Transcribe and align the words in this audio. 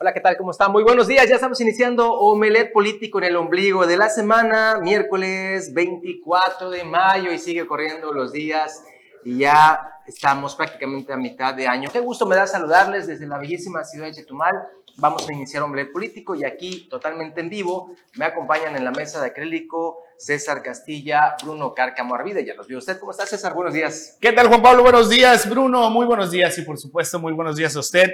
Hola, 0.00 0.14
¿qué 0.14 0.20
tal? 0.20 0.36
¿Cómo 0.36 0.52
están? 0.52 0.70
Muy 0.70 0.84
buenos 0.84 1.08
días. 1.08 1.28
Ya 1.28 1.34
estamos 1.34 1.60
iniciando 1.60 2.12
Omelet 2.12 2.72
Político 2.72 3.18
en 3.18 3.24
el 3.24 3.34
ombligo 3.34 3.84
de 3.84 3.96
la 3.96 4.08
semana, 4.08 4.78
miércoles 4.80 5.74
24 5.74 6.70
de 6.70 6.84
mayo 6.84 7.32
y 7.32 7.38
sigue 7.40 7.66
corriendo 7.66 8.12
los 8.12 8.30
días 8.30 8.84
y 9.24 9.38
ya 9.38 9.98
estamos 10.06 10.54
prácticamente 10.54 11.12
a 11.12 11.16
mitad 11.16 11.52
de 11.52 11.66
año. 11.66 11.90
Qué 11.92 11.98
gusto 11.98 12.26
me 12.26 12.36
da 12.36 12.46
saludarles 12.46 13.08
desde 13.08 13.26
la 13.26 13.38
bellísima 13.38 13.82
ciudad 13.82 14.06
de 14.06 14.12
Chetumal. 14.12 14.54
Vamos 14.98 15.28
a 15.28 15.32
iniciar 15.32 15.64
Omelet 15.64 15.90
Político 15.90 16.36
y 16.36 16.44
aquí 16.44 16.86
totalmente 16.88 17.40
en 17.40 17.48
vivo 17.48 17.96
me 18.14 18.24
acompañan 18.24 18.76
en 18.76 18.84
la 18.84 18.92
mesa 18.92 19.20
de 19.20 19.26
acrílico 19.26 19.98
César 20.16 20.62
Castilla, 20.62 21.34
Bruno 21.42 21.74
Cárcamo 21.74 22.14
Arvide. 22.14 22.44
Ya 22.44 22.54
los 22.54 22.68
vio 22.68 22.78
usted. 22.78 23.00
¿Cómo 23.00 23.10
está 23.10 23.26
César? 23.26 23.52
Buenos 23.52 23.74
días. 23.74 24.16
¿Qué 24.20 24.30
tal 24.30 24.46
Juan 24.46 24.62
Pablo? 24.62 24.84
Buenos 24.84 25.10
días 25.10 25.50
Bruno. 25.50 25.90
Muy 25.90 26.06
buenos 26.06 26.30
días 26.30 26.56
y 26.56 26.62
por 26.62 26.78
supuesto 26.78 27.18
muy 27.18 27.32
buenos 27.32 27.56
días 27.56 27.74
a 27.74 27.80
usted. 27.80 28.12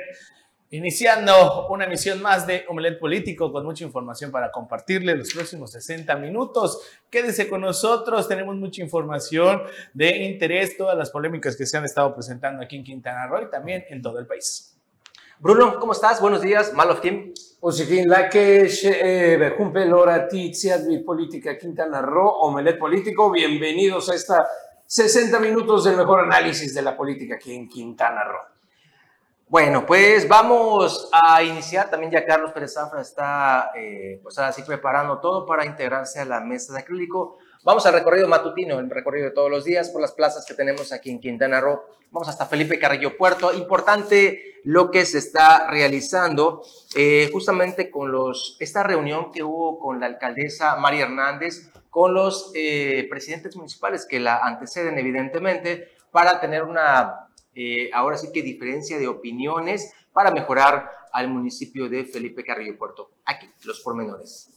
Iniciando 0.70 1.68
una 1.68 1.84
emisión 1.84 2.20
más 2.20 2.46
de 2.46 2.64
Omelet 2.68 2.98
Político 2.98 3.52
con 3.52 3.64
mucha 3.64 3.84
información 3.84 4.32
para 4.32 4.50
compartirle 4.50 5.14
los 5.14 5.32
próximos 5.32 5.70
60 5.70 6.16
minutos. 6.16 6.80
Quédese 7.10 7.48
con 7.48 7.60
nosotros, 7.60 8.26
tenemos 8.26 8.56
mucha 8.56 8.82
información 8.82 9.62
de 9.92 10.24
interés, 10.24 10.76
todas 10.76 10.96
las 10.98 11.10
polémicas 11.10 11.54
que 11.56 11.64
se 11.64 11.76
han 11.76 11.84
estado 11.84 12.12
presentando 12.12 12.64
aquí 12.64 12.76
en 12.76 12.82
Quintana 12.82 13.26
Roo 13.28 13.42
y 13.42 13.50
también 13.50 13.84
en 13.88 14.02
todo 14.02 14.18
el 14.18 14.26
país. 14.26 14.76
Bruno, 15.38 15.78
¿cómo 15.78 15.92
estás? 15.92 16.20
Buenos 16.20 16.40
días, 16.42 16.72
Malo 16.72 17.00
Team. 17.00 17.32
Posikin 17.60 18.08
Lakesh, 18.08 18.84
Bejumpe 19.38 19.84
Lora 19.84 20.26
Tiziadvi 20.26 21.04
Política 21.04 21.56
Quintana 21.56 22.02
Roo, 22.02 22.28
Omelet 22.40 22.78
Político. 22.78 23.30
Bienvenidos 23.30 24.10
a 24.10 24.14
esta 24.14 24.46
60 24.86 25.38
minutos 25.40 25.84
del 25.84 25.96
mejor 25.96 26.20
análisis 26.20 26.74
de 26.74 26.82
la 26.82 26.96
política 26.96 27.36
aquí 27.36 27.54
en 27.54 27.68
Quintana 27.68 28.24
Roo. 28.24 28.53
Bueno, 29.46 29.84
pues 29.84 30.26
vamos 30.26 31.08
a 31.12 31.42
iniciar. 31.42 31.90
También 31.90 32.10
ya 32.10 32.24
Carlos 32.24 32.52
Pérez 32.52 32.74
Zafra 32.74 33.02
está 33.02 33.70
eh, 33.76 34.18
pues 34.22 34.38
así 34.38 34.62
preparando 34.62 35.18
todo 35.20 35.44
para 35.44 35.66
integrarse 35.66 36.18
a 36.20 36.24
la 36.24 36.40
mesa 36.40 36.72
de 36.72 36.80
acrílico. 36.80 37.38
Vamos 37.62 37.84
al 37.86 37.92
recorrido 37.92 38.26
matutino, 38.26 38.78
el 38.78 38.90
recorrido 38.90 39.26
de 39.26 39.32
todos 39.32 39.50
los 39.50 39.64
días 39.64 39.90
por 39.90 40.00
las 40.00 40.12
plazas 40.12 40.44
que 40.46 40.54
tenemos 40.54 40.92
aquí 40.92 41.10
en 41.10 41.20
Quintana 41.20 41.60
Roo. 41.60 41.82
Vamos 42.10 42.28
hasta 42.28 42.46
Felipe 42.46 42.78
Carrillo 42.78 43.16
Puerto. 43.16 43.52
Importante 43.52 44.60
lo 44.64 44.90
que 44.90 45.04
se 45.04 45.18
está 45.18 45.68
realizando 45.68 46.62
eh, 46.96 47.28
justamente 47.32 47.90
con 47.90 48.12
los, 48.12 48.56
esta 48.60 48.82
reunión 48.82 49.30
que 49.30 49.42
hubo 49.42 49.78
con 49.78 50.00
la 50.00 50.06
alcaldesa 50.06 50.76
María 50.76 51.04
Hernández, 51.04 51.70
con 51.90 52.14
los 52.14 52.50
eh, 52.54 53.06
presidentes 53.10 53.56
municipales 53.56 54.06
que 54.06 54.20
la 54.20 54.38
anteceden 54.38 54.98
evidentemente, 54.98 55.88
para 56.10 56.40
tener 56.40 56.62
una 56.62 57.23
eh, 57.54 57.90
ahora 57.92 58.16
sí 58.16 58.28
que 58.32 58.42
diferencia 58.42 58.98
de 58.98 59.08
opiniones 59.08 59.92
para 60.12 60.30
mejorar 60.30 60.90
al 61.12 61.28
municipio 61.28 61.88
de 61.88 62.04
Felipe 62.04 62.44
Carrillo 62.44 62.78
Puerto. 62.78 63.10
Aquí, 63.24 63.48
los 63.64 63.80
pormenores. 63.80 64.53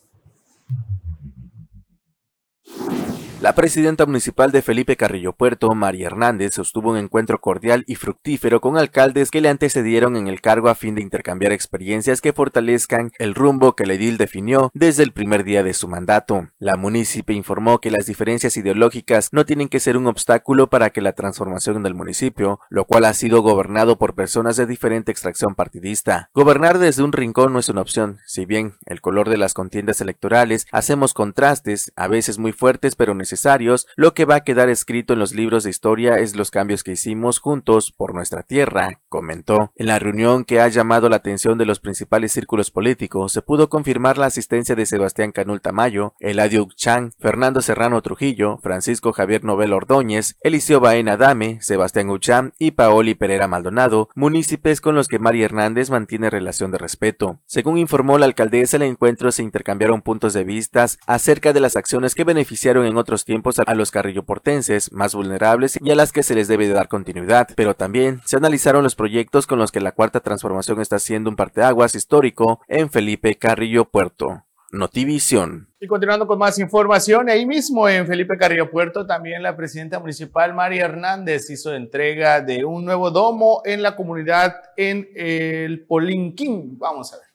La 3.39 3.53
presidenta 3.53 4.07
municipal 4.07 4.51
de 4.51 4.63
Felipe 4.63 4.97
Carrillo 4.97 5.31
Puerto, 5.31 5.69
María 5.75 6.07
Hernández, 6.07 6.55
sostuvo 6.55 6.89
un 6.89 6.97
encuentro 6.97 7.39
cordial 7.39 7.83
y 7.85 7.93
fructífero 7.93 8.61
con 8.61 8.77
alcaldes 8.77 9.29
que 9.29 9.41
le 9.41 9.49
antecedieron 9.49 10.17
en 10.17 10.27
el 10.27 10.41
cargo 10.41 10.69
a 10.69 10.75
fin 10.75 10.95
de 10.95 11.03
intercambiar 11.03 11.51
experiencias 11.51 12.19
que 12.19 12.33
fortalezcan 12.33 13.11
el 13.19 13.35
rumbo 13.35 13.75
que 13.75 13.83
el 13.83 13.91
edil 13.91 14.17
definió 14.17 14.71
desde 14.73 15.03
el 15.03 15.11
primer 15.11 15.43
día 15.43 15.61
de 15.61 15.75
su 15.75 15.87
mandato. 15.87 16.49
La 16.57 16.77
municipio 16.77 17.35
informó 17.35 17.79
que 17.79 17.91
las 17.91 18.07
diferencias 18.07 18.57
ideológicas 18.57 19.29
no 19.31 19.45
tienen 19.45 19.69
que 19.69 19.79
ser 19.79 19.97
un 19.97 20.07
obstáculo 20.07 20.71
para 20.71 20.89
que 20.89 21.01
la 21.01 21.13
transformación 21.13 21.83
del 21.83 21.93
municipio, 21.93 22.59
lo 22.71 22.85
cual 22.85 23.05
ha 23.05 23.13
sido 23.13 23.43
gobernado 23.43 23.99
por 23.99 24.15
personas 24.15 24.57
de 24.57 24.65
diferente 24.65 25.11
extracción 25.11 25.53
partidista. 25.53 26.31
Gobernar 26.33 26.79
desde 26.79 27.03
un 27.03 27.13
rincón 27.13 27.53
no 27.53 27.59
es 27.59 27.69
una 27.69 27.81
opción, 27.81 28.17
si 28.25 28.45
bien 28.45 28.77
el 28.87 28.99
color 28.99 29.29
de 29.29 29.37
las 29.37 29.53
contiendas 29.53 30.01
electorales 30.01 30.65
hacemos 30.71 31.13
contrastes, 31.13 31.91
a 31.95 32.07
veces 32.07 32.39
muy 32.39 32.51
fuertes 32.51 32.95
pero 32.95 33.13
necesarios 33.13 33.26
necesarios, 33.27 33.87
lo 33.95 34.13
que 34.13 34.25
va 34.25 34.35
a 34.35 34.43
quedar 34.43 34.69
escrito 34.69 35.13
en 35.13 35.19
los 35.19 35.33
libros 35.33 35.63
de 35.63 35.69
historia 35.69 36.17
es 36.17 36.35
los 36.35 36.51
cambios 36.51 36.83
que 36.83 36.93
hicimos 36.93 37.39
juntos 37.39 37.91
por 37.91 38.13
nuestra 38.13 38.43
tierra, 38.43 38.99
comentó. 39.09 39.71
En 39.75 39.87
la 39.87 39.99
reunión 39.99 40.45
que 40.45 40.61
ha 40.61 40.67
llamado 40.67 41.09
la 41.09 41.17
atención 41.17 41.57
de 41.57 41.65
los 41.65 41.79
principales 41.79 42.31
círculos 42.31 42.71
políticos, 42.71 43.33
se 43.33 43.41
pudo 43.41 43.69
confirmar 43.69 44.17
la 44.17 44.27
asistencia 44.27 44.75
de 44.75 44.85
Sebastián 44.85 45.31
Canul 45.31 45.61
Tamayo, 45.61 46.13
Eladio 46.19 46.63
Uchán, 46.63 47.13
Fernando 47.19 47.61
Serrano 47.61 48.01
Trujillo, 48.01 48.59
Francisco 48.59 49.13
Javier 49.13 49.43
Nobel 49.43 49.73
Ordóñez, 49.73 50.37
Eliseo 50.41 50.79
Baena 50.79 51.17
Dame, 51.17 51.59
Sebastián 51.61 52.09
Uchán 52.09 52.53
y 52.57 52.71
Paoli 52.71 53.15
Pereira 53.15 53.47
Maldonado, 53.47 54.09
municipios 54.15 54.81
con 54.81 54.95
los 54.95 55.07
que 55.07 55.19
María 55.19 55.45
Hernández 55.45 55.89
mantiene 55.89 56.29
relación 56.29 56.71
de 56.71 56.77
respeto. 56.77 57.39
Según 57.45 57.77
informó 57.77 58.17
la 58.17 58.25
alcaldesa, 58.25 58.77
el 58.77 58.83
encuentro 58.83 59.31
se 59.31 59.43
intercambiaron 59.43 60.01
puntos 60.01 60.33
de 60.33 60.43
vistas 60.43 60.97
acerca 61.05 61.53
de 61.53 61.59
las 61.59 61.75
acciones 61.75 62.15
que 62.15 62.23
beneficiaron 62.23 62.85
en 62.85 62.97
otros 62.97 63.16
tiempos 63.25 63.59
a 63.59 63.75
los 63.75 63.91
carrilloportenses 63.91 64.91
más 64.91 65.15
vulnerables 65.15 65.77
y 65.81 65.91
a 65.91 65.95
las 65.95 66.11
que 66.11 66.23
se 66.23 66.35
les 66.35 66.47
debe 66.47 66.67
de 66.67 66.73
dar 66.73 66.87
continuidad, 66.87 67.49
pero 67.55 67.75
también 67.75 68.21
se 68.25 68.37
analizaron 68.37 68.83
los 68.83 68.95
proyectos 68.95 69.47
con 69.47 69.59
los 69.59 69.71
que 69.71 69.81
la 69.81 69.91
cuarta 69.91 70.19
transformación 70.19 70.81
está 70.81 70.97
haciendo 70.97 71.29
un 71.29 71.35
parteaguas 71.35 71.95
histórico 71.95 72.61
en 72.67 72.89
Felipe 72.89 73.35
Carrillo 73.35 73.85
Puerto. 73.85 74.43
Notivisión. 74.71 75.69
Y 75.79 75.87
continuando 75.87 76.27
con 76.27 76.39
más 76.39 76.59
información, 76.59 77.29
ahí 77.29 77.45
mismo 77.45 77.87
en 77.87 78.05
Felipe 78.05 78.37
Carrillo 78.37 78.69
Puerto, 78.69 79.05
también 79.05 79.41
la 79.41 79.55
presidenta 79.55 79.99
municipal 79.99 80.53
María 80.53 80.85
Hernández 80.85 81.49
hizo 81.49 81.73
entrega 81.73 82.41
de 82.41 82.65
un 82.65 82.83
nuevo 82.83 83.09
domo 83.09 83.61
en 83.63 83.81
la 83.81 83.95
comunidad 83.95 84.55
en 84.75 85.07
el 85.15 85.85
Polinquín. 85.85 86.77
Vamos 86.77 87.13
a 87.13 87.17
ver. 87.17 87.27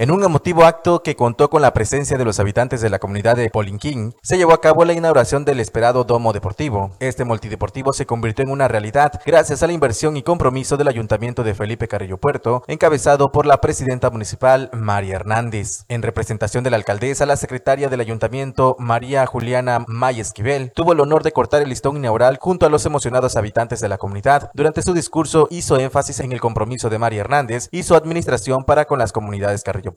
En 0.00 0.12
un 0.12 0.22
emotivo 0.22 0.64
acto 0.64 1.02
que 1.02 1.16
contó 1.16 1.50
con 1.50 1.60
la 1.60 1.72
presencia 1.72 2.16
de 2.16 2.24
los 2.24 2.38
habitantes 2.38 2.80
de 2.80 2.88
la 2.88 3.00
comunidad 3.00 3.34
de 3.34 3.50
Polinquín, 3.50 4.14
se 4.22 4.36
llevó 4.36 4.52
a 4.52 4.60
cabo 4.60 4.84
la 4.84 4.92
inauguración 4.92 5.44
del 5.44 5.58
esperado 5.58 6.04
domo 6.04 6.32
deportivo. 6.32 6.92
Este 7.00 7.24
multideportivo 7.24 7.92
se 7.92 8.06
convirtió 8.06 8.44
en 8.44 8.52
una 8.52 8.68
realidad 8.68 9.20
gracias 9.26 9.64
a 9.64 9.66
la 9.66 9.72
inversión 9.72 10.16
y 10.16 10.22
compromiso 10.22 10.76
del 10.76 10.86
Ayuntamiento 10.86 11.42
de 11.42 11.52
Felipe 11.52 11.88
Carrillo 11.88 12.16
Puerto, 12.16 12.62
encabezado 12.68 13.32
por 13.32 13.44
la 13.44 13.60
presidenta 13.60 14.08
municipal 14.08 14.70
María 14.72 15.16
Hernández. 15.16 15.84
En 15.88 16.02
representación 16.02 16.62
de 16.62 16.70
la 16.70 16.76
alcaldesa, 16.76 17.26
la 17.26 17.36
secretaria 17.36 17.88
del 17.88 17.98
Ayuntamiento, 17.98 18.76
María 18.78 19.26
Juliana 19.26 19.84
May 19.88 20.20
Esquivel, 20.20 20.70
tuvo 20.76 20.92
el 20.92 21.00
honor 21.00 21.24
de 21.24 21.32
cortar 21.32 21.60
el 21.62 21.70
listón 21.70 21.96
inaugural 21.96 22.38
junto 22.40 22.66
a 22.66 22.70
los 22.70 22.86
emocionados 22.86 23.34
habitantes 23.34 23.80
de 23.80 23.88
la 23.88 23.98
comunidad. 23.98 24.52
Durante 24.54 24.82
su 24.82 24.94
discurso 24.94 25.48
hizo 25.50 25.76
énfasis 25.76 26.20
en 26.20 26.30
el 26.30 26.40
compromiso 26.40 26.88
de 26.88 27.00
María 27.00 27.22
Hernández 27.22 27.68
y 27.72 27.82
su 27.82 27.96
administración 27.96 28.62
para 28.62 28.84
con 28.84 29.00
las 29.00 29.10
comunidades 29.10 29.64
Carrillo 29.64 29.87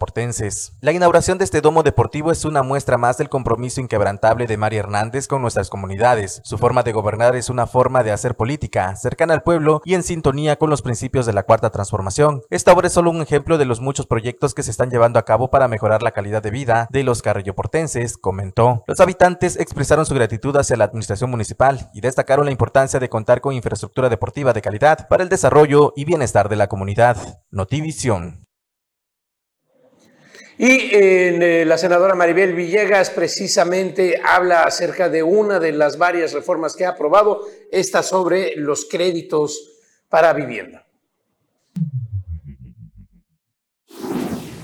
La 0.82 0.92
inauguración 0.92 1.38
de 1.38 1.44
este 1.44 1.62
domo 1.62 1.84
deportivo 1.84 2.32
es 2.32 2.46
una 2.46 2.64
muestra 2.64 2.98
más 2.98 3.18
del 3.18 3.30
compromiso 3.30 3.82
inquebrantable 3.82 4.48
de 4.48 4.58
María 4.58 4.80
Hernández 4.80 5.28
con 5.28 5.42
nuestras 5.42 5.70
comunidades. 5.70 6.42
Su 6.44 6.58
forma 6.58 6.84
de 6.84 6.92
gobernar 6.92 7.36
es 7.36 7.50
una 7.50 7.68
forma 7.68 8.04
de 8.04 8.12
hacer 8.12 8.36
política, 8.36 8.96
cercana 8.96 9.34
al 9.34 9.44
pueblo 9.44 9.82
y 9.86 9.94
en 9.96 10.04
sintonía 10.04 10.58
con 10.58 10.70
los 10.70 10.82
principios 10.82 11.26
de 11.26 11.34
la 11.34 11.44
Cuarta 11.44 11.70
Transformación. 11.70 12.42
Esta 12.50 12.74
obra 12.74 12.88
es 12.88 12.94
solo 12.94 13.12
un 13.12 13.22
ejemplo 13.22 13.58
de 13.58 13.66
los 13.66 13.82
muchos 13.82 14.08
proyectos 14.08 14.54
que 14.54 14.64
se 14.64 14.72
están 14.72 14.90
llevando 14.90 15.20
a 15.20 15.26
cabo 15.26 15.50
para 15.50 15.68
mejorar 15.68 16.04
la 16.04 16.12
calidad 16.12 16.44
de 16.44 16.52
vida 16.52 16.88
de 16.92 17.04
los 17.04 17.22
carrilloportenses, 17.22 18.18
comentó. 18.18 18.84
Los 18.88 19.00
habitantes 19.00 19.58
expresaron 19.58 20.06
su 20.06 20.16
gratitud 20.16 20.56
hacia 20.56 20.78
la 20.78 20.86
administración 20.86 21.30
municipal 21.30 21.90
y 21.94 22.02
destacaron 22.02 22.46
la 22.46 22.52
importancia 22.52 23.00
de 23.00 23.10
contar 23.10 23.42
con 23.42 23.54
infraestructura 23.54 24.10
deportiva 24.10 24.54
de 24.54 24.62
calidad 24.62 25.08
para 25.08 25.24
el 25.24 25.30
desarrollo 25.30 25.94
y 25.96 26.06
bienestar 26.06 26.50
de 26.50 26.56
la 26.56 26.68
comunidad. 26.68 27.18
Notivisión. 27.50 28.51
Y 30.64 30.92
eh, 30.94 31.66
la 31.66 31.76
senadora 31.76 32.14
Maribel 32.14 32.54
Villegas 32.54 33.10
precisamente 33.10 34.22
habla 34.24 34.62
acerca 34.62 35.10
de 35.10 35.24
una 35.24 35.60
de 35.60 35.72
las 35.72 35.98
varias 35.98 36.34
reformas 36.34 36.76
que 36.76 36.86
ha 36.86 36.90
aprobado, 36.90 37.48
esta 37.72 38.04
sobre 38.04 38.56
los 38.58 38.86
créditos 38.86 39.80
para 40.08 40.34
vivienda. 40.34 40.86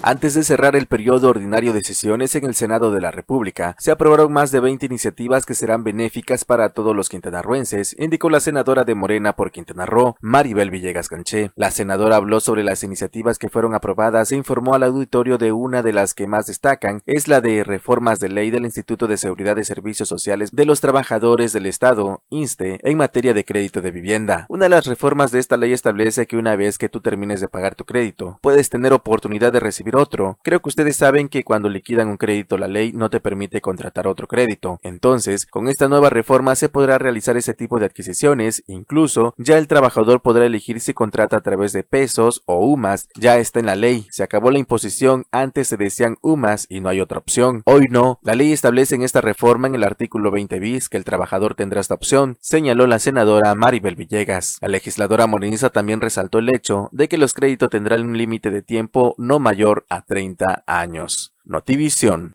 Antes 0.04 0.36
de 0.36 0.44
cerrar 0.44 0.76
el 0.76 0.86
periodo 0.86 1.30
ordinario 1.30 1.74
de 1.74 1.84
sesiones 1.84 2.34
en 2.36 2.46
el 2.46 2.54
Senado 2.54 2.92
de 2.92 3.02
la 3.02 3.10
República, 3.10 3.76
se 3.80 3.92
aprobaron 3.92 4.32
más 4.32 4.52
de 4.52 4.60
20 4.60 4.86
iniciativas 4.86 5.46
que 5.46 5.56
serán 5.56 5.84
benéficas 5.84 6.46
para 6.46 6.70
todos 6.70 6.96
los 6.96 7.10
quintanarruenses, 7.10 7.96
indicó 8.00 8.30
la 8.30 8.40
senadora 8.40 8.84
de 8.84 8.94
Morena 8.94 9.36
por 9.36 9.52
Quintana 9.52 9.88
Roo, 9.88 10.16
Maribel 10.22 10.70
Villegas 10.70 11.10
Canché. 11.10 11.52
La 11.56 11.72
senadora 11.72 12.18
habló 12.18 12.40
sobre 12.40 12.64
las 12.64 12.84
iniciativas 12.84 13.40
que 13.40 13.50
fueron 13.50 13.74
aprobadas 13.74 14.32
e 14.32 14.36
informó 14.36 14.76
al 14.76 14.84
auditorio 14.84 15.40
de 15.40 15.52
una 15.52 15.82
de 15.82 15.94
las 15.94 16.14
que 16.14 16.28
más 16.28 16.46
destacan, 16.46 17.02
es 17.08 17.28
la 17.28 17.42
de 17.42 17.64
reformas 17.64 18.20
de 18.20 18.30
ley 18.30 18.52
del 18.52 18.66
Instituto 18.66 19.08
de 19.08 19.18
Seguridad 19.18 19.56
de 19.56 19.66
Servicios 19.66 20.08
Sociales 20.08 20.52
de 20.54 20.66
los 20.66 20.80
Trabajadores 20.80 21.54
del 21.54 21.66
Estado, 21.66 22.22
INSTE, 22.30 22.80
en 22.84 22.98
materia 22.98 23.34
de 23.34 23.46
crédito 23.46 23.82
de 23.82 23.92
vivienda. 23.92 24.46
Una 24.48 24.66
de 24.66 24.70
las 24.70 24.86
reformas 24.86 25.32
de 25.32 25.40
esta 25.40 25.58
ley 25.58 25.74
establece 25.74 26.28
que 26.28 26.38
una 26.38 26.56
vez 26.56 26.78
que 26.78 26.88
tú 26.88 27.02
termines 27.02 27.42
de 27.42 27.48
pagar 27.50 27.74
tu 27.74 27.84
crédito, 27.84 28.38
puedes 28.42 28.70
tener 28.70 28.94
oportunidad 28.94 29.52
de 29.52 29.60
recibir 29.60 29.87
recibir 29.88 29.96
otro. 29.96 30.38
Creo 30.44 30.62
que 30.62 30.70
ustedes 30.70 30.96
saben 30.96 31.30
que 31.30 31.44
cuando 31.44 31.70
liquidan 31.70 32.10
un 32.10 32.18
crédito 32.18 32.58
la 32.58 32.68
ley 32.68 32.92
no 32.94 33.10
te 33.10 33.20
permite 33.20 33.62
contratar 33.62 34.08
otro 34.08 34.28
crédito. 34.28 34.80
Entonces, 34.84 35.46
con 35.46 35.68
esta 35.68 35.88
nueva 35.88 36.10
reforma 36.10 36.56
se 36.56 36.70
podrá 36.70 36.98
realizar 36.98 37.38
ese 37.38 37.54
tipo 37.54 37.80
de 37.80 37.86
adquisiciones, 37.86 38.64
incluso 38.68 39.34
ya 39.38 39.58
el 39.58 39.68
trabajador 39.68 40.22
podrá 40.22 40.46
elegir 40.46 40.80
si 40.80 40.94
contrata 40.94 41.38
a 41.38 41.42
través 41.42 41.74
de 41.74 41.84
pesos 41.84 42.44
o 42.46 42.66
UMAS, 42.66 43.10
ya 43.16 43.38
está 43.38 43.60
en 43.60 43.68
la 43.68 43.76
ley, 43.76 44.08
se 44.12 44.24
acabó 44.24 44.52
la 44.52 44.60
imposición, 44.60 45.26
antes 45.32 45.68
se 45.68 45.78
decían 45.78 46.18
UMAS 46.22 46.66
y 46.70 46.82
no 46.82 46.90
hay 46.90 47.02
otra 47.02 47.20
opción. 47.20 47.62
Hoy 47.66 47.86
no, 47.90 48.20
la 48.24 48.36
ley 48.36 48.52
establece 48.52 48.96
en 48.96 49.04
esta 49.04 49.22
reforma 49.22 49.68
en 49.68 49.76
el 49.76 49.84
artículo 49.84 50.32
20 50.32 50.60
bis 50.60 50.90
que 50.90 50.98
el 50.98 51.06
trabajador 51.06 51.56
tendrá 51.56 51.82
esta 51.82 51.94
opción, 51.94 52.38
señaló 52.42 52.88
la 52.88 53.00
senadora 53.00 53.56
Maribel 53.56 53.96
Villegas. 53.96 54.58
La 54.62 54.68
legisladora 54.68 55.28
moreniza 55.28 55.70
también 55.70 56.02
resaltó 56.02 56.40
el 56.40 56.50
hecho 56.50 56.90
de 56.92 57.08
que 57.08 57.18
los 57.18 57.34
créditos 57.34 57.70
tendrán 57.70 58.02
un 58.02 58.18
límite 58.18 58.52
de 58.52 58.62
tiempo 58.62 59.16
no 59.18 59.40
mayor 59.40 59.77
a 59.90 60.02
30 60.02 60.64
años. 60.66 61.34
Notivisión. 61.44 62.34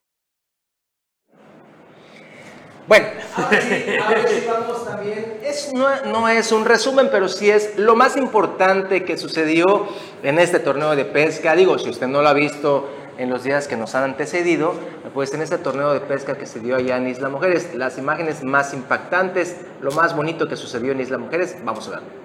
Bueno, 2.88 3.06
a 3.36 3.50
vamos 4.48 4.84
también. 4.84 5.38
no, 6.06 6.28
es 6.28 6.52
un 6.52 6.64
resumen, 6.64 7.08
pero 7.12 7.28
sí 7.28 7.48
es 7.48 7.78
lo 7.78 7.94
más 7.94 8.16
importante 8.16 9.04
que 9.04 9.16
sucedió 9.16 9.86
en 10.22 10.38
este 10.38 10.58
torneo 10.58 10.96
de 10.96 11.04
pesca. 11.04 11.54
Digo, 11.54 11.78
si 11.78 11.90
usted 11.90 12.08
no 12.08 12.22
lo 12.22 12.28
ha 12.28 12.34
visto 12.34 12.88
en 13.18 13.30
los 13.30 13.44
días 13.44 13.68
que 13.68 13.76
nos 13.76 13.94
han 13.94 14.04
antecedido, 14.04 14.74
pues 15.14 15.32
en 15.32 15.42
este 15.42 15.58
torneo 15.58 15.92
de 15.94 16.00
pesca 16.00 16.36
que 16.36 16.46
se 16.46 16.60
dio 16.60 16.76
allá 16.76 16.96
en 16.96 17.08
Isla 17.08 17.28
Mujeres, 17.28 17.74
las 17.74 17.98
imágenes 17.98 18.42
más 18.42 18.74
impactantes, 18.74 19.56
lo 19.80 19.92
más 19.92 20.16
bonito 20.16 20.48
que 20.48 20.56
sucedió 20.56 20.92
en 20.92 21.00
Isla 21.00 21.18
Mujeres, 21.18 21.56
vamos 21.64 21.88
a 21.88 21.92
ver. 21.92 22.21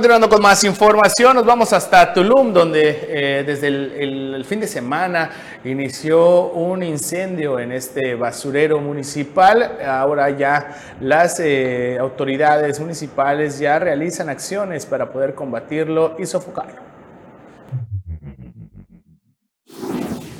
Continuando 0.00 0.30
con 0.30 0.40
más 0.40 0.64
información, 0.64 1.36
nos 1.36 1.44
vamos 1.44 1.74
hasta 1.74 2.10
Tulum, 2.14 2.54
donde 2.54 3.06
eh, 3.06 3.44
desde 3.44 3.66
el, 3.68 4.42
fin 4.46 4.58
de 4.58 4.66
semana 4.66 5.30
inició 5.62 6.46
un 6.52 6.82
incendio 6.82 7.60
en 7.60 7.70
este 7.70 8.14
basurero 8.14 8.80
municipal. 8.80 9.78
Ahora 9.86 10.30
ya 10.30 10.74
las 11.02 11.38
eh, 11.40 11.98
autoridades 12.00 12.80
municipales 12.80 13.58
ya 13.58 13.78
realizan 13.78 14.30
acciones 14.30 14.86
para 14.86 15.12
poder 15.12 15.34
combatirlo 15.34 16.16
y 16.18 16.24
sofocarlo. 16.24 16.89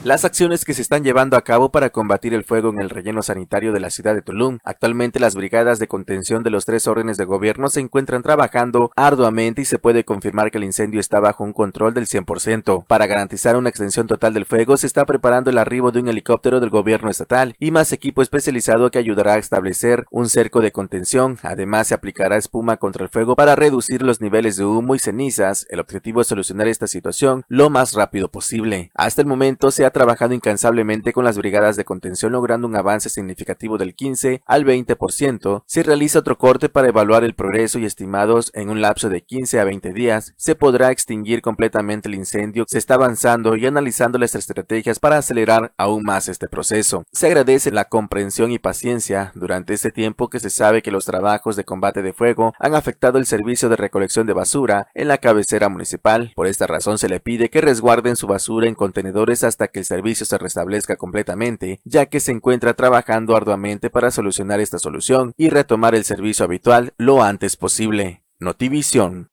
Las 0.03 0.25
acciones 0.25 0.65
que 0.65 0.73
se 0.73 0.81
están 0.81 1.05
llevando 1.05 1.37
a 1.37 1.43
cabo 1.43 1.71
para 1.71 1.91
combatir 1.91 2.33
el 2.33 2.43
fuego 2.43 2.71
en 2.71 2.81
el 2.81 2.89
relleno 2.89 3.21
sanitario 3.21 3.75
de 3.75 3.81
la 3.81 3.91
ciudad 3.91 4.15
de 4.15 4.23
Tulum. 4.23 4.59
Actualmente 4.65 5.21
las 5.21 5.35
brigadas 5.35 5.79
de 5.79 5.89
contención 5.89 6.43
de 6.43 6.49
los 6.49 6.65
tres 6.65 6.89
órdenes 6.89 7.19
de 7.19 7.27
gobierno 7.27 7.69
se 7.69 7.81
encuentran 7.81 8.23
trabajando 8.23 8.93
arduamente 8.97 9.61
y 9.61 9.67
se 9.67 9.79
puede 9.79 10.07
confirmar 10.07 10.51
que 10.51 10.57
el 10.57 10.65
incendio 10.65 11.01
está 11.01 11.21
bajo 11.21 11.45
un 11.45 11.53
control 11.53 11.93
del 11.93 12.07
100%. 12.07 12.87
Para 12.87 13.07
garantizar 13.07 13.59
una 13.59 13.69
extensión 13.69 14.07
total 14.07 14.33
del 14.33 14.47
fuego 14.47 14.79
se 14.79 14.87
está 14.87 15.05
preparando 15.05 15.51
el 15.51 15.59
arribo 15.59 15.93
de 15.93 16.01
un 16.01 16.09
helicóptero 16.09 16.61
del 16.61 16.71
gobierno 16.71 17.11
estatal 17.11 17.55
y 17.59 17.71
más 17.71 17.93
equipo 17.93 18.23
especializado 18.23 18.91
que 18.91 18.99
ayudará 18.99 19.35
a 19.35 19.39
establecer 19.39 20.07
un 20.11 20.31
cerco 20.31 20.63
de 20.63 20.73
contención. 20.73 21.39
Además 21.43 21.89
se 21.89 21.95
aplicará 21.95 22.39
espuma 22.39 22.79
contra 22.79 23.05
el 23.05 23.11
fuego 23.11 23.37
para 23.37 23.55
reducir 23.55 24.01
los 24.01 24.23
niveles 24.23 24.57
de 24.57 24.65
humo 24.65 24.95
y 24.95 24.99
cenizas. 24.99 25.67
El 25.69 25.79
objetivo 25.79 26.23
es 26.23 26.29
solucionar 26.29 26.69
esta 26.69 26.87
situación 26.87 27.45
lo 27.49 27.69
más 27.69 27.93
rápido 27.93 28.31
posible. 28.31 28.91
Hasta 28.95 29.21
el 29.21 29.29
momento 29.29 29.71
se 29.71 29.85
ha 29.85 29.90
trabajado 29.91 30.35
incansablemente 30.35 31.13
con 31.13 31.25
las 31.25 31.39
brigadas 31.39 31.77
de 31.77 31.85
contención 31.85 32.33
logrando 32.33 32.67
un 32.67 32.77
avance 32.77 33.09
significativo 33.09 33.79
del 33.79 33.95
15 33.95 34.43
al 34.47 34.65
20%. 34.65 35.63
Si 35.67 35.83
realiza 35.83 36.19
otro 36.19 36.39
corte 36.39 36.69
para 36.69 36.89
evaluar 36.89 37.25
el 37.25 37.35
progreso 37.35 37.79
y 37.79 37.85
estimados 37.85 38.51
en 38.55 38.71
un 38.71 38.81
lapso 38.81 39.09
de 39.09 39.23
15 39.23 39.61
a 39.61 39.65
20 39.65 39.93
días, 39.93 40.35
se 40.37 40.55
podrá 40.55 40.91
extinguir 40.91 41.43
completamente 41.43 42.09
el 42.09 42.15
incendio. 42.15 42.65
Se 42.69 42.79
está 42.79 42.95
avanzando 42.95 43.57
y 43.57 43.67
analizando 43.67 44.19
las 44.19 44.35
estrategias 44.35 44.99
para 44.99 45.19
acelerar 45.19 45.73
aún 45.77 46.03
más 46.05 46.29
este 46.29 46.49
proceso. 46.49 47.05
Se 47.13 47.27
agradece 47.27 47.71
la 47.71 47.87
comprensión 47.87 48.51
y 48.51 48.59
paciencia 48.59 49.33
durante 49.35 49.75
este 49.75 49.91
tiempo 49.91 50.29
que 50.29 50.41
se 50.41 50.51
sabe 50.51 50.83
que 50.83 50.91
los 50.91 51.05
trabajos 51.05 51.57
de 51.57 51.65
combate 51.65 52.03
de 52.03 52.13
fuego 52.13 52.55
han 52.59 52.75
afectado 52.75 53.19
el 53.19 53.27
servicio 53.27 53.69
de 53.69 53.77
recolección 53.77 54.27
de 54.27 54.33
basura 54.33 54.89
en 54.95 55.09
la 55.09 55.19
cabecera 55.19 55.69
municipal. 55.69 56.33
Por 56.35 56.47
esta 56.47 56.67
razón 56.67 56.99
se 56.99 57.09
le 57.09 57.21
pide 57.21 57.51
que 57.51 57.61
resguarden 57.61 58.17
su 58.17 58.27
basura 58.27 58.67
en 58.67 58.75
contenedores 58.75 59.45
hasta 59.45 59.69
que 59.69 59.80
el 59.81 59.85
servicio 59.85 60.25
se 60.25 60.39
restablezca 60.39 60.97
completamente, 60.97 61.81
ya 61.85 62.07
que 62.07 62.21
se 62.21 62.31
encuentra 62.31 62.75
trabajando 62.75 63.35
arduamente 63.35 63.91
para 63.91 64.11
solucionar 64.11 64.61
esta 64.61 64.79
solución 64.79 65.33
y 65.37 65.49
retomar 65.49 65.95
el 65.95 66.05
servicio 66.05 66.45
habitual 66.45 66.93
lo 66.97 67.23
antes 67.23 67.57
posible. 67.57 68.23
Notivisión. 68.39 69.31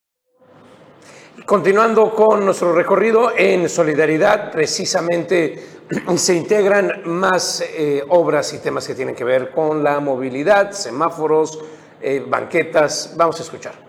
Continuando 1.46 2.14
con 2.14 2.44
nuestro 2.44 2.74
recorrido 2.74 3.32
en 3.38 3.70
solidaridad, 3.70 4.52
precisamente 4.52 5.64
se 6.18 6.36
integran 6.36 7.04
más 7.06 7.62
eh, 7.62 8.04
obras 8.10 8.54
y 8.54 8.58
temas 8.58 8.86
que 8.88 8.96
tienen 8.96 9.16
que 9.16 9.24
ver 9.24 9.52
con 9.52 9.84
la 9.84 10.00
movilidad, 10.00 10.72
semáforos, 10.72 11.64
eh, 12.02 12.26
banquetas. 12.28 13.14
Vamos 13.16 13.40
a 13.40 13.44
escuchar. 13.44 13.87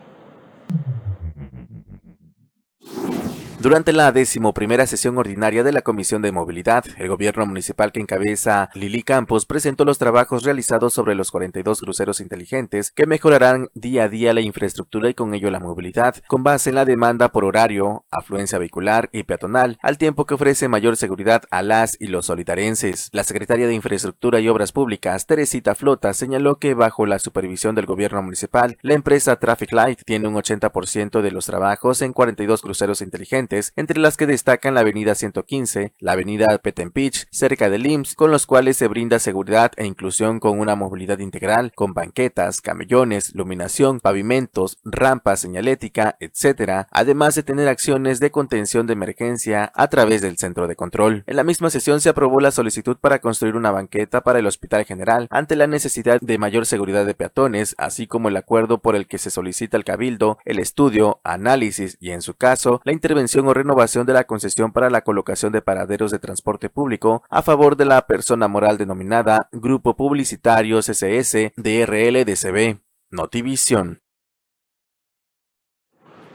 Durante 3.60 3.92
la 3.92 4.12
decimoprimera 4.12 4.86
sesión 4.86 5.18
ordinaria 5.18 5.64
de 5.64 5.72
la 5.72 5.82
Comisión 5.82 6.22
de 6.22 6.30
Movilidad, 6.30 6.84
el 6.96 7.08
gobierno 7.08 7.44
municipal 7.44 7.90
que 7.90 7.98
encabeza 7.98 8.70
Lili 8.74 9.02
Campos 9.02 9.46
presentó 9.46 9.84
los 9.84 9.98
trabajos 9.98 10.44
realizados 10.44 10.94
sobre 10.94 11.16
los 11.16 11.32
42 11.32 11.80
cruceros 11.80 12.20
inteligentes 12.20 12.92
que 12.92 13.06
mejorarán 13.06 13.68
día 13.74 14.04
a 14.04 14.08
día 14.08 14.32
la 14.32 14.42
infraestructura 14.42 15.10
y 15.10 15.14
con 15.14 15.34
ello 15.34 15.50
la 15.50 15.58
movilidad, 15.58 16.14
con 16.28 16.44
base 16.44 16.70
en 16.70 16.76
la 16.76 16.84
demanda 16.84 17.30
por 17.30 17.44
horario, 17.44 18.04
afluencia 18.12 18.60
vehicular 18.60 19.10
y 19.12 19.24
peatonal, 19.24 19.76
al 19.82 19.98
tiempo 19.98 20.24
que 20.24 20.34
ofrece 20.34 20.68
mayor 20.68 20.96
seguridad 20.96 21.42
a 21.50 21.62
las 21.62 21.96
y 21.98 22.06
los 22.06 22.26
solitarenses. 22.26 23.08
La 23.10 23.24
secretaria 23.24 23.66
de 23.66 23.74
Infraestructura 23.74 24.38
y 24.38 24.48
Obras 24.48 24.70
Públicas, 24.70 25.26
Teresita 25.26 25.74
Flota, 25.74 26.14
señaló 26.14 26.60
que 26.60 26.74
bajo 26.74 27.06
la 27.06 27.18
supervisión 27.18 27.74
del 27.74 27.86
gobierno 27.86 28.22
municipal, 28.22 28.78
la 28.82 28.94
empresa 28.94 29.34
Traffic 29.34 29.72
Light 29.72 30.02
tiene 30.04 30.28
un 30.28 30.36
80% 30.36 31.22
de 31.22 31.32
los 31.32 31.46
trabajos 31.46 32.02
en 32.02 32.12
42 32.12 32.62
cruceros 32.62 33.02
inteligentes 33.02 33.47
entre 33.76 34.00
las 34.00 34.16
que 34.16 34.26
destacan 34.26 34.74
la 34.74 34.80
avenida 34.80 35.14
115, 35.14 35.94
la 35.98 36.12
avenida 36.12 36.58
Petempich, 36.58 37.26
cerca 37.30 37.70
del 37.70 37.86
IMSS, 37.86 38.14
con 38.14 38.30
los 38.30 38.46
cuales 38.46 38.76
se 38.76 38.88
brinda 38.88 39.18
seguridad 39.18 39.72
e 39.76 39.86
inclusión 39.86 40.40
con 40.40 40.58
una 40.58 40.76
movilidad 40.76 41.18
integral, 41.18 41.72
con 41.74 41.94
banquetas, 41.94 42.60
camellones, 42.60 43.30
iluminación, 43.30 44.00
pavimentos, 44.00 44.78
rampas, 44.84 45.40
señalética, 45.40 46.16
etc., 46.20 46.86
además 46.90 47.34
de 47.34 47.42
tener 47.42 47.68
acciones 47.68 48.20
de 48.20 48.30
contención 48.30 48.86
de 48.86 48.92
emergencia 48.92 49.72
a 49.74 49.88
través 49.88 50.22
del 50.22 50.38
centro 50.38 50.68
de 50.68 50.76
control. 50.76 51.24
En 51.26 51.36
la 51.36 51.44
misma 51.44 51.70
sesión 51.70 52.00
se 52.00 52.08
aprobó 52.08 52.40
la 52.40 52.50
solicitud 52.50 52.96
para 52.96 53.20
construir 53.20 53.56
una 53.56 53.70
banqueta 53.70 54.22
para 54.22 54.38
el 54.38 54.46
Hospital 54.46 54.84
General 54.84 55.26
ante 55.30 55.56
la 55.56 55.66
necesidad 55.66 56.20
de 56.20 56.38
mayor 56.38 56.66
seguridad 56.66 57.06
de 57.06 57.14
peatones, 57.14 57.74
así 57.78 58.06
como 58.06 58.28
el 58.28 58.36
acuerdo 58.36 58.78
por 58.78 58.96
el 58.96 59.06
que 59.06 59.18
se 59.18 59.30
solicita 59.30 59.76
al 59.76 59.84
Cabildo 59.84 60.38
el 60.44 60.58
estudio, 60.58 61.20
análisis 61.24 61.96
y, 62.00 62.10
en 62.10 62.22
su 62.22 62.34
caso, 62.34 62.80
la 62.84 62.92
intervención 62.92 63.37
extensión 63.38 63.48
o 63.48 63.54
renovación 63.54 64.06
de 64.06 64.12
la 64.12 64.24
concesión 64.24 64.72
para 64.72 64.90
la 64.90 65.02
colocación 65.02 65.52
de 65.52 65.62
paraderos 65.62 66.10
de 66.10 66.18
transporte 66.18 66.68
público 66.68 67.22
a 67.30 67.42
favor 67.42 67.76
de 67.76 67.84
la 67.84 68.06
persona 68.06 68.48
moral 68.48 68.78
denominada 68.78 69.48
Grupo 69.52 69.94
Publicitario 69.96 70.80
CCS 70.80 71.52
DRL 71.56 72.24
DCB. 72.24 72.80
Notivisión. 73.10 74.02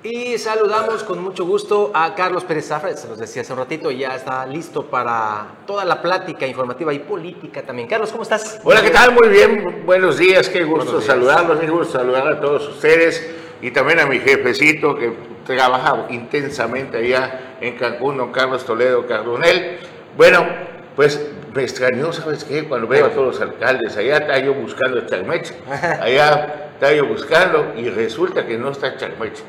Y 0.04 0.38
saludamos 0.38 1.04
con 1.04 1.24
mucho 1.24 1.46
gusto 1.46 1.92
a 1.94 2.14
Carlos 2.14 2.44
Pérez 2.44 2.68
Zafra, 2.68 2.96
se 2.98 3.08
los 3.08 3.18
decía 3.18 3.42
hace 3.42 3.54
un 3.54 3.60
ratito, 3.60 3.90
ya 3.90 4.16
está 4.16 4.46
listo 4.46 4.88
para 4.90 5.64
toda 5.66 5.86
la 5.86 6.02
plática 6.02 6.46
informativa 6.46 6.94
y 6.94 7.00
política 7.00 7.62
también. 7.64 7.88
Carlos, 7.88 8.12
¿cómo 8.12 8.24
estás? 8.24 8.60
Hola, 8.66 8.82
¿qué 8.82 8.90
tal? 8.90 9.14
Muy 9.14 9.30
bien, 9.30 9.84
buenos 9.86 10.18
días, 10.18 10.50
qué 10.50 10.64
gusto 10.66 11.00
saludarlos, 11.00 11.60
qué 11.60 11.70
gusto 11.70 12.00
saludar 12.00 12.28
a 12.28 12.42
todos 12.42 12.68
ustedes 12.68 13.43
y 13.64 13.72
también 13.72 14.02
a 14.02 14.06
mi 14.06 14.20
jefecito 14.20 14.94
que 14.98 15.14
trabaja 15.46 16.06
intensamente 16.10 16.98
allá 16.98 17.56
en 17.62 17.78
Cancún, 17.78 18.18
don 18.18 18.34
Carlos 18.34 18.66
Toledo 18.66 19.08
Cardonel. 19.08 19.78
Bueno, 20.18 20.46
pues 20.98 21.32
me 21.56 21.64
extrañó, 21.64 22.12
¿sabes 22.12 22.44
qué? 22.44 22.66
Cuando 22.66 22.88
veo 22.88 23.06
a 23.06 23.10
todos 23.12 23.40
los 23.40 23.42
alcaldes, 23.42 23.96
allá 23.96 24.18
está 24.18 24.38
yo 24.40 24.54
buscando 24.54 25.00
a 25.00 25.06
Charmeche, 25.06 25.56
allá 26.02 26.72
está 26.74 26.94
yo 26.94 27.06
buscando 27.06 27.74
y 27.78 27.90
resulta 27.90 28.46
que 28.46 28.58
no 28.58 28.72
está 28.72 28.98
Charmeche. 28.98 29.44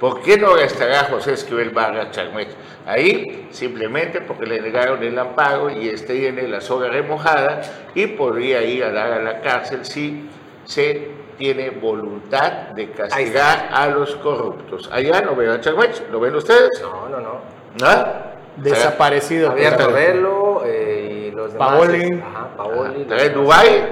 ¿Por 0.00 0.22
qué 0.22 0.38
no 0.38 0.56
estará 0.56 1.04
José 1.04 1.34
Esquivel 1.34 1.68
Vargas 1.68 2.12
Charmet? 2.12 2.48
Ahí 2.86 3.48
simplemente 3.50 4.22
porque 4.22 4.46
le 4.46 4.62
negaron 4.62 5.02
el 5.02 5.18
amparo 5.18 5.68
y 5.68 5.90
tiene 6.06 6.48
la 6.48 6.62
soga 6.62 6.88
remojada 6.88 7.60
y 7.94 8.06
podría 8.06 8.62
ir 8.62 8.84
a 8.84 8.92
dar 8.92 9.12
a 9.12 9.18
la 9.20 9.40
cárcel 9.42 9.84
si 9.84 10.26
se 10.64 11.17
tiene 11.38 11.70
voluntad 11.70 12.52
de 12.74 12.90
castigar 12.90 13.68
a 13.72 13.86
los 13.88 14.16
corruptos. 14.16 14.90
Allá 14.92 15.22
no 15.22 15.36
veo 15.36 15.54
a 15.54 15.60
Charmet, 15.60 16.10
¿lo 16.10 16.20
ven 16.20 16.34
ustedes? 16.34 16.70
No, 16.82 17.08
no, 17.08 17.20
no. 17.20 17.40
¿No? 17.80 18.28
Desaparecido. 18.56 19.50
Javier 19.50 19.76
Torrelo 19.76 20.62
eh, 20.66 21.28
y 21.28 21.30
los 21.30 21.52
demás. 21.52 21.68
Paoli. 21.68 22.20
Ajá, 22.20 22.48
Paoli. 22.56 23.02
¿Está 23.02 23.24
en 23.24 23.34
Dubái? 23.34 23.86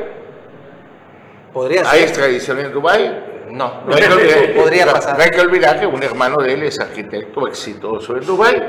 Podría 1.53 1.83
¿Hay 1.89 2.01
ser. 2.01 2.09
extradición 2.09 2.59
en 2.59 2.73
Dubái? 2.73 3.23
No, 3.51 3.83
No 3.87 3.95
hay, 3.95 4.03
que 4.03 4.09
olvidar, 4.13 4.55
podría 4.55 4.87
pasar. 4.87 5.17
no 5.17 5.23
hay 5.23 5.31
que 5.31 5.41
olvidar 5.41 5.81
que 5.81 5.87
un 5.87 6.03
hermano 6.03 6.37
de 6.43 6.53
él 6.53 6.63
es 6.65 6.81
arquitecto 6.81 7.47
exitoso 7.47 8.17
en 8.17 8.27
Dubái. 8.27 8.63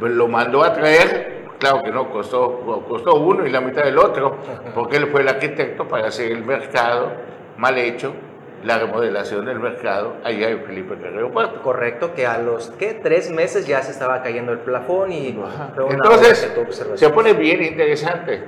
Pues 0.00 0.12
lo 0.12 0.26
mandó 0.28 0.62
a 0.64 0.72
traer, 0.74 1.46
claro 1.58 1.82
que 1.82 1.90
no 1.92 2.10
costó, 2.10 2.84
costó 2.88 3.14
uno 3.14 3.46
y 3.46 3.50
la 3.50 3.60
mitad 3.60 3.84
del 3.84 3.96
otro, 3.98 4.36
porque 4.74 4.96
él 4.96 5.06
fue 5.06 5.22
el 5.22 5.28
arquitecto 5.28 5.86
para 5.88 6.08
hacer 6.08 6.32
el 6.32 6.44
mercado 6.44 7.12
mal 7.56 7.78
hecho, 7.78 8.14
la 8.64 8.78
remodelación 8.78 9.44
del 9.44 9.60
mercado 9.60 10.16
allá 10.24 10.50
en 10.50 10.64
Felipe 10.64 10.96
Carrero 10.96 11.30
Puerto. 11.30 11.62
Correcto, 11.62 12.14
que 12.14 12.26
a 12.26 12.38
los 12.38 12.70
¿qué? 12.78 12.94
tres 12.94 13.30
meses 13.30 13.66
ya 13.66 13.82
se 13.82 13.92
estaba 13.92 14.22
cayendo 14.22 14.52
el 14.52 14.58
plafón 14.58 15.12
y 15.12 15.32
fue 15.74 15.86
Entonces, 15.90 16.52
se 16.94 17.10
pone 17.10 17.32
bien 17.34 17.62
interesante, 17.62 18.42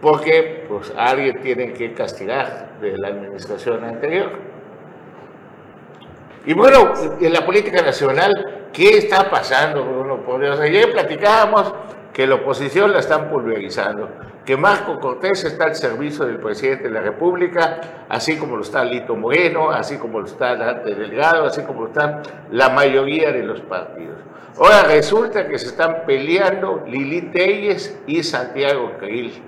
porque 0.00 0.64
pues 0.68 0.92
alguien 0.96 1.40
tiene 1.40 1.72
que 1.72 1.94
castigar 1.94 2.72
de 2.80 2.96
la 2.98 3.08
administración 3.08 3.84
anterior. 3.84 4.32
Y 6.44 6.54
bueno, 6.54 6.92
en 7.20 7.32
la 7.32 7.44
política 7.44 7.82
nacional, 7.82 8.32
¿qué 8.72 8.98
está 8.98 9.28
pasando, 9.28 9.84
Bruno? 9.84 10.22
Porque, 10.24 10.46
ayer 10.46 10.92
platicábamos 10.92 11.74
que 12.12 12.26
la 12.26 12.36
oposición 12.36 12.92
la 12.92 12.98
están 13.00 13.28
pulverizando, 13.28 14.08
que 14.44 14.56
Marco 14.56 14.98
Cortés 14.98 15.44
está 15.44 15.64
al 15.64 15.74
servicio 15.76 16.24
del 16.24 16.38
presidente 16.38 16.84
de 16.84 16.90
la 16.90 17.00
República, 17.00 17.80
así 18.08 18.36
como 18.36 18.56
lo 18.56 18.62
está 18.62 18.82
Lito 18.84 19.14
Moreno, 19.14 19.70
así 19.70 19.98
como 19.98 20.20
lo 20.20 20.26
está 20.26 20.56
Dante 20.56 20.94
Delgado, 20.94 21.44
así 21.46 21.62
como 21.62 21.82
lo 21.82 21.86
están 21.88 22.22
la 22.50 22.70
mayoría 22.70 23.30
de 23.30 23.42
los 23.42 23.60
partidos. 23.60 24.16
Ahora 24.58 24.82
resulta 24.84 25.46
que 25.46 25.58
se 25.58 25.66
están 25.68 25.98
peleando 26.06 26.82
Lili 26.86 27.22
Telles 27.30 27.96
y 28.06 28.22
Santiago 28.24 28.92
Krill. 28.98 29.40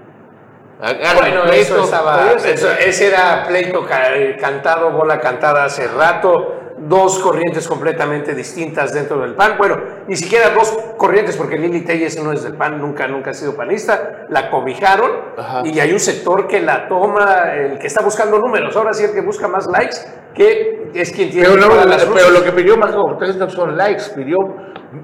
Bueno, 1.18 1.44
eso 1.44 1.84
estaba, 1.84 2.32
eso- 2.32 2.70
ese 2.72 3.08
era 3.08 3.44
pleito 3.46 3.84
ca- 3.84 4.12
cantado, 4.40 4.90
bola 4.92 5.18
cantada 5.20 5.64
hace 5.64 5.86
rato, 5.88 6.59
dos 6.80 7.18
corrientes 7.18 7.68
completamente 7.68 8.34
distintas 8.34 8.92
dentro 8.92 9.20
del 9.20 9.34
PAN. 9.34 9.56
Bueno, 9.58 9.78
ni 10.06 10.16
siquiera 10.16 10.50
dos 10.50 10.70
corrientes, 10.96 11.36
porque 11.36 11.58
Lili 11.58 11.82
Telles 11.82 12.22
no 12.22 12.32
es 12.32 12.42
del 12.42 12.54
PAN, 12.54 12.80
nunca, 12.80 13.06
nunca 13.06 13.30
ha 13.30 13.34
sido 13.34 13.54
panista. 13.54 14.26
La 14.28 14.50
cobijaron 14.50 15.10
Ajá. 15.36 15.62
y 15.64 15.78
hay 15.78 15.92
un 15.92 16.00
sector 16.00 16.46
que 16.46 16.60
la 16.60 16.88
toma, 16.88 17.54
el 17.54 17.78
que 17.78 17.86
está 17.86 18.02
buscando 18.02 18.38
números. 18.38 18.74
Ahora 18.76 18.94
sí, 18.94 19.04
el 19.04 19.12
que 19.12 19.20
busca 19.20 19.48
más 19.48 19.66
likes, 19.66 19.96
que 20.34 20.90
es 20.94 21.12
quien 21.12 21.30
tiene 21.30 21.48
Pero, 21.48 21.60
no, 21.60 21.84
las 21.84 22.04
pero 22.04 22.30
lo 22.30 22.42
que 22.42 22.52
pidió 22.52 22.76
Marco 22.76 23.02
Cortés 23.02 23.36
no 23.36 23.50
son 23.50 23.76
likes, 23.76 24.04
pidió 24.14 24.38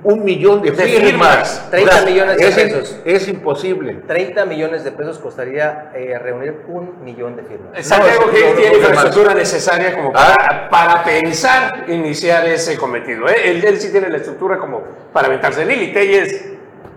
un 0.03 0.25
millón 0.25 0.63
de, 0.63 0.71
De 0.73 0.85
firmas. 0.85 1.61
firmas. 1.63 1.71
30 1.71 2.05
millones 2.07 2.37
de 2.39 2.49
es, 2.49 2.55
pesos. 2.55 3.01
Es 3.05 3.29
imposible. 3.29 3.95
30 4.07 4.45
millones 4.47 4.85
de 4.85 4.93
pesos 4.93 5.19
costaría 5.19 5.91
eh, 5.95 6.19
reunir 6.19 6.63
un 6.69 7.05
millón 7.05 7.37
de 7.37 7.43
firmas. 7.43 7.87
Santiago 7.87 8.27
no, 8.27 8.33
tiene 8.33 8.77
infraestructura 8.77 9.35
necesaria 9.35 9.95
como 9.95 10.13
para, 10.13 10.69
para 10.69 11.05
pensar 11.05 11.85
iniciar 11.89 12.47
ese 12.47 12.77
cometido. 12.77 13.29
¿eh? 13.29 13.35
Él, 13.51 13.65
él 13.65 13.79
sí 13.81 13.93
tiene 13.93 14.09
la 14.09 14.17
estructura 14.17 14.59
como 14.59 14.83
para 15.13 15.29
aventarse. 15.29 15.65
Lili 15.65 15.93
Telles, 15.93 16.53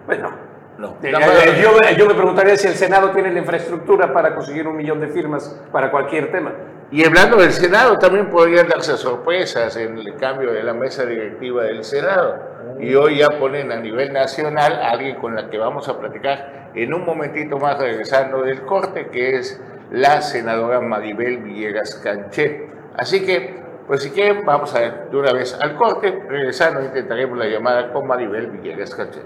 bueno, 0.07 0.31
No. 0.79 0.97
eh, 1.03 1.11
eh, 1.13 1.59
yo, 1.61 1.77
yo 1.97 2.05
me 2.07 2.13
preguntaría 2.15 2.55
si 2.57 2.67
el 2.67 2.73
Senado 2.73 3.11
tiene 3.11 3.31
la 3.31 3.39
infraestructura 3.39 4.11
para 4.11 4.33
conseguir 4.33 4.67
un 4.67 4.75
millón 4.77 4.99
de 4.99 5.09
firmas 5.09 5.59
para 5.71 5.91
cualquier 5.91 6.31
tema. 6.31 6.53
Y 6.91 7.05
hablando 7.05 7.37
del 7.37 7.51
Senado, 7.51 7.99
también 7.99 8.31
podrían 8.31 8.67
darse 8.67 8.97
sorpresas 8.97 9.77
en 9.77 9.99
el 9.99 10.15
cambio 10.15 10.51
de 10.51 10.63
la 10.63 10.73
mesa 10.73 11.05
directiva 11.05 11.63
del 11.63 11.83
Senado. 11.83 12.39
Y 12.79 12.95
hoy 12.95 13.19
ya 13.19 13.27
ponen 13.39 13.71
a 13.71 13.75
nivel 13.75 14.11
nacional 14.11 14.73
a 14.73 14.91
alguien 14.91 15.17
con 15.17 15.35
la 15.35 15.49
que 15.49 15.59
vamos 15.59 15.87
a 15.87 15.99
platicar 15.99 16.71
en 16.73 16.93
un 16.93 17.05
momentito 17.05 17.59
más 17.59 17.77
regresando 17.77 18.41
del 18.41 18.63
corte, 18.63 19.09
que 19.09 19.37
es 19.37 19.61
la 19.91 20.23
senadora 20.23 20.79
Maribel 20.81 21.37
Villegas 21.37 21.95
Canché. 22.03 22.67
Así 22.97 23.23
que, 23.23 23.61
pues 23.85 24.01
si 24.01 24.09
quieren, 24.09 24.43
vamos 24.43 24.73
a 24.73 24.79
ver 24.79 25.09
de 25.11 25.17
una 25.17 25.31
vez 25.31 25.53
al 25.61 25.75
corte. 25.75 26.23
Regresando 26.27 26.81
intentaremos 26.81 27.37
la 27.37 27.45
llamada 27.45 27.93
con 27.93 28.07
Maribel 28.07 28.47
Villegas 28.47 28.95
Canché. 28.95 29.21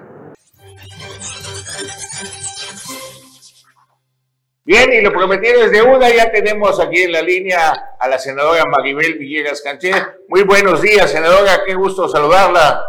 Bien, 4.66 4.94
y 4.94 5.02
lo 5.02 5.12
prometido 5.12 5.62
es 5.62 5.72
deuda, 5.72 6.10
ya 6.10 6.32
tenemos 6.32 6.80
aquí 6.80 7.02
en 7.02 7.12
la 7.12 7.22
línea 7.22 7.96
a 8.00 8.08
la 8.08 8.18
senadora 8.18 8.64
Maribel 8.66 9.16
Villegas 9.16 9.62
Canché. 9.62 9.92
Muy 10.30 10.44
buenos 10.44 10.82
días, 10.82 11.12
senadora, 11.12 11.66
qué 11.66 11.74
gusto 11.74 12.08
saludarla. 12.08 12.82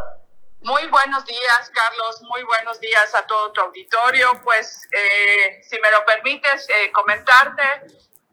Muy 0.60 0.86
buenos 0.86 1.24
días, 1.26 1.72
Carlos. 1.74 2.22
Muy 2.22 2.44
buenos 2.44 2.78
días 2.78 3.12
a 3.16 3.26
todo 3.26 3.50
tu 3.50 3.60
auditorio. 3.60 4.40
Pues, 4.44 4.88
eh, 4.92 5.62
si 5.68 5.76
me 5.80 5.90
lo 5.90 6.04
permites, 6.06 6.68
eh, 6.68 6.92
comentarte 6.92 7.62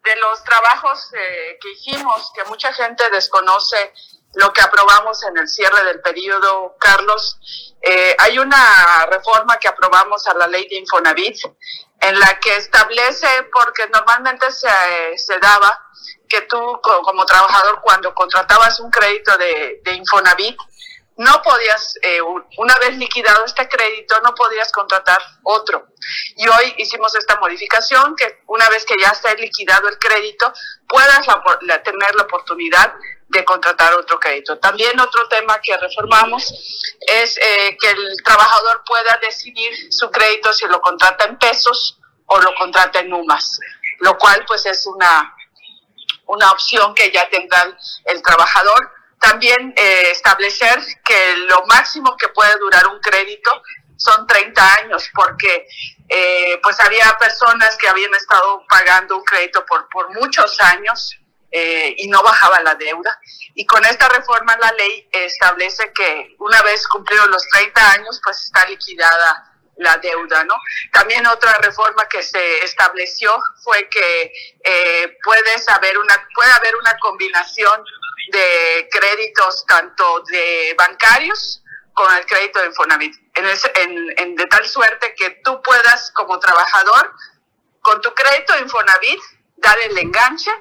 de 0.03 0.15
los 0.17 0.43
trabajos 0.43 1.12
eh, 1.13 1.57
que 1.60 1.71
hicimos, 1.71 2.31
que 2.36 2.43
mucha 2.43 2.71
gente 2.74 3.03
desconoce 3.12 3.91
lo 4.36 4.53
que 4.53 4.62
aprobamos 4.62 5.24
en 5.24 5.38
el 5.38 5.48
cierre 5.48 5.83
del 5.86 6.00
periodo, 6.00 6.75
Carlos. 6.79 7.39
Eh, 7.81 8.15
hay 8.19 8.38
una 8.38 9.05
reforma 9.07 9.57
que 9.57 9.67
aprobamos 9.67 10.27
a 10.27 10.33
la 10.36 10.48
ley 10.48 10.67
de 10.69 10.75
Infonavit 10.75 11.38
en 12.01 12.20
la 12.20 12.39
que 12.39 12.55
establece, 12.58 13.27
porque 13.53 13.88
normalmente 13.89 14.51
se, 14.51 14.67
se 15.17 15.38
daba 15.39 15.88
que 16.27 16.41
tú 16.41 16.58
co- 16.81 17.01
como 17.03 17.25
trabajador 17.25 17.79
cuando 17.81 18.13
contratabas 18.13 18.79
un 18.79 18.89
crédito 18.89 19.38
de, 19.38 19.81
de 19.84 19.93
Infonavit, 19.93 20.58
no 21.17 21.41
podías, 21.43 21.93
eh, 22.01 22.22
un- 22.22 22.43
una 22.58 22.75
vez 22.79 22.98
liquidado 22.98 23.46
este 23.46 23.67
crédito, 23.67 24.20
no 24.24 24.34
podías 24.34 24.72
contratar 24.72 25.22
otro. 25.43 25.88
Y 26.38 26.48
hoy 26.48 26.74
hicimos 26.77 27.13
esta 27.15 27.36
modificación 27.39 28.15
que 28.15 28.41
una 28.48 28.67
vez 28.70 28.86
que 28.86 28.96
ya 29.00 29.10
esté 29.10 29.36
liquidado 29.38 29.88
el 29.88 30.00
crédito, 30.00 30.51
puedas 30.88 31.27
la- 31.27 31.43
la- 31.62 31.84
tener 31.84 32.15
la 32.15 32.24
oportunidad 32.24 32.93
de 33.32 33.46
contratar 33.46 33.94
otro 33.94 34.20
crédito. 34.20 34.58
También 34.60 35.00
otro 35.00 35.28
tema 35.28 35.60
que 35.62 35.76
reformamos 35.78 36.44
es 37.00 37.38
eh, 37.38 37.78
que 37.80 37.90
el 37.90 38.16
trabajador 38.24 38.84
pueda 38.86 39.18
decidir 39.22 39.72
su 39.92 40.12
crédito 40.12 40.52
si 40.54 40.68
lo 40.68 40.82
contrata 40.82 41.26
en 41.26 41.38
pesos 41.38 41.98
o 42.26 42.40
lo 42.40 42.54
contrata 42.56 43.00
en 43.00 43.14
UMAS, 43.14 43.60
lo 44.00 44.18
cual 44.18 44.44
pues 44.46 44.66
es 44.66 44.86
una, 44.86 45.36
una 46.28 46.52
opción 46.52 46.94
que 46.94 47.12
ya 47.12 47.30
tendrá 47.30 47.76
el, 48.06 48.22
trabajador. 48.22 48.92
También 49.20 49.74
eh, 49.78 50.12
establecer 50.12 50.82
que 51.04 51.36
lo 51.50 51.64
máximo 51.68 52.18
que 52.18 52.30
puede 52.30 52.58
durar 52.58 52.88
un 52.88 53.00
crédito 53.00 53.64
son 53.96 54.26
30 54.26 54.74
años, 54.76 55.10
porque 55.14 55.68
eh, 56.10 56.60
pues 56.64 56.80
había 56.82 57.16
personas 57.20 57.78
que 57.78 57.88
habían 57.88 58.14
estado 58.16 58.66
pagando 58.68 59.18
un 59.18 59.24
crédito 59.24 59.64
por, 59.66 59.88
por 59.90 60.10
muchos 60.20 60.60
años 60.60 61.21
eh, 61.51 61.96
y 61.98 62.08
no 62.08 62.24
bajaba 62.24 62.62
la 62.62 62.75
deuda. 62.75 63.20
Y 63.55 63.65
con 63.65 63.84
esta 63.86 64.08
reforma 64.10 64.58
la 64.58 64.72
ley 64.72 65.10
establece 65.12 65.91
que 65.93 66.36
una 66.39 66.62
vez 66.62 66.88
cumplidos 66.88 67.27
los 67.27 67.48
30 67.50 67.91
años, 67.91 68.22
pues 68.24 68.41
está 68.46 68.65
liquidada 68.67 69.51
la 69.77 69.98
deuda, 69.98 70.43
¿no? 70.46 70.55
También 70.91 71.25
otra 71.27 71.53
reforma 71.58 72.08
que 72.08 72.24
se 72.24 72.63
estableció 72.63 73.36
fue 73.63 73.89
que 73.89 74.31
eh, 74.63 75.17
puedes 75.24 75.67
haber 75.70 75.98
una, 75.98 76.27
puede 76.34 76.51
haber 76.51 76.75
una 76.75 76.98
combinación 77.00 77.84
de 78.31 78.88
créditos 78.91 79.65
tanto 79.65 80.22
de 80.31 80.75
bancarios 80.77 81.63
con 81.93 82.13
el 82.15 82.25
crédito 82.25 82.60
de 82.60 82.67
Infonavit, 82.67 83.15
en, 83.36 84.36
de 84.36 84.46
tal 84.46 84.65
suerte 84.65 85.13
que 85.15 85.41
tú 85.43 85.62
puedas 85.62 86.12
como 86.12 86.39
trabajador, 86.39 87.12
con 87.81 88.00
tu 88.01 88.13
crédito 88.13 88.53
de 88.53 88.62
Infonavit, 88.62 89.20
dar 89.58 89.77
el 89.79 89.98
enganche 89.98 90.51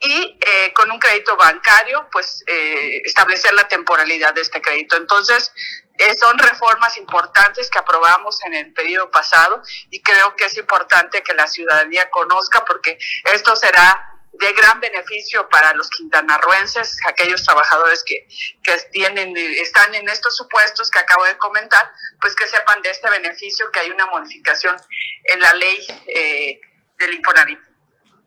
y 0.00 0.38
eh, 0.40 0.72
con 0.74 0.90
un 0.90 0.98
crédito 0.98 1.36
bancario, 1.36 2.08
pues 2.12 2.44
eh, 2.46 3.02
establecer 3.04 3.52
la 3.54 3.66
temporalidad 3.66 4.32
de 4.34 4.42
este 4.42 4.60
crédito. 4.60 4.96
Entonces, 4.96 5.52
eh, 5.98 6.14
son 6.16 6.38
reformas 6.38 6.96
importantes 6.96 7.68
que 7.68 7.78
aprobamos 7.78 8.44
en 8.44 8.54
el 8.54 8.72
periodo 8.72 9.10
pasado 9.10 9.60
y 9.90 10.00
creo 10.00 10.36
que 10.36 10.44
es 10.44 10.56
importante 10.56 11.22
que 11.22 11.34
la 11.34 11.48
ciudadanía 11.48 12.08
conozca 12.10 12.64
porque 12.64 12.98
esto 13.32 13.56
será 13.56 14.14
de 14.32 14.52
gran 14.52 14.78
beneficio 14.80 15.48
para 15.48 15.72
los 15.74 15.90
quintanarruenses, 15.90 16.98
aquellos 17.06 17.42
trabajadores 17.42 18.04
que, 18.04 18.28
que 18.62 18.76
tienen, 18.92 19.36
están 19.36 19.92
en 19.94 20.08
estos 20.08 20.36
supuestos 20.36 20.90
que 20.90 21.00
acabo 21.00 21.24
de 21.24 21.36
comentar, 21.38 21.90
pues 22.20 22.36
que 22.36 22.46
sepan 22.46 22.80
de 22.82 22.90
este 22.90 23.10
beneficio, 23.10 23.70
que 23.72 23.80
hay 23.80 23.90
una 23.90 24.06
modificación 24.06 24.76
en 25.24 25.40
la 25.40 25.52
ley 25.54 25.86
eh, 26.06 26.60
del 26.98 27.14
Infonavit. 27.14 27.67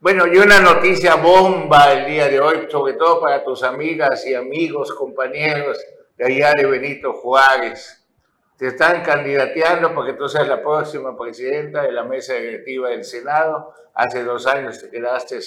Bueno, 0.01 0.25
y 0.25 0.36
una 0.39 0.60
noticia 0.60 1.13
bomba 1.13 1.93
el 1.93 2.08
día 2.08 2.27
de 2.27 2.39
hoy, 2.39 2.65
sobre 2.72 2.93
todo 2.93 3.22
para 3.22 3.43
tus 3.43 3.62
amigas 3.62 4.25
y 4.25 4.34
amigos, 4.34 4.91
compañeros 4.93 5.79
de 6.17 6.25
allá 6.25 6.55
de 6.55 6.65
Benito 6.65 7.13
Juárez. 7.13 8.03
Te 8.58 8.70
están 8.70 9.03
candidateando 9.03 9.93
para 9.93 10.08
que 10.08 10.17
tú 10.17 10.27
seas 10.27 10.48
la 10.48 10.60
próxima 10.60 11.15
presidenta 11.15 11.84
de 11.84 11.91
la 11.91 12.03
mesa 12.03 12.34
directiva 12.34 12.89
del 12.89 13.03
Senado. 13.03 13.75
Hace 13.93 14.24
dos 14.24 14.48
años 14.48 14.81
te 14.81 14.89
quedaste 14.89 15.38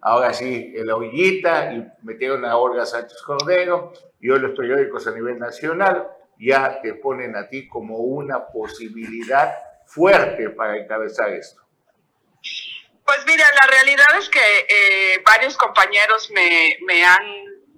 ahora 0.00 0.32
sí 0.32 0.74
en 0.76 0.86
la 0.86 0.94
ollita 0.94 1.72
y 1.72 1.84
metieron 2.02 2.44
a 2.44 2.56
Olga 2.56 2.86
Sánchez 2.86 3.20
Cordero 3.22 3.92
y 4.20 4.30
hoy 4.30 4.38
los 4.38 4.56
periódicos 4.56 5.08
a 5.08 5.10
nivel 5.10 5.40
nacional 5.40 6.06
ya 6.38 6.80
te 6.80 6.94
ponen 6.94 7.34
a 7.34 7.48
ti 7.48 7.66
como 7.66 7.96
una 7.96 8.46
posibilidad 8.46 9.56
fuerte 9.86 10.50
para 10.50 10.76
encabezar 10.76 11.30
esto. 11.30 11.67
Pues 13.08 13.24
mira, 13.24 13.46
la 13.62 13.70
realidad 13.70 14.18
es 14.18 14.28
que 14.28 14.66
eh, 14.68 15.22
varios 15.24 15.56
compañeros 15.56 16.30
me, 16.30 16.76
me 16.82 17.02
han, 17.02 17.24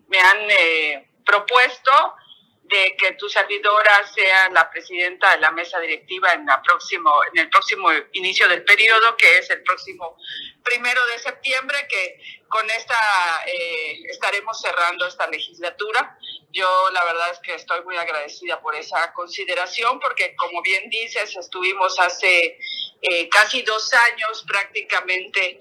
me 0.09 0.21
han 0.21 0.51
eh, 0.51 1.09
propuesto 1.25 2.17
de 2.65 2.97
que 2.97 3.13
tu 3.13 3.29
servidora 3.29 4.05
sea 4.13 4.49
la 4.51 4.69
presidenta 4.69 5.31
de 5.31 5.39
la 5.39 5.53
mesa 5.53 5.79
directiva 5.79 6.33
en, 6.33 6.47
la 6.47 6.61
próximo, 6.61 7.13
en 7.33 7.43
el 7.43 7.49
próximo 7.49 7.91
inicio 8.15 8.49
del 8.49 8.65
periodo, 8.65 9.17
que 9.17 9.39
es 9.39 9.49
el 9.51 9.63
próximo 9.63 10.17
primero 10.65 11.01
de 11.07 11.21
septiembre, 11.21 11.79
que 11.89 12.21
con 12.49 12.69
esta 12.69 12.99
eh, 13.47 14.03
estaremos 14.11 14.61
cerrando 14.61 15.07
esta 15.07 15.29
legislatura. 15.29 16.19
Yo 16.51 16.91
la 16.93 17.05
verdad 17.05 17.31
es 17.31 17.39
que 17.39 17.55
estoy 17.55 17.85
muy 17.85 17.97
agradecida 17.97 18.61
por 18.61 18.75
esa 18.75 19.13
consideración, 19.13 20.01
porque 20.01 20.35
como 20.35 20.61
bien 20.61 20.91
dices, 20.91 21.37
estuvimos 21.37 22.01
hace 22.01 22.59
eh, 23.03 23.29
casi 23.29 23.63
dos 23.63 23.93
años 23.93 24.45
prácticamente 24.47 25.61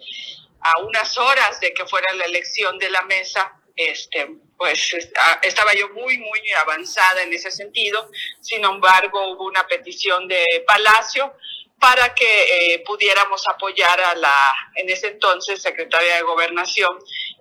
a 0.61 0.81
unas 0.81 1.17
horas 1.17 1.59
de 1.59 1.73
que 1.73 1.85
fuera 1.85 2.13
la 2.13 2.25
elección 2.25 2.77
de 2.77 2.89
la 2.89 3.01
mesa 3.03 3.55
este, 3.75 4.27
pues 4.57 4.93
estaba 5.41 5.73
yo 5.73 5.87
muy, 5.89 6.17
muy 6.17 6.51
avanzada 6.61 7.23
en 7.23 7.31
ese 7.31 7.49
sentido. 7.49 8.11
Sin 8.41 8.65
embargo, 8.65 9.31
hubo 9.31 9.45
una 9.45 9.65
petición 9.67 10.27
de 10.27 10.43
Palacio 10.67 11.33
para 11.79 12.13
que 12.13 12.73
eh, 12.73 12.79
pudiéramos 12.85 13.47
apoyar 13.47 14.01
a 14.01 14.15
la, 14.15 14.35
en 14.75 14.89
ese 14.89 15.07
entonces, 15.07 15.61
secretaria 15.61 16.15
de 16.15 16.23
Gobernación, 16.23 16.89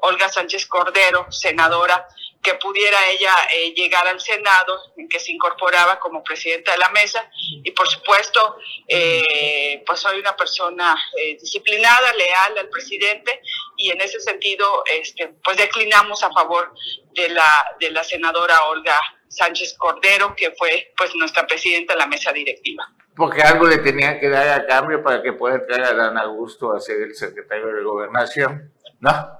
Olga 0.02 0.28
Sánchez 0.28 0.66
Cordero, 0.66 1.26
senadora 1.32 2.06
que 2.42 2.54
pudiera 2.54 2.96
ella 3.10 3.32
eh, 3.52 3.72
llegar 3.74 4.06
al 4.06 4.20
Senado, 4.20 4.80
en 4.96 5.08
que 5.08 5.18
se 5.18 5.32
incorporaba 5.32 5.98
como 5.98 6.22
presidenta 6.22 6.72
de 6.72 6.78
la 6.78 6.88
mesa. 6.90 7.28
Y 7.64 7.70
por 7.72 7.88
supuesto, 7.88 8.58
eh, 8.86 9.82
pues 9.86 10.00
soy 10.00 10.20
una 10.20 10.36
persona 10.36 10.96
eh, 11.16 11.36
disciplinada, 11.40 12.12
leal 12.12 12.58
al 12.58 12.68
presidente, 12.68 13.42
y 13.76 13.90
en 13.90 14.00
ese 14.00 14.20
sentido, 14.20 14.84
este, 14.90 15.28
pues 15.42 15.56
declinamos 15.56 16.22
a 16.22 16.30
favor 16.30 16.72
de 17.12 17.28
la, 17.30 17.76
de 17.80 17.90
la 17.90 18.04
senadora 18.04 18.64
Olga 18.64 18.98
Sánchez 19.28 19.74
Cordero, 19.76 20.34
que 20.36 20.52
fue 20.52 20.92
pues 20.96 21.14
nuestra 21.16 21.46
presidenta 21.46 21.94
de 21.94 21.98
la 21.98 22.06
mesa 22.06 22.32
directiva. 22.32 22.88
Porque 23.16 23.42
algo 23.42 23.66
le 23.66 23.78
tenían 23.78 24.20
que 24.20 24.28
dar 24.28 24.48
a 24.60 24.66
cambio 24.66 25.02
para 25.02 25.20
que 25.22 25.32
pueda 25.32 25.56
entrar 25.56 25.82
a 25.82 25.92
Dan 25.92 26.16
Augusto 26.18 26.72
a 26.72 26.80
ser 26.80 27.02
el 27.02 27.14
secretario 27.14 27.66
de 27.66 27.82
Gobernación, 27.82 28.72
¿no? 29.00 29.38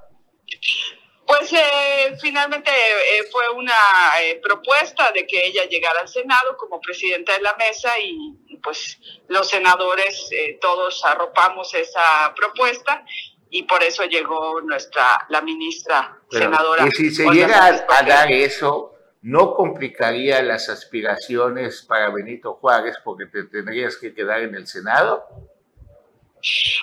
Pues 1.29 1.53
eh, 1.53 2.17
finalmente 2.23 2.71
eh, 2.71 3.29
fue 3.31 3.51
una 3.55 3.75
eh, 4.23 4.41
propuesta 4.43 5.12
de 5.12 5.27
que 5.27 5.47
ella 5.47 5.67
llegara 5.69 6.01
al 6.01 6.09
Senado 6.09 6.57
como 6.57 6.81
presidenta 6.81 7.35
de 7.35 7.43
la 7.43 7.55
mesa 7.57 7.91
y 8.03 8.57
pues 8.62 8.99
los 9.29 9.47
senadores 9.47 10.31
todos 10.59 11.05
arropamos 11.05 11.75
esa 11.75 12.33
propuesta 12.35 13.05
y 13.51 13.64
por 13.64 13.83
eso 13.83 14.05
llegó 14.05 14.62
nuestra 14.62 15.27
la 15.29 15.43
ministra 15.43 16.19
senadora. 16.31 16.87
Y 16.87 16.91
si 16.93 17.11
se 17.11 17.29
llega 17.31 17.67
a, 17.67 18.03
dar 18.05 18.33
eso, 18.33 18.95
¿no 19.21 19.53
complicaría 19.53 20.43
las 20.43 20.71
aspiraciones 20.71 21.83
para 21.83 22.09
Benito 22.09 22.55
Juárez 22.55 22.97
porque 23.05 23.27
te 23.27 23.45
tendrías 23.45 23.99
que 23.99 24.14
quedar 24.14 24.41
en 24.41 24.55
el 24.55 24.67
Senado? 24.67 25.27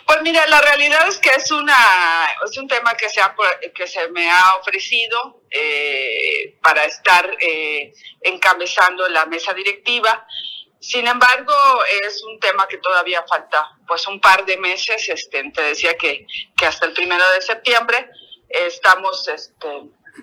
Pues 0.06 0.22
mira, 0.22 0.46
la 0.48 0.62
realidad 0.62 1.08
es 1.08 1.18
que 1.18 1.30
es 1.30 1.52
una 1.52 1.78
es 2.46 2.58
un 2.58 2.68
tema 2.68 2.96
que 2.96 3.10
se 3.10 3.22
que 3.74 3.88
se 3.88 4.08
me 4.10 4.30
ha 4.30 4.56
ofrecido 4.60 5.44
eh, 5.50 6.58
para 6.62 6.86
estar 6.86 7.36
eh, 7.40 7.94
encabezando 8.22 9.08
la 9.08 9.26
mesa 9.26 9.54
directiva. 9.54 10.26
Sin 10.80 11.08
embargo, 11.08 11.54
es 12.04 12.24
un 12.24 12.40
tema 12.40 12.68
que 12.68 12.78
todavía 12.78 13.24
falta 13.28 13.72
pues 13.88 14.06
un 14.08 14.20
par 14.20 14.46
de 14.46 14.58
meses. 14.58 15.10
Este, 15.10 15.44
te 15.52 15.62
decía 15.62 15.98
que, 15.98 16.28
que 16.56 16.66
hasta 16.66 16.86
el 16.86 16.94
primero 16.94 17.24
de 17.32 17.42
septiembre 17.42 18.10
estamos 18.50 19.28
este, 19.28 19.68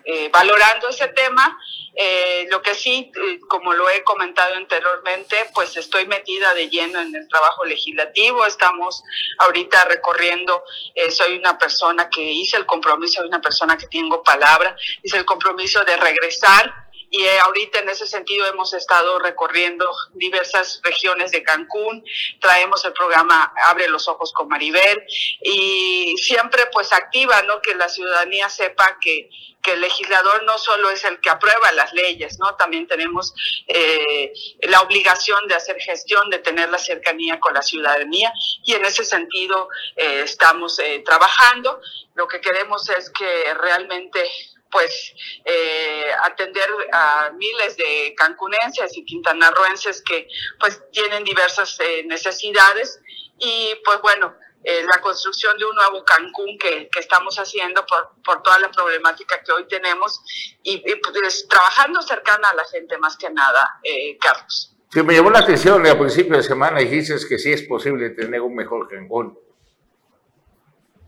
eh, 0.05 0.29
valorando 0.33 0.89
ese 0.89 1.09
tema. 1.09 1.59
Eh, 1.95 2.47
lo 2.51 2.63
que 2.63 2.75
sí, 2.75 3.13
eh, 3.15 3.39
como 3.49 3.75
lo 3.75 3.89
he 3.91 4.03
comentado 4.03 4.55
anteriormente, 4.55 5.37
pues 5.53 5.77
estoy 5.77 6.07
metida 6.07 6.55
de 6.55 6.69
lleno 6.69 7.01
en 7.01 7.15
el 7.15 7.29
trabajo 7.29 7.65
legislativo. 7.65 8.47
Estamos 8.47 9.03
ahorita 9.39 9.85
recorriendo, 9.85 10.65
soy 11.11 11.37
una 11.37 11.59
persona 11.59 12.09
que 12.09 12.23
hice 12.23 12.57
el 12.57 12.67
compromiso, 12.67 13.21
soy 13.21 13.29
una 13.29 13.41
persona 13.41 13.77
que 13.77 13.87
tengo 13.89 14.23
palabra, 14.23 14.77
hice 15.03 15.19
el 15.19 15.25
compromiso 15.25 15.85
de 15.85 15.97
regresar 15.97 16.82
y 17.13 17.27
ahorita 17.27 17.81
en 17.81 17.91
ese 17.91 18.07
sentido 18.07 18.47
hemos 18.47 18.73
estado 18.73 19.19
recorriendo 19.19 19.87
diversas 20.15 20.81
regiones 20.83 21.31
de 21.31 21.43
Cancún, 21.43 22.03
traemos 22.41 22.83
el 22.87 22.95
programa 22.95 23.53
Abre 23.67 23.87
los 23.89 24.09
Ojos 24.09 24.33
con 24.33 24.49
Maribel 24.49 25.05
y 25.43 26.17
siempre 26.17 26.67
pues 26.73 26.91
activa, 26.95 27.43
¿no? 27.43 27.61
Que 27.61 27.75
la 27.75 27.91
ciudadanía 27.91 28.49
sepa 28.49 28.97
que, 28.99 29.29
que 29.63 29.73
el 29.73 29.83
legislador 29.83 30.43
no 30.45 30.57
solo 30.57 30.91
es 30.91 31.05
el 31.05 31.21
que 31.21 31.29
aprueba 31.29 31.71
las 31.73 31.93
leyes, 31.93 32.39
¿no? 32.39 32.55
También 32.57 32.87
tenemos 32.87 33.35
eh, 33.67 34.33
la 34.63 34.81
obligación 34.81 35.47
de 35.49 35.55
hacer 35.55 35.79
gestión, 35.81 36.31
de 36.31 36.39
tener 36.39 36.71
la 36.71 36.79
cercanía 36.79 37.39
con 37.41 37.53
la 37.53 37.61
ciudadanía 37.61 38.33
y 38.65 38.73
en 38.73 38.87
ese 38.87 39.05
sentido 39.05 39.69
eh, 39.97 40.23
estamos 40.25 40.79
eh, 40.79 41.03
trabajando. 41.05 41.79
Lo 42.15 42.27
que 42.27 42.41
queremos 42.41 42.89
es 42.89 43.11
que 43.11 43.55
realmente 43.55 44.21
pues 44.73 45.15
eh, 45.45 46.07
atender 46.25 46.67
a 46.93 47.31
miles 47.37 47.77
de 47.77 48.15
cancunenses 48.17 48.97
y 48.97 49.05
quintanarroenses 49.05 50.03
que 50.03 50.27
pues 50.59 50.81
tienen 50.91 51.23
diversas 51.23 51.79
eh, 51.81 52.03
necesidades 52.07 52.99
y 53.39 53.75
pues 53.85 54.01
bueno, 54.01 54.35
eh, 54.65 54.83
la 54.91 55.01
construcción 55.01 55.59
de 55.59 55.67
un 55.67 55.75
nuevo 55.75 56.05
Cancún 56.05 56.57
que, 56.59 56.89
que 56.91 57.01
estamos 57.01 57.37
haciendo 57.37 57.85
por, 57.85 58.23
por, 58.25 58.43
toda 58.43 58.61
la 58.61 58.71
problemática 58.71 59.43
que 59.45 59.53
hoy 59.53 59.67
tenemos 59.69 60.23
y, 60.63 60.79
pues, 60.79 61.49
trabajando 61.49 62.01
cercana 62.01 62.49
a 62.51 62.55
la 62.55 62.65
gente 62.65 62.97
más 62.99 63.17
que 63.17 63.29
nada, 63.31 63.81
Carlos. 64.21 64.77
Sí, 64.91 65.03
me 65.03 65.15
llamó 65.15 65.31
la 65.31 65.41
atención 65.41 65.85
al 65.85 65.99
principio 65.99 66.37
de 66.37 66.45
semana 66.45 66.79
dijiste 66.79 67.17
que 67.29 67.39
sí 67.39 67.53
es 67.53 67.63
posible 67.63 68.11
tener 68.11 68.41
un 68.41 68.55
mejor 68.55 68.89
Cancún. 68.89 69.37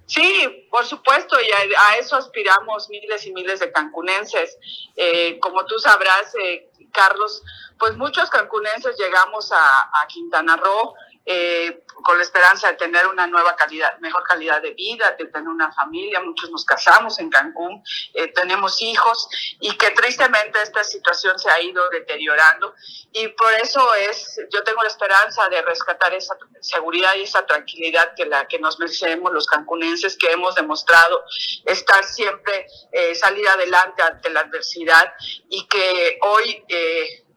Sí, 0.07 0.69
por 0.71 0.85
supuesto, 0.85 1.37
y 1.41 1.51
a, 1.51 1.97
eso 1.99 2.17
aspiramos 2.17 2.91
miles 2.91 3.27
y 3.27 3.33
miles 3.33 3.61
de 3.61 3.73
cancunenses. 3.73 4.59
Eh, 4.97 5.39
como 5.41 5.65
tú 5.65 5.79
sabrás, 5.79 6.35
eh, 6.43 6.71
Carlos, 6.93 7.43
pues 7.79 7.97
muchos 7.97 8.29
cancunenses 8.29 8.97
llegamos 8.99 9.51
a, 9.51 9.81
a 9.81 10.07
Quintana 10.09 10.57
Roo 10.57 10.95
eh, 11.27 11.85
con 12.03 12.19
la 12.19 12.23
esperanza 12.23 12.69
de 12.69 12.75
tener 12.75 13.07
una 13.07 13.27
nueva 13.27 13.57
calidad, 13.57 13.99
mejor 14.01 14.23
calidad 14.25 14.61
de 14.61 14.75
vida, 14.75 15.13
de 15.19 15.25
tener 15.27 15.49
una 15.49 15.73
familia. 15.73 16.21
Muchos 16.21 16.51
nos 16.51 16.65
casamos 16.65 17.19
en 17.19 17.31
Cancún, 17.31 17.83
eh, 18.13 18.29
tenemos 18.29 18.83
hijos 18.83 19.29
y 19.61 19.77
que 19.77 19.91
tristemente 19.93 20.61
esta 20.63 20.85
situación 20.85 21.39
se 21.39 21.51
ha 21.51 21.61
ido 21.63 21.89
deteriorando. 21.89 22.75
Y 23.13 23.29
por 23.29 23.53
eso 23.55 23.95
es, 23.95 24.39
yo 24.53 24.63
tengo 24.65 24.83
la 24.83 24.89
esperanza 24.89 25.49
de 25.49 25.63
rescatar 25.63 26.13
esa 26.15 26.37
seguridad 26.61 27.15
y 27.15 27.23
esa 27.23 27.47
tranquilidad 27.47 28.13
que, 28.15 28.27
la, 28.27 28.47
que 28.47 28.59
nos 28.59 28.79
merecemos 28.79 29.33
los 29.33 29.47
cancunenses, 29.47 30.19
que 30.19 30.31
hemos 30.31 30.55
demostrado 30.55 31.25
estar 31.65 32.05
siempre, 32.05 32.67
eh, 32.93 33.15
salir 33.15 33.49
adelante 33.49 34.03
ante 34.03 34.31
la 34.31 34.41
adversidad 34.41 35.15
y 35.49 35.67
que 35.69 36.19
hoy 36.23 36.65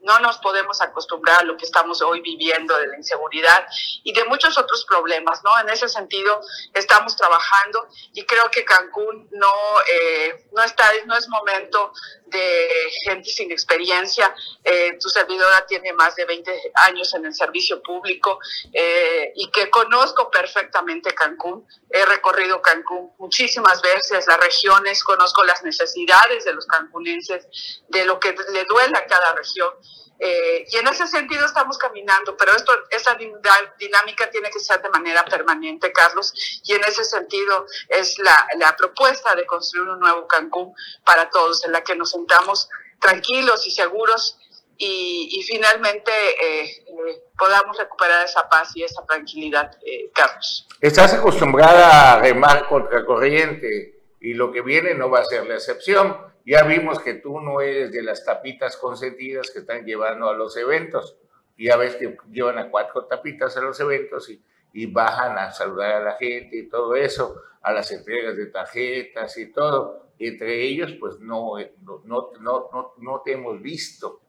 no 0.08 0.20
nos 0.20 0.38
podemos 0.38 0.82
acostumbrar 0.82 1.42
a 1.42 1.44
lo 1.44 1.58
que 1.58 1.66
estamos 1.66 2.02
hoy 2.02 2.22
viviendo 2.22 2.78
de 2.78 2.88
la 2.88 2.96
inseguridad 2.96 3.68
y 4.04 4.14
de 4.14 4.24
muchos 4.26 4.58
otros 4.58 4.86
problemas, 4.86 5.44
¿no? 5.44 5.60
En 5.60 5.70
ese 5.70 5.90
sentido, 5.90 6.40
estamos 6.74 7.16
trabajando 7.18 7.88
y 8.14 8.24
creo 8.24 8.50
que 8.50 8.64
Cancún 8.64 9.28
no, 9.32 9.54
eh, 9.92 10.48
no, 10.54 10.64
está, 10.64 10.90
no 11.06 11.18
es 11.18 11.28
momento 11.28 11.92
de 12.26 12.68
gente 13.04 13.30
sin 13.30 13.52
experiencia. 13.52 14.34
Eh, 14.64 14.98
tu 15.00 15.10
servidora 15.10 15.66
tiene 15.66 15.92
más 15.94 16.16
de 16.16 16.24
20 16.26 16.72
años 16.86 17.14
en 17.14 17.26
el 17.26 17.34
servicio 17.34 17.82
público 17.82 18.40
eh, 18.72 19.34
y 19.36 19.52
que 19.52 19.70
conozco 19.70 20.32
perfectamente 20.32 21.14
Cancún. 21.14 21.68
He 21.90 22.06
recorrido 22.06 22.62
Cancún 22.62 23.12
muchísimas 23.18 23.82
veces, 23.82 24.26
las 24.26 24.40
regiones, 24.40 25.04
conozco 25.04 25.44
las 25.44 25.64
necesidades 25.64 26.46
de 26.46 26.54
los 26.54 26.66
cancunenses, 26.66 27.48
de 27.90 28.06
lo 28.06 28.20
que 28.20 28.34
le 28.54 28.64
duele 28.66 28.98
a 28.98 29.06
cada 29.06 29.34
región. 29.34 29.74
Eh, 30.20 30.66
y 30.70 30.78
en 30.78 30.88
ese 30.88 31.08
sentido 31.08 31.46
estamos 31.46 31.78
caminando, 31.78 32.36
pero 32.38 32.52
esto, 32.54 32.72
esa 32.90 33.16
dinámica 33.16 34.30
tiene 34.32 34.50
que 34.50 34.60
ser 34.60 34.82
de 34.82 34.90
manera 34.90 35.24
permanente, 35.26 35.92
Carlos, 35.92 36.34
y 36.64 36.74
en 36.74 36.84
ese 36.86 37.04
sentido 37.04 37.68
es 37.90 38.18
la, 38.20 38.48
la 38.58 38.76
propuesta 38.76 39.36
de 39.36 39.46
construir 39.46 39.90
un 39.90 40.00
nuevo 40.00 40.28
Cancún 40.28 40.74
para 41.06 41.30
todos, 41.30 41.64
en 41.66 41.72
la 41.72 41.84
que 41.84 41.96
nos 41.96 42.12
sentamos 42.12 42.68
tranquilos 43.00 43.68
y 43.68 43.72
seguros 43.72 44.40
y, 44.80 45.30
y 45.32 45.44
finalmente 45.44 46.12
eh, 46.12 46.64
eh, 46.64 47.24
podamos 47.38 47.78
recuperar 47.78 48.26
esa 48.26 48.50
paz 48.50 48.72
y 48.76 48.84
esa 48.84 49.06
tranquilidad, 49.06 49.72
Carlos. 50.14 50.68
Estás 50.82 51.14
acostumbrada 51.14 52.14
a 52.14 52.20
remar 52.22 52.68
contra 52.68 53.06
corriente 53.06 53.98
y 54.20 54.34
lo 54.34 54.52
que 54.52 54.62
viene 54.62 54.96
no 54.96 55.12
va 55.12 55.20
a 55.20 55.26
ser 55.26 55.46
la 55.46 55.56
excepción. 55.56 56.18
Ya 56.48 56.64
vimos 56.64 57.02
que 57.02 57.16
tú 57.16 57.42
no 57.42 57.60
eres 57.60 57.92
de 57.92 58.02
las 58.02 58.24
tapitas 58.24 58.78
consentidas 58.78 59.52
que 59.52 59.60
están 59.60 59.84
llevando 59.84 60.30
a 60.30 60.34
los 60.34 60.56
eventos. 60.56 61.18
Ya 61.58 61.76
ves 61.76 61.98
que 61.98 62.16
llevan 62.32 62.58
a 62.58 62.70
cuatro 62.70 63.04
tapitas 63.04 63.58
a 63.58 63.62
los 63.62 63.78
eventos 63.82 64.30
y, 64.30 64.42
y 64.72 64.86
bajan 64.86 65.38
a 65.38 65.52
saludar 65.52 65.96
a 65.96 66.00
la 66.00 66.14
gente 66.14 66.56
y 66.56 66.70
todo 66.70 66.96
eso, 66.96 67.42
a 67.62 67.74
las 67.74 67.92
entregas 67.92 68.38
de 68.38 68.46
tarjetas 68.46 69.38
y 69.38 69.52
todo. 69.52 70.14
Entre 70.20 70.64
ellos, 70.64 70.94
pues 70.98 71.20
no, 71.20 71.56
no, 71.82 72.02
no, 72.06 72.32
no, 72.40 72.94
no 72.98 73.22
te 73.26 73.34
hemos 73.34 73.62
visto, 73.62 74.22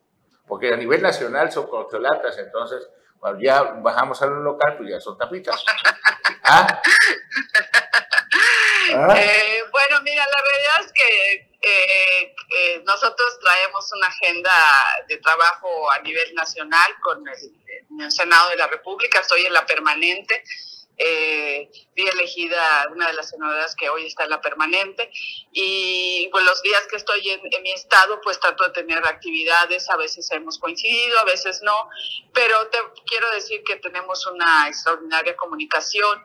porque 0.49 0.75
a 0.75 0.77
nivel 0.77 1.01
nacional 1.01 1.53
son 1.53 1.69
corcholatas, 1.69 2.37
entonces 2.39 2.91
cuando 3.17 3.41
ya 3.41 3.63
bajamos 3.63 4.21
a 4.23 4.27
lo 4.27 4.43
local, 4.43 4.77
pues 4.77 4.91
ya 4.91 4.99
son 4.99 5.17
tapitas. 5.17 5.65
¿Ah? 6.43 6.67
¿Ah? 8.93 9.15
Eh, 9.17 9.63
bueno, 9.71 10.03
mira, 10.03 10.25
la 10.25 10.43
realidad 10.43 10.81
es 10.85 10.93
que 10.93 11.48
eh, 11.69 12.35
eh, 12.51 12.83
nosotros 12.85 13.39
traemos 13.41 13.93
una 13.93 14.07
agenda 14.07 14.53
de 15.07 15.19
trabajo 15.19 15.91
a 15.93 16.01
nivel 16.01 16.35
nacional 16.35 16.93
con 17.03 17.23
el, 17.29 18.11
Senado 18.11 18.51
de 18.51 18.57
la 18.57 18.67
República, 18.67 19.21
estoy 19.21 19.47
en 19.47 19.53
la 19.53 19.67
permanente. 19.67 20.45
Eh, 21.01 21.71
fui 21.95 22.09
elegida 22.09 22.89
una 22.91 23.07
de 23.07 23.13
las 23.13 23.31
senadoras 23.31 23.77
que 23.77 23.89
hoy 23.89 24.07
está 24.07 24.25
en 24.25 24.31
la 24.31 24.41
permanente 24.41 25.13
y 25.53 26.29
pues 26.33 26.45
los 26.45 26.61
días 26.61 26.89
que 26.91 26.97
estoy 26.97 27.31
en, 27.31 27.41
en, 27.53 27.63
mi 27.63 27.71
estado 27.71 28.21
pues 28.21 28.41
trato 28.41 28.65
de 28.65 28.71
tener 28.71 28.99
actividades, 29.07 29.89
a 29.91 29.97
veces 29.97 30.29
hemos 30.33 30.59
coincidido, 30.59 31.17
a 31.21 31.25
veces 31.25 31.61
no, 31.63 31.89
pero 32.35 32.67
te 32.67 32.79
quiero 33.07 33.31
decir 33.31 33.63
que 33.63 33.77
tenemos 33.77 34.27
una 34.27 34.67
extraordinaria 34.67 35.37
comunicación 35.37 36.21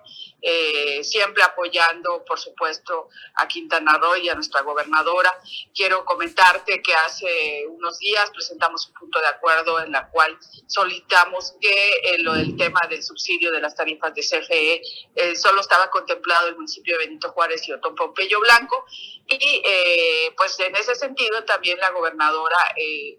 eh, 0.45 1.01
siempre 1.05 1.41
apoyando, 1.41 2.25
por 2.25 2.37
supuesto, 2.37 3.07
a 3.35 3.47
Quintana 3.47 3.97
Roo 3.97 4.17
y 4.17 4.27
a 4.27 4.35
nuestra 4.35 4.61
gobernadora. 4.61 5.33
Quiero 5.73 6.03
comentarte 6.03 6.81
que 6.81 6.93
hace 6.93 7.65
unos 7.69 7.97
días 7.99 8.29
presentamos 8.29 8.87
un 8.87 8.93
punto 8.93 9.21
de 9.21 9.27
acuerdo 9.27 9.79
en 9.79 9.93
la 9.93 10.09
cual 10.09 10.37
solicitamos 10.67 11.55
que 11.61 11.89
eh, 12.03 12.17
lo 12.19 12.33
del 12.33 12.57
tema 12.57 12.81
del 12.89 13.01
subsidio 13.01 13.51
de 13.51 13.61
las 13.61 13.73
tarifas 13.73 14.13
de 14.13 14.21
CFE 14.21 14.81
eh, 15.15 15.35
solo 15.37 15.61
estaba 15.61 15.89
contemplado 15.89 16.49
el 16.49 16.55
municipio 16.55 16.97
de 16.97 17.05
Benito 17.05 17.31
Juárez 17.31 17.65
y 17.69 17.71
Otón 17.71 17.95
Pompeyo 17.95 18.41
Blanco. 18.41 18.85
Y 19.25 19.61
eh, 19.65 20.33
pues 20.35 20.59
en 20.59 20.75
ese 20.75 20.95
sentido 20.95 21.45
también 21.45 21.79
la 21.79 21.91
gobernadora 21.91 22.57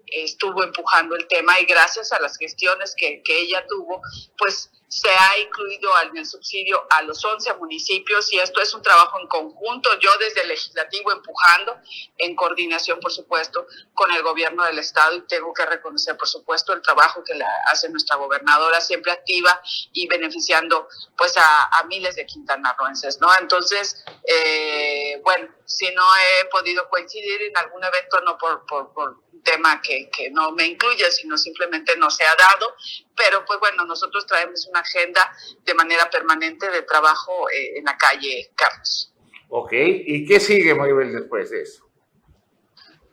estuvo 0.05 0.63
empujando 0.63 1.15
el 1.15 1.25
tema 1.27 1.59
y 1.59 1.65
gracias 1.65 2.11
a 2.11 2.21
las 2.21 2.37
gestiones 2.37 2.93
que, 2.95 3.23
que 3.23 3.39
ella 3.39 3.65
tuvo, 3.67 3.99
pues 4.37 4.69
se 4.87 5.09
ha 5.09 5.39
incluido 5.39 5.89
el 6.13 6.25
subsidio 6.25 6.85
a 6.89 7.01
los 7.01 7.23
11 7.23 7.53
municipios 7.55 8.31
y 8.31 8.39
esto 8.39 8.61
es 8.61 8.73
un 8.73 8.81
trabajo 8.81 9.19
en 9.19 9.27
conjunto, 9.27 9.89
yo 9.99 10.09
desde 10.19 10.41
el 10.41 10.49
legislativo 10.49 11.11
empujando, 11.11 11.77
en 12.17 12.35
coordinación, 12.35 12.99
por 12.99 13.11
supuesto, 13.11 13.65
con 13.93 14.11
el 14.11 14.21
gobierno 14.21 14.63
del 14.63 14.79
estado 14.79 15.15
y 15.15 15.21
tengo 15.21 15.53
que 15.53 15.65
reconocer, 15.65 16.17
por 16.17 16.27
supuesto, 16.27 16.73
el 16.73 16.81
trabajo 16.81 17.23
que 17.23 17.33
la 17.35 17.49
hace 17.71 17.89
nuestra 17.89 18.15
gobernadora, 18.15 18.79
siempre 18.79 19.11
activa 19.11 19.61
y 19.93 20.07
beneficiando 20.07 20.87
pues 21.17 21.33
a, 21.37 21.69
miles 21.87 22.15
de 22.15 22.25
quintanarroenses, 22.25 23.19
¿no? 23.21 23.29
Entonces, 23.39 24.03
eh, 24.23 25.21
bueno, 25.23 25.53
si 25.65 25.85
no 25.93 26.03
he 26.15 26.45
podido 26.45 26.89
coincidir 26.89 27.43
en 27.43 27.55
algún 27.57 27.83
evento, 27.83 28.21
no 28.21 28.37
por, 28.39 28.65
por, 28.65 28.91
por 28.91 29.24
tema 29.43 29.81
que, 29.81 30.09
que, 30.09 30.29
no 30.31 30.51
me 30.51 30.65
incluye, 30.65 31.09
sino 31.11 31.37
simplemente 31.37 31.95
no 31.97 32.09
se 32.09 32.23
ha 32.23 32.35
dado. 32.35 32.75
Pero 33.15 33.45
pues 33.45 33.59
bueno, 33.59 33.85
nosotros 33.85 34.25
traemos 34.25 34.67
una 34.67 34.81
agenda 34.81 35.35
de 35.63 35.73
manera 35.73 36.09
permanente 36.09 36.69
de 36.69 36.81
trabajo 36.83 37.49
eh, 37.49 37.77
en 37.77 37.85
la 37.85 37.97
calle, 37.97 38.51
Carlos. 38.55 39.13
Ok, 39.49 39.71
¿y 39.73 40.25
qué 40.25 40.39
sigue, 40.39 40.73
Maribel, 40.73 41.13
después 41.13 41.49
de 41.51 41.61
eso? 41.61 41.85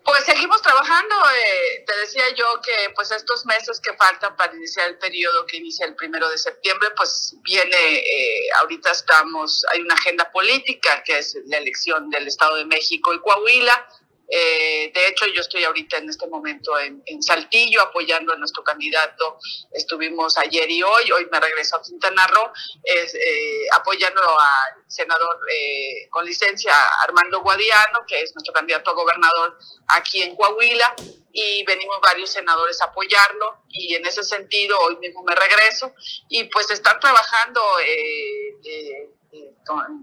Pues 0.04 0.24
seguimos 0.24 0.60
trabajando. 0.62 1.14
Eh, 1.30 1.84
te 1.86 1.96
decía 1.98 2.24
yo 2.34 2.60
que 2.60 2.90
pues 2.94 3.12
estos 3.12 3.46
meses 3.46 3.80
que 3.80 3.92
faltan 3.94 4.34
para 4.36 4.54
iniciar 4.54 4.88
el 4.88 4.98
periodo 4.98 5.46
que 5.46 5.58
inicia 5.58 5.86
el 5.86 5.94
primero 5.94 6.28
de 6.28 6.38
septiembre, 6.38 6.88
pues 6.96 7.36
viene, 7.42 7.98
eh, 7.98 8.48
ahorita 8.60 8.90
estamos, 8.90 9.64
hay 9.72 9.80
una 9.80 9.94
agenda 9.94 10.30
política 10.32 11.02
que 11.04 11.18
es 11.18 11.36
la 11.46 11.58
elección 11.58 12.10
del 12.10 12.26
Estado 12.26 12.56
de 12.56 12.64
México 12.64 13.14
y 13.14 13.20
Coahuila 13.20 13.88
eh, 14.34 14.90
de 14.94 15.08
hecho, 15.08 15.26
yo 15.26 15.42
estoy 15.42 15.62
ahorita 15.62 15.98
en 15.98 16.08
este 16.08 16.26
momento 16.26 16.78
en, 16.78 17.02
Saltillo 17.22 17.82
apoyando 17.82 18.32
a 18.32 18.36
nuestro 18.36 18.64
candidato. 18.64 19.38
Estuvimos 19.70 20.38
ayer 20.38 20.70
y 20.70 20.82
hoy, 20.82 21.12
hoy 21.12 21.28
me 21.30 21.38
regreso 21.38 21.76
a 21.76 21.82
Quintana 21.82 22.26
Roo, 22.28 22.50
eh, 22.82 23.66
apoyando 23.74 24.22
al 24.22 24.84
senador 24.86 25.38
eh, 25.54 26.08
con 26.08 26.24
licencia 26.24 26.72
Armando 27.06 27.42
Guadiano, 27.42 28.06
que 28.08 28.22
es 28.22 28.34
nuestro 28.34 28.54
candidato 28.54 28.90
a 28.90 28.94
gobernador 28.94 29.58
aquí 29.88 30.22
en 30.22 30.34
Coahuila, 30.34 30.94
y 31.30 31.62
venimos 31.64 31.98
varios 32.02 32.30
senadores 32.30 32.80
a 32.80 32.86
apoyarlo, 32.86 33.64
y 33.68 33.94
en 33.96 34.06
ese 34.06 34.22
sentido 34.22 34.78
hoy 34.80 34.96
mismo 34.96 35.22
me 35.24 35.34
regreso, 35.34 35.92
y 36.30 36.44
pues 36.44 36.70
están 36.70 36.98
trabajando 37.00 37.62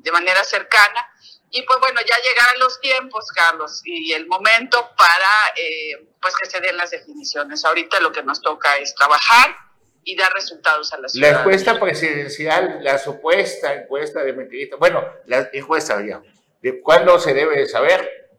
de 0.03 0.11
manera 0.11 0.43
cercana 0.43 1.09
y 1.51 1.63
pues 1.63 1.79
bueno, 1.79 1.99
ya 2.01 2.15
llegarán 2.17 2.59
los 2.59 2.79
tiempos, 2.79 3.25
Carlos, 3.31 3.81
y 3.83 4.13
el 4.13 4.27
momento 4.27 4.91
para 4.95 5.53
eh, 5.55 6.07
pues 6.21 6.35
que 6.35 6.49
se 6.49 6.59
den 6.59 6.77
las 6.77 6.91
definiciones. 6.91 7.65
Ahorita 7.65 7.99
lo 7.99 8.11
que 8.11 8.23
nos 8.23 8.41
toca 8.41 8.77
es 8.77 8.93
trabajar 8.93 9.55
y 10.03 10.15
dar 10.15 10.31
resultados 10.33 10.93
a 10.93 10.99
la 10.99 11.07
ciudad. 11.07 11.31
La 11.31 11.39
encuesta 11.39 11.79
presidencial, 11.79 12.79
la 12.81 12.97
supuesta 12.97 13.73
encuesta 13.73 14.23
de 14.23 14.33
mentirita, 14.33 14.75
bueno, 14.75 15.03
la 15.25 15.49
encuesta 15.53 16.05
ya, 16.05 16.21
¿de 16.61 16.81
cuándo 16.81 17.19
se 17.19 17.33
debe 17.33 17.65
saber? 17.67 18.29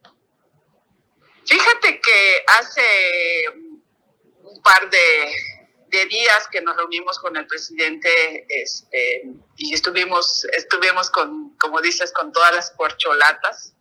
Fíjate 1.44 2.01
que 2.01 2.44
hace 2.46 2.83
un 4.42 4.62
par 4.62 4.88
de 4.88 5.35
de 5.90 6.07
días 6.07 6.48
que 6.50 6.61
nos 6.61 6.76
reunimos 6.76 7.18
con 7.18 7.37
el 7.37 7.46
presidente 7.46 8.46
este, 8.48 9.24
y 9.57 9.74
estuvimos, 9.74 10.44
estuvimos 10.57 11.11
con, 11.11 11.57
como 11.59 11.81
dices, 11.81 12.12
con 12.12 12.33
todas 12.33 12.55
las 12.55 12.70
corcholatas. 12.70 13.74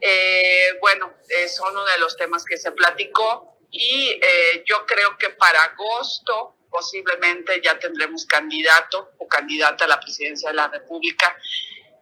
Eh, 0.00 0.78
bueno, 0.80 1.12
eh, 1.28 1.48
son 1.48 1.72
uno 1.72 1.84
de 1.84 1.98
los 1.98 2.16
temas 2.16 2.44
que 2.44 2.56
se 2.56 2.70
platicó 2.70 3.58
y 3.70 4.18
eh, 4.22 4.64
yo 4.64 4.86
creo 4.86 5.18
que 5.18 5.30
para 5.30 5.62
agosto 5.64 6.54
posiblemente 6.70 7.60
ya 7.62 7.78
tendremos 7.78 8.24
candidato 8.26 9.10
o 9.18 9.26
candidata 9.26 9.84
a 9.84 9.88
la 9.88 10.00
presidencia 10.00 10.50
de 10.50 10.56
la 10.56 10.68
República 10.68 11.36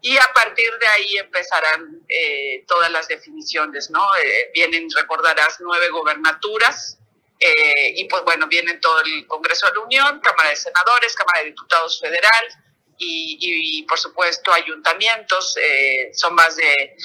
y 0.02 0.18
a 0.18 0.28
partir 0.34 0.70
de 0.78 0.86
ahí 0.86 1.16
empezarán 1.16 2.06
todas 2.68 2.90
las 2.90 3.08
definiciones, 3.08 3.90
¿no? 3.90 4.02
vienen, 4.52 4.88
recordarás, 4.94 5.56
nueve 5.60 5.88
gobernaturas, 5.88 6.98
eh, 7.38 7.92
y 7.96 8.04
pues 8.06 8.22
bueno, 8.24 8.46
viene 8.46 8.74
todo 8.74 9.00
el 9.00 9.26
Congreso 9.26 9.66
de 9.66 9.74
la 9.74 9.80
Unión, 9.80 10.20
Cámara 10.20 10.50
de 10.50 10.56
Senadores, 10.56 11.14
Cámara 11.14 11.40
de 11.40 11.46
Diputados 11.46 12.00
Federal 12.00 12.44
y, 12.98 13.82
por 13.86 13.98
supuesto 13.98 14.52
ayuntamientos. 14.52 15.56
Eh, 15.58 16.10
son 16.14 16.34
más 16.34 16.56
de 16.56 16.96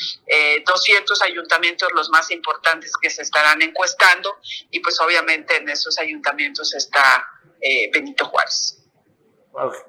200 0.66 1.22
eh, 1.22 1.26
ayuntamientos 1.26 1.90
los 1.94 2.10
más 2.10 2.32
importantes 2.32 2.94
que 3.02 3.10
se 3.10 3.24
estarán 3.24 3.62
encuestando 3.62 4.40
y 4.70 4.80
pues 4.80 5.00
obviamente 5.02 5.58
en 5.58 5.70
esos 5.70 5.98
ayuntamientos 6.00 6.74
está 6.74 7.28
Benito 7.94 8.26
Juárez. 8.26 8.81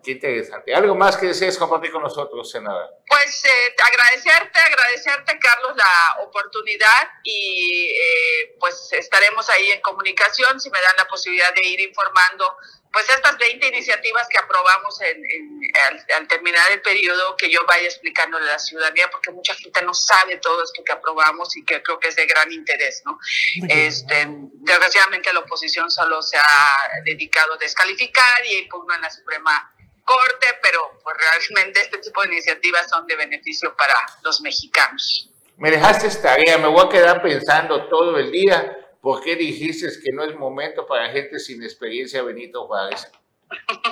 Qué 0.03 0.13
interesante. 0.13 0.75
¿Algo 0.75 0.95
más 0.97 1.17
que 1.17 1.27
desees 1.27 1.57
compartir 1.57 1.93
con 1.93 2.03
nosotros, 2.03 2.51
senadora? 2.51 2.91
Pues 3.07 3.45
eh, 3.45 3.75
agradecerte, 3.85 4.59
agradecerte, 4.59 5.39
Carlos, 5.39 5.77
la 5.77 6.25
oportunidad 6.25 7.09
y 7.23 7.91
eh, 7.91 8.57
pues 8.59 8.93
estaremos 8.93 9.49
ahí 9.51 9.71
en 9.71 9.81
comunicación 9.81 10.61
si 10.61 10.69
me 10.69 10.81
dan 10.81 10.95
la 10.99 11.07
posibilidad 11.07 11.55
de 11.55 11.69
ir 11.69 11.81
informando 11.81 12.57
pues 12.93 13.09
estas 13.09 13.39
20 13.39 13.69
iniciativas 13.69 14.29
que 14.29 14.39
aprobamos 14.39 15.01
en, 15.01 15.23
al, 16.15 16.29
terminar 16.29 16.71
el 16.73 16.83
periodo, 16.83 17.37
que 17.37 17.51
yo 17.51 17.61
vaya 17.67 17.85
explicando 17.85 18.37
a 18.37 18.41
la 18.41 18.59
ciudadanía, 18.59 19.09
porque 19.11 19.31
mucha 19.31 19.55
gente 19.55 19.81
no 19.83 19.95
sabe 19.95 20.37
todo 20.37 20.63
esto 20.63 20.83
que 20.85 20.93
aprobamos 20.93 21.57
y 21.57 21.65
que 21.65 21.83
creo 21.83 21.99
que 21.99 22.09
es 22.09 22.17
de 22.17 22.27
gran 22.27 22.53
interés, 22.53 23.03
¿no? 23.07 23.19
Este, 23.69 24.27
desgraciadamente 24.29 25.33
la 25.33 25.41
oposición 25.41 25.91
solo 25.91 26.21
se 26.23 26.37
ha 26.37 27.01
dedicado 27.05 27.55
a 27.55 27.57
descalificar 27.57 28.45
y 28.47 28.59
impugnar 28.59 28.97
en 28.97 29.03
la 29.03 29.11
Suprema 29.11 29.75
Corte, 30.05 30.59
pero 30.61 31.01
pues 31.03 31.17
realmente 31.17 31.81
este 31.81 31.99
tipo 31.99 32.21
de 32.23 32.29
iniciativas 32.29 32.91
son 32.91 33.07
de 33.07 33.17
beneficio 33.17 33.75
para 33.75 33.95
los 34.23 34.41
mexicanos. 34.43 35.31
Me 35.57 35.71
dejaste 35.71 36.11
tarea, 36.21 36.59
me 36.59 36.69
voy 36.69 36.85
a 36.85 36.89
quedar 36.89 37.23
pensando 37.23 37.89
todo 37.89 38.19
el 38.19 38.31
día 38.33 38.82
¿Por 39.03 39.21
qué 39.21 39.35
dijiste 39.35 39.89
que 40.01 40.13
no 40.13 40.23
es 40.23 40.37
momento 40.37 40.87
para 40.87 41.11
gente 41.11 41.41
sin 41.41 41.61
experiencia, 41.61 42.23
Benito 42.23 42.69
Juárez? 42.69 43.11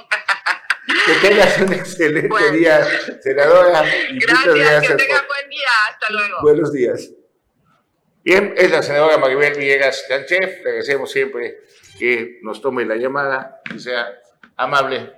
que 1.07 1.29
tengas 1.29 1.61
un 1.61 1.73
excelente 1.73 2.53
día, 2.53 2.87
senadora. 3.21 3.83
gracias, 3.83 4.89
que 4.89 4.95
tenga 4.95 5.27
buen 5.27 5.51
día. 5.51 5.69
Hasta 5.89 6.13
luego. 6.13 6.37
Buenos 6.43 6.73
días. 6.73 7.11
Bien, 8.23 8.55
es 8.57 8.71
la 8.71 8.85
senadora 8.85 9.19
Maribel 9.19 9.55
Villegas 9.55 10.05
Canchef. 10.09 10.63
Le 10.63 10.71
agradecemos 10.71 11.11
siempre 11.11 11.59
que 11.99 12.39
nos 12.43 12.63
tome 12.63 12.85
la 12.85 12.95
llamada 12.95 13.61
y 13.75 13.81
sea 13.81 14.17
amable 14.57 15.13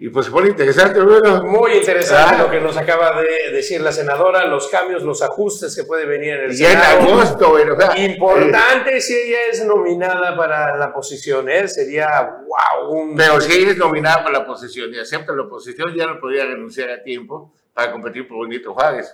y 0.00 0.10
pues 0.10 0.28
fue 0.28 0.46
interesante, 0.46 1.00
bueno. 1.00 1.42
Muy 1.42 1.72
interesante 1.72 2.36
ah. 2.36 2.42
lo 2.44 2.50
que 2.50 2.60
nos 2.60 2.76
acaba 2.76 3.20
de 3.20 3.50
decir 3.50 3.80
la 3.80 3.90
senadora, 3.90 4.46
los 4.46 4.68
cambios, 4.68 5.02
los 5.02 5.22
ajustes 5.22 5.74
que 5.74 5.82
puede 5.82 6.06
venir 6.06 6.34
en 6.34 6.50
el 6.50 6.60
y 6.60 6.64
en 6.64 6.76
agosto, 6.76 7.50
bueno, 7.50 7.76
Importante 7.96 9.00
si 9.00 9.14
ella 9.14 9.38
es 9.50 9.64
nominada 9.64 10.36
para 10.36 10.76
la 10.76 10.92
posición, 10.92 11.48
¿eh? 11.48 11.66
Sería, 11.66 12.08
wow. 12.46 13.12
Pero 13.16 13.40
si 13.40 13.52
ella 13.52 13.72
es 13.72 13.76
nominada 13.76 14.22
para 14.22 14.38
la 14.38 14.46
posición 14.46 14.94
y 14.94 15.00
acepta 15.00 15.32
la 15.32 15.48
posición, 15.48 15.92
ya 15.92 16.06
no 16.06 16.20
podría 16.20 16.44
renunciar 16.44 16.90
a 16.90 17.02
tiempo 17.02 17.52
para 17.74 17.90
competir 17.90 18.28
por 18.28 18.48
Benito 18.48 18.74
Juárez. 18.74 19.12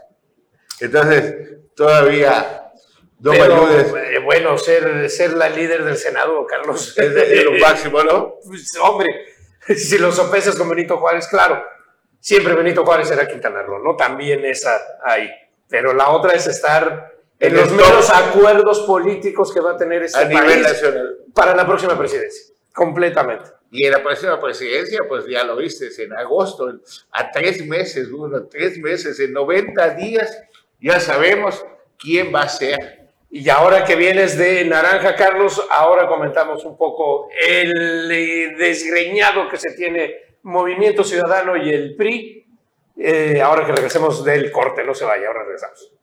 Entonces, 0.81 1.61
todavía 1.75 2.73
no 3.21 3.31
Pero, 3.31 3.71
eh, 3.71 4.19
bueno, 4.23 4.59
ser, 4.59 5.09
ser 5.09 5.33
la 5.33 5.49
líder 5.49 5.83
del 5.83 5.97
Senado, 5.97 6.45
Carlos. 6.47 6.93
Es, 6.99 7.15
de, 7.15 7.43
lo 7.43 7.53
máximo, 7.53 8.03
¿no? 8.03 8.35
Pues, 8.47 8.71
hombre 8.83 9.34
si 9.77 9.99
lo 9.99 10.13
sopesas 10.13 10.57
con 10.57 10.69
Benito 10.69 10.99
Juárez, 10.99 11.27
claro, 11.29 11.65
siempre 12.21 12.55
Benito 12.55 12.85
Juárez 12.85 13.11
era 13.11 13.27
Quintana 13.27 13.63
Roo, 13.63 13.79
¿no? 13.79 13.97
También 13.97 14.45
esa 14.45 14.79
ahí. 15.03 15.31
Pero 15.69 15.93
la 15.93 16.11
otra 16.11 16.35
es 16.35 16.47
estar 16.47 17.13
en, 17.39 17.55
los 17.55 17.73
nuevos 17.73 18.11
acuerdos 18.11 18.81
políticos 18.81 19.53
que 19.53 19.61
va 19.61 19.73
a 19.73 19.77
tener 19.77 20.03
este 20.03 20.19
a 20.19 20.29
país 20.29 20.63
nacional. 20.63 21.19
para 21.35 21.55
la 21.55 21.67
próxima 21.67 21.99
presidencia. 21.99 22.55
Completamente. 22.73 23.51
Y 23.71 23.87
en 23.87 23.93
la 23.93 24.03
próxima 24.03 24.41
presidencia, 24.41 25.01
pues 25.09 25.27
ya 25.27 25.45
lo 25.45 25.57
viste, 25.57 25.89
en 26.03 26.13
agosto, 26.13 26.73
a 27.11 27.31
tres 27.31 27.67
meses, 27.67 28.09
uno, 28.09 28.47
tres 28.47 28.79
meses, 28.79 29.19
en 29.19 29.33
90 29.33 29.91
días, 29.91 30.39
ya 30.81 31.01
sabemos 31.01 31.65
quién 31.99 32.33
va 32.33 32.43
a 32.43 32.49
ser 32.49 33.04
y 33.37 33.49
ahora 33.49 33.83
que 33.85 33.97
vienes 33.97 34.39
de 34.39 34.65
Naranja, 34.65 35.17
Carlos, 35.17 35.67
ahora 35.69 36.07
comentamos 36.07 36.65
un 36.65 36.77
poco 36.77 37.29
el 37.49 38.09
eh, 38.09 38.55
desgreñado 38.57 39.49
que 39.49 39.57
se 39.57 39.73
tiene 39.73 40.37
Movimiento 40.45 41.03
Ciudadano 41.03 41.57
y 41.57 41.69
el 41.69 41.97
PRI. 41.97 42.47
Eh, 42.97 43.43
ahora 43.43 43.67
que 43.67 43.73
regresemos 43.73 44.25
del 44.25 44.53
corte, 44.53 44.85
no 44.85 44.95
se 44.95 45.05
vaya, 45.05 45.27
ahora 45.27 45.43
regresamos. 45.43 45.94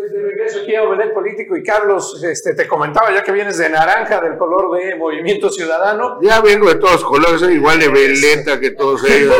Pues 0.00 0.12
de 0.12 0.22
regreso 0.22 0.60
aquí 0.62 0.74
a 0.74 0.82
Omelet 0.84 1.12
Político 1.12 1.54
y 1.54 1.62
Carlos, 1.62 2.24
este, 2.24 2.54
te 2.54 2.66
comentaba 2.66 3.12
ya 3.12 3.22
que 3.22 3.32
vienes 3.32 3.58
de 3.58 3.68
naranja, 3.68 4.18
del 4.22 4.38
color 4.38 4.74
de 4.74 4.94
Movimiento 4.96 5.50
Ciudadano. 5.50 6.18
Ya 6.22 6.40
vengo 6.40 6.70
de 6.70 6.76
todos 6.76 7.04
colores, 7.04 7.40
soy 7.40 7.56
igual 7.56 7.78
de 7.78 7.88
veleta 7.88 8.58
que 8.58 8.70
todos 8.70 9.04
ellos. 9.04 9.36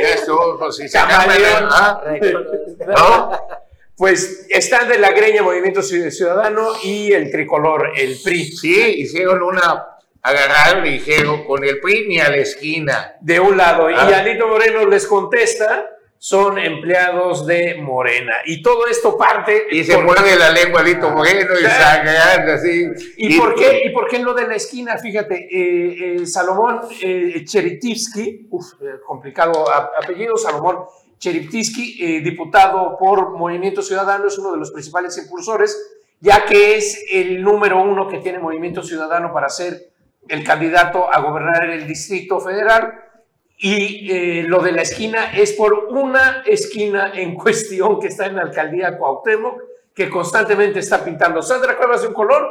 Eso, 0.00 0.56
pues, 0.58 0.74
si 0.74 0.88
se 0.88 0.98
Pues 3.96 4.48
están 4.50 4.88
de 4.88 4.98
la 4.98 5.12
greña 5.12 5.44
Movimiento 5.44 5.80
Ciudadano 5.80 6.72
y 6.82 7.12
el 7.12 7.30
tricolor, 7.30 7.92
el 7.96 8.18
PRI. 8.20 8.46
Sí, 8.46 8.94
hicieron 8.96 9.44
una 9.44 9.90
agarraron 10.20 10.86
y 10.86 10.94
dijeron 10.94 11.44
con 11.44 11.62
el 11.62 11.78
PRI 11.78 12.08
ni 12.08 12.18
a 12.18 12.30
la 12.30 12.38
esquina. 12.38 13.14
De 13.20 13.38
un 13.38 13.56
lado. 13.56 13.88
Y 13.88 13.94
ah. 13.94 14.18
Alito 14.18 14.48
Moreno 14.48 14.88
les 14.88 15.06
contesta 15.06 15.93
son 16.24 16.56
empleados 16.56 17.46
de 17.46 17.74
Morena. 17.74 18.32
Y 18.46 18.62
todo 18.62 18.86
esto 18.86 19.14
parte... 19.14 19.66
Y 19.70 19.84
se 19.84 19.98
mueve 19.98 20.36
la 20.36 20.50
lengua 20.52 20.80
Alito 20.80 21.10
Moreno 21.10 21.50
y 21.52 21.64
sangre 21.64 22.16
así. 22.50 22.86
¿Y, 23.18 23.38
por 23.38 23.54
qué, 23.54 23.82
¿Y 23.84 23.90
por 23.90 24.08
qué 24.08 24.20
lo 24.20 24.32
de 24.32 24.46
la 24.46 24.54
esquina? 24.54 24.96
Fíjate, 24.96 25.34
eh, 25.34 26.22
eh, 26.22 26.26
Salomón 26.26 26.80
eh, 27.02 27.44
Cheritivsky, 27.44 28.48
complicado 29.06 29.66
apellido, 29.70 30.38
Salomón 30.38 30.86
Cheritivsky, 31.18 32.20
diputado 32.20 32.96
por 32.98 33.36
Movimiento 33.36 33.82
Ciudadano, 33.82 34.26
es 34.26 34.38
uno 34.38 34.52
de 34.52 34.56
los 34.56 34.70
principales 34.70 35.18
impulsores, 35.18 35.78
ya 36.20 36.46
que 36.46 36.76
es 36.76 37.04
el 37.12 37.42
número 37.42 37.82
uno 37.82 38.08
que 38.08 38.20
tiene 38.20 38.38
Movimiento 38.38 38.82
Ciudadano 38.82 39.30
para 39.30 39.50
ser 39.50 39.90
el 40.26 40.42
candidato 40.42 41.06
a 41.12 41.20
gobernar 41.20 41.68
el 41.68 41.86
Distrito 41.86 42.40
Federal 42.40 43.04
y 43.56 44.10
eh, 44.10 44.42
lo 44.46 44.60
de 44.60 44.72
la 44.72 44.82
esquina 44.82 45.32
es 45.32 45.52
por 45.52 45.86
una 45.90 46.42
esquina 46.46 47.12
en 47.14 47.34
cuestión 47.36 48.00
que 48.00 48.08
está 48.08 48.26
en 48.26 48.36
la 48.36 48.42
alcaldía 48.42 48.98
Cuauhtémoc, 48.98 49.62
que 49.94 50.10
constantemente 50.10 50.80
está 50.80 51.04
pintando 51.04 51.40
Sandra 51.40 51.76
Cuevas 51.76 52.02
de 52.02 52.08
un 52.08 52.14
color, 52.14 52.48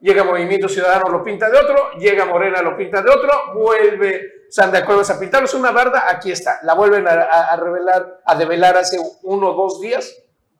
llega 0.00 0.24
Movimiento 0.24 0.68
Ciudadano, 0.68 1.10
lo 1.10 1.22
pinta 1.22 1.50
de 1.50 1.58
otro, 1.58 1.92
llega 1.98 2.24
Morena, 2.24 2.62
lo 2.62 2.76
pinta 2.76 3.02
de 3.02 3.10
otro, 3.10 3.54
vuelve 3.54 4.36
Sandra 4.48 4.84
Cuevas 4.84 5.10
a 5.10 5.18
pintarlo. 5.18 5.46
Es 5.46 5.54
una 5.54 5.72
barda, 5.72 6.06
aquí 6.08 6.30
está. 6.30 6.60
La 6.62 6.74
vuelven 6.74 7.06
a, 7.06 7.56
revelar, 7.56 8.20
a 8.24 8.34
develar 8.34 8.76
hace 8.76 8.98
uno 9.22 9.50
o 9.50 9.54
dos 9.54 9.80
días. 9.80 10.16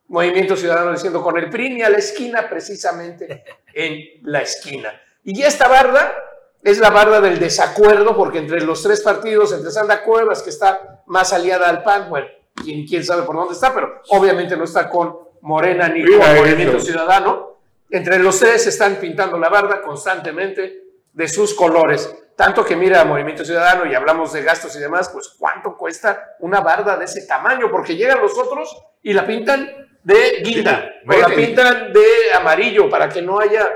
Movimiento 0.08 0.56
Ciudadano 0.56 0.92
diciendo 0.92 1.22
con 1.22 1.36
el 1.38 1.50
PRI 1.50 1.78
y 1.78 1.82
a 1.82 1.90
la 1.90 1.98
esquina, 1.98 2.48
precisamente 2.48 3.44
en 3.72 4.04
la 4.22 4.42
esquina. 4.42 5.00
Y 5.24 5.42
esta 5.42 5.68
barda 5.68 6.14
es 6.66 6.78
la 6.78 6.90
barda 6.90 7.20
del 7.20 7.38
desacuerdo, 7.38 8.16
porque 8.16 8.38
entre 8.38 8.60
los 8.60 8.82
tres 8.82 9.00
partidos, 9.00 9.52
entre 9.52 9.70
Sandra 9.70 10.02
Cuevas, 10.02 10.42
que 10.42 10.50
está 10.50 11.00
más 11.06 11.32
aliada 11.32 11.68
al 11.68 11.84
PAN, 11.84 12.10
bueno, 12.10 12.26
quién, 12.56 12.84
quién 12.84 13.04
sabe 13.04 13.22
por 13.22 13.36
dónde 13.36 13.54
está, 13.54 13.72
pero 13.72 14.02
obviamente 14.08 14.56
no 14.56 14.64
está 14.64 14.90
con 14.90 15.16
Morena 15.42 15.88
ni 15.88 16.04
con 16.04 16.34
Movimiento 16.34 16.80
Ciudadano, 16.80 17.58
entre 17.88 18.18
los 18.18 18.40
tres 18.40 18.66
están 18.66 18.96
pintando 18.96 19.38
la 19.38 19.48
barda 19.48 19.80
constantemente 19.80 20.82
de 21.12 21.28
sus 21.28 21.54
colores. 21.54 22.12
Tanto 22.34 22.64
que 22.64 22.74
mira 22.74 23.04
Movimiento 23.04 23.44
Ciudadano 23.44 23.86
y 23.88 23.94
hablamos 23.94 24.32
de 24.32 24.42
gastos 24.42 24.74
y 24.74 24.80
demás, 24.80 25.08
pues 25.10 25.36
cuánto 25.38 25.76
cuesta 25.76 26.34
una 26.40 26.62
barda 26.62 26.96
de 26.96 27.04
ese 27.04 27.28
tamaño, 27.28 27.70
porque 27.70 27.94
llegan 27.94 28.20
los 28.20 28.36
otros 28.36 28.76
y 29.04 29.12
la 29.12 29.24
pintan 29.24 29.70
de 30.02 30.42
guinda, 30.42 30.84
o 31.06 31.12
la 31.12 31.28
pintan 31.28 31.92
de 31.92 32.06
amarillo 32.36 32.90
para 32.90 33.08
que 33.08 33.22
no 33.22 33.38
haya 33.38 33.70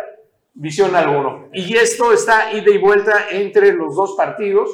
visión 0.55 0.95
alguno. 0.95 1.49
Y 1.53 1.77
esto 1.77 2.13
está 2.13 2.53
ida 2.53 2.71
y 2.71 2.79
vuelta 2.79 3.27
entre 3.31 3.73
los 3.73 3.95
dos 3.95 4.15
partidos. 4.17 4.71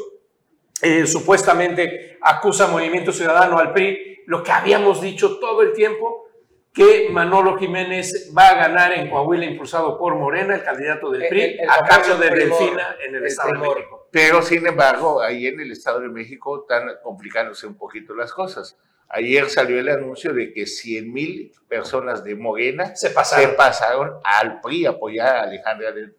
Eh, 0.82 1.06
supuestamente 1.06 2.18
acusa 2.20 2.66
Movimiento 2.66 3.12
Ciudadano 3.12 3.58
al 3.58 3.72
PRI, 3.72 4.24
lo 4.26 4.42
que 4.42 4.52
habíamos 4.52 5.00
dicho 5.00 5.38
todo 5.38 5.62
el 5.62 5.72
tiempo, 5.72 6.26
que 6.72 7.08
Manolo 7.10 7.56
Jiménez 7.56 8.30
va 8.36 8.50
a 8.50 8.54
ganar 8.54 8.92
en 8.92 9.08
Coahuila 9.08 9.46
impulsado 9.46 9.98
por 9.98 10.14
Morena, 10.16 10.54
el 10.54 10.62
candidato 10.62 11.10
del 11.10 11.26
PRI, 11.28 11.58
a 11.66 11.86
cambio 11.86 12.18
de 12.18 12.28
Delfina 12.28 12.96
en 13.06 13.14
el, 13.14 13.24
Estado 13.24 13.52
de 13.52 13.58
México. 13.58 14.08
Pero 14.10 14.42
sin 14.42 14.66
embargo, 14.66 15.22
ahí 15.22 15.46
en 15.46 15.58
el 15.60 15.72
Estado 15.72 16.00
de 16.00 16.08
México 16.08 16.60
están 16.60 16.90
complicándose 17.02 17.66
un 17.66 17.78
poquito 17.78 18.14
las 18.14 18.32
cosas. 18.32 18.76
Ayer 19.08 19.48
salió 19.48 19.78
el 19.78 19.88
anuncio 19.88 20.32
de 20.32 20.52
que 20.52 20.66
100 20.66 21.12
mil 21.12 21.52
personas 21.68 22.24
de 22.24 22.34
Morena 22.34 22.96
se 22.96 23.10
pasaron. 23.10 24.20
al 24.24 24.60
PRI 24.60 24.86
a 24.86 24.90
apoyar 24.90 25.36
a 25.36 25.42
Alejandra 25.42 25.92
del 25.92 26.14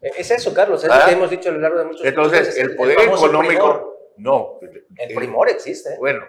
Es 0.00 0.30
eso, 0.30 0.54
Carlos, 0.54 0.82
es 0.82 0.88
lo 0.88 0.94
¿Ah? 0.94 1.06
que 1.06 1.12
hemos 1.12 1.30
dicho 1.30 1.50
a 1.50 1.52
lo 1.52 1.58
largo 1.58 1.78
de 1.78 1.84
muchos 1.84 2.00
años. 2.00 2.08
Entonces, 2.08 2.58
el 2.58 2.74
poder 2.74 3.00
económico, 3.00 4.12
no. 4.16 4.58
El 4.96 5.14
primor 5.14 5.50
existe. 5.50 5.96
Bueno, 5.98 6.24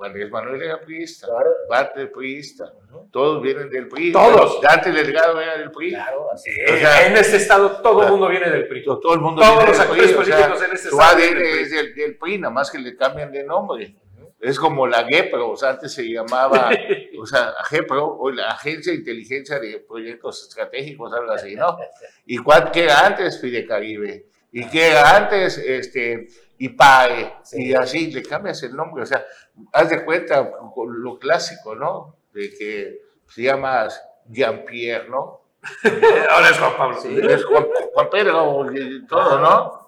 Andrés 0.00 0.30
Manuel 0.30 0.62
era 0.62 0.80
priista, 0.80 1.26
claro. 1.26 1.50
Bate 1.68 2.06
priista, 2.06 2.72
todos 3.10 3.42
vienen 3.42 3.68
del 3.68 3.88
PRI. 3.88 4.12
Todos. 4.12 4.60
Dante 4.60 4.92
Delgado 4.92 5.40
era 5.40 5.58
del 5.58 5.70
PRI. 5.72 5.90
Claro, 5.90 6.32
así 6.32 6.50
En 6.50 7.16
este 7.16 7.38
estado 7.38 7.82
todo 7.82 8.04
el 8.04 8.10
mundo 8.10 8.28
viene 8.28 8.50
del 8.50 8.68
PRI. 8.68 8.84
Todo 8.84 9.14
el 9.14 9.20
mundo 9.20 9.42
Todos 9.42 9.68
los 9.68 9.80
actores 9.80 10.12
políticos 10.12 10.62
en 10.62 10.74
este 10.74 10.88
estado. 10.88 11.02
ADN 11.02 11.40
es 11.60 11.70
del, 11.70 11.94
del, 11.94 12.16
PRI, 12.16 12.38
nada 12.38 12.52
más 12.52 12.70
que 12.70 12.78
le 12.78 12.96
cambian 12.96 13.32
de 13.32 13.42
nombre. 13.42 13.96
Es 14.40 14.58
como 14.58 14.86
la 14.86 15.04
GEPRO, 15.04 15.50
o 15.50 15.56
sea, 15.56 15.70
antes 15.70 15.92
se 15.92 16.04
llamaba, 16.04 16.70
o 17.20 17.26
sea, 17.26 17.54
GEPRO, 17.68 18.18
o 18.18 18.30
la 18.30 18.50
Agencia 18.50 18.92
de 18.92 18.98
Inteligencia 18.98 19.58
de 19.58 19.80
Proyectos 19.80 20.42
Estratégicos, 20.48 21.12
algo 21.12 21.32
así, 21.32 21.56
¿no? 21.56 21.76
¿Y 22.24 22.38
cuál, 22.38 22.70
qué 22.70 22.84
era 22.84 23.06
antes 23.06 23.40
Fidecaribe? 23.40 24.28
¿Y 24.52 24.66
qué 24.68 24.90
era 24.90 25.16
antes 25.16 25.58
este, 25.58 26.28
IPAE? 26.58 27.34
Y 27.54 27.74
así 27.74 28.12
le 28.12 28.22
cambias 28.22 28.62
el 28.62 28.76
nombre, 28.76 29.02
o 29.02 29.06
sea, 29.06 29.24
haz 29.72 29.90
de 29.90 30.04
cuenta 30.04 30.48
con 30.72 31.02
lo 31.02 31.18
clásico, 31.18 31.74
¿no? 31.74 32.16
De 32.32 32.50
que 32.50 33.00
se 33.26 33.42
llama 33.42 33.88
Jean-Pierre, 34.26 35.08
¿no? 35.08 35.42
Ahora 36.30 36.50
es 36.50 36.58
Juan 36.58 36.76
Pablo. 36.76 37.00
Sí, 37.00 37.18
es 37.20 37.44
Juan, 37.44 37.66
Juan 37.92 38.10
Pedro 38.10 38.66
y 38.72 39.06
todo, 39.06 39.40
¿no? 39.40 39.87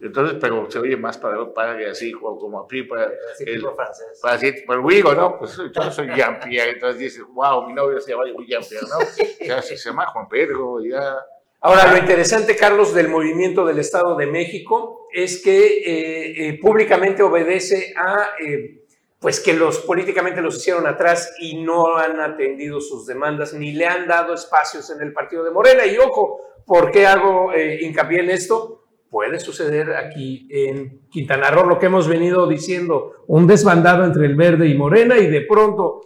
Entonces, 0.00 0.36
pero 0.40 0.70
se 0.70 0.78
oye 0.78 0.96
más 0.96 1.16
para, 1.16 1.52
para 1.54 1.78
que 1.78 1.86
así, 1.86 2.12
como, 2.12 2.38
como 2.38 2.60
a 2.60 2.66
para 2.66 3.10
Así 3.32 3.44
el, 3.46 3.56
tipo 3.56 3.74
francés. 3.74 4.20
para 4.22 4.34
así, 4.34 4.52
pero 4.66 4.86
digo, 4.86 5.14
¿no? 5.14 5.38
Pues 5.38 5.56
yo 5.56 5.90
soy 5.90 6.08
Jean-Pierre, 6.14 6.72
entonces 6.72 6.98
dices, 6.98 7.24
wow, 7.32 7.66
mi 7.66 7.72
novio 7.72 7.98
se 8.00 8.12
llama 8.12 8.24
Jean-Pierre, 8.46 8.86
¿no? 8.88 8.98
Ya 9.46 9.62
se 9.62 9.76
llama 9.76 10.06
Juan 10.06 10.28
Pedro, 10.28 10.84
ya. 10.84 11.16
Ahora, 11.60 11.90
lo 11.90 11.96
interesante, 11.96 12.54
Carlos, 12.54 12.94
del 12.94 13.08
movimiento 13.08 13.64
del 13.64 13.78
Estado 13.78 14.16
de 14.16 14.26
México 14.26 15.08
es 15.12 15.42
que 15.42 15.78
eh, 15.78 16.48
eh, 16.48 16.58
públicamente 16.60 17.22
obedece 17.22 17.94
a, 17.96 18.30
eh, 18.38 18.86
pues 19.18 19.40
que 19.40 19.54
los 19.54 19.78
políticamente 19.80 20.42
los 20.42 20.56
hicieron 20.56 20.86
atrás 20.86 21.34
y 21.40 21.62
no 21.62 21.96
han 21.96 22.20
atendido 22.20 22.80
sus 22.80 23.06
demandas 23.06 23.54
ni 23.54 23.72
le 23.72 23.86
han 23.86 24.06
dado 24.06 24.34
espacios 24.34 24.90
en 24.90 25.00
el 25.00 25.12
partido 25.12 25.42
de 25.42 25.50
Morena. 25.50 25.86
Y 25.86 25.96
ojo, 25.98 26.40
¿por 26.66 26.90
qué 26.90 27.06
hago 27.06 27.52
eh, 27.52 27.78
hincapié 27.80 28.20
en 28.20 28.30
esto? 28.30 28.85
Puede 29.10 29.38
suceder 29.38 29.94
aquí 29.94 30.48
en 30.50 31.00
Quintana 31.10 31.50
Roo 31.50 31.66
lo 31.66 31.78
que 31.78 31.86
hemos 31.86 32.08
venido 32.08 32.46
diciendo, 32.46 33.12
un 33.26 33.46
desbandado 33.46 34.04
entre 34.04 34.26
el 34.26 34.34
verde 34.34 34.68
y 34.68 34.74
Morena 34.74 35.18
y 35.18 35.28
de 35.28 35.42
pronto 35.42 36.02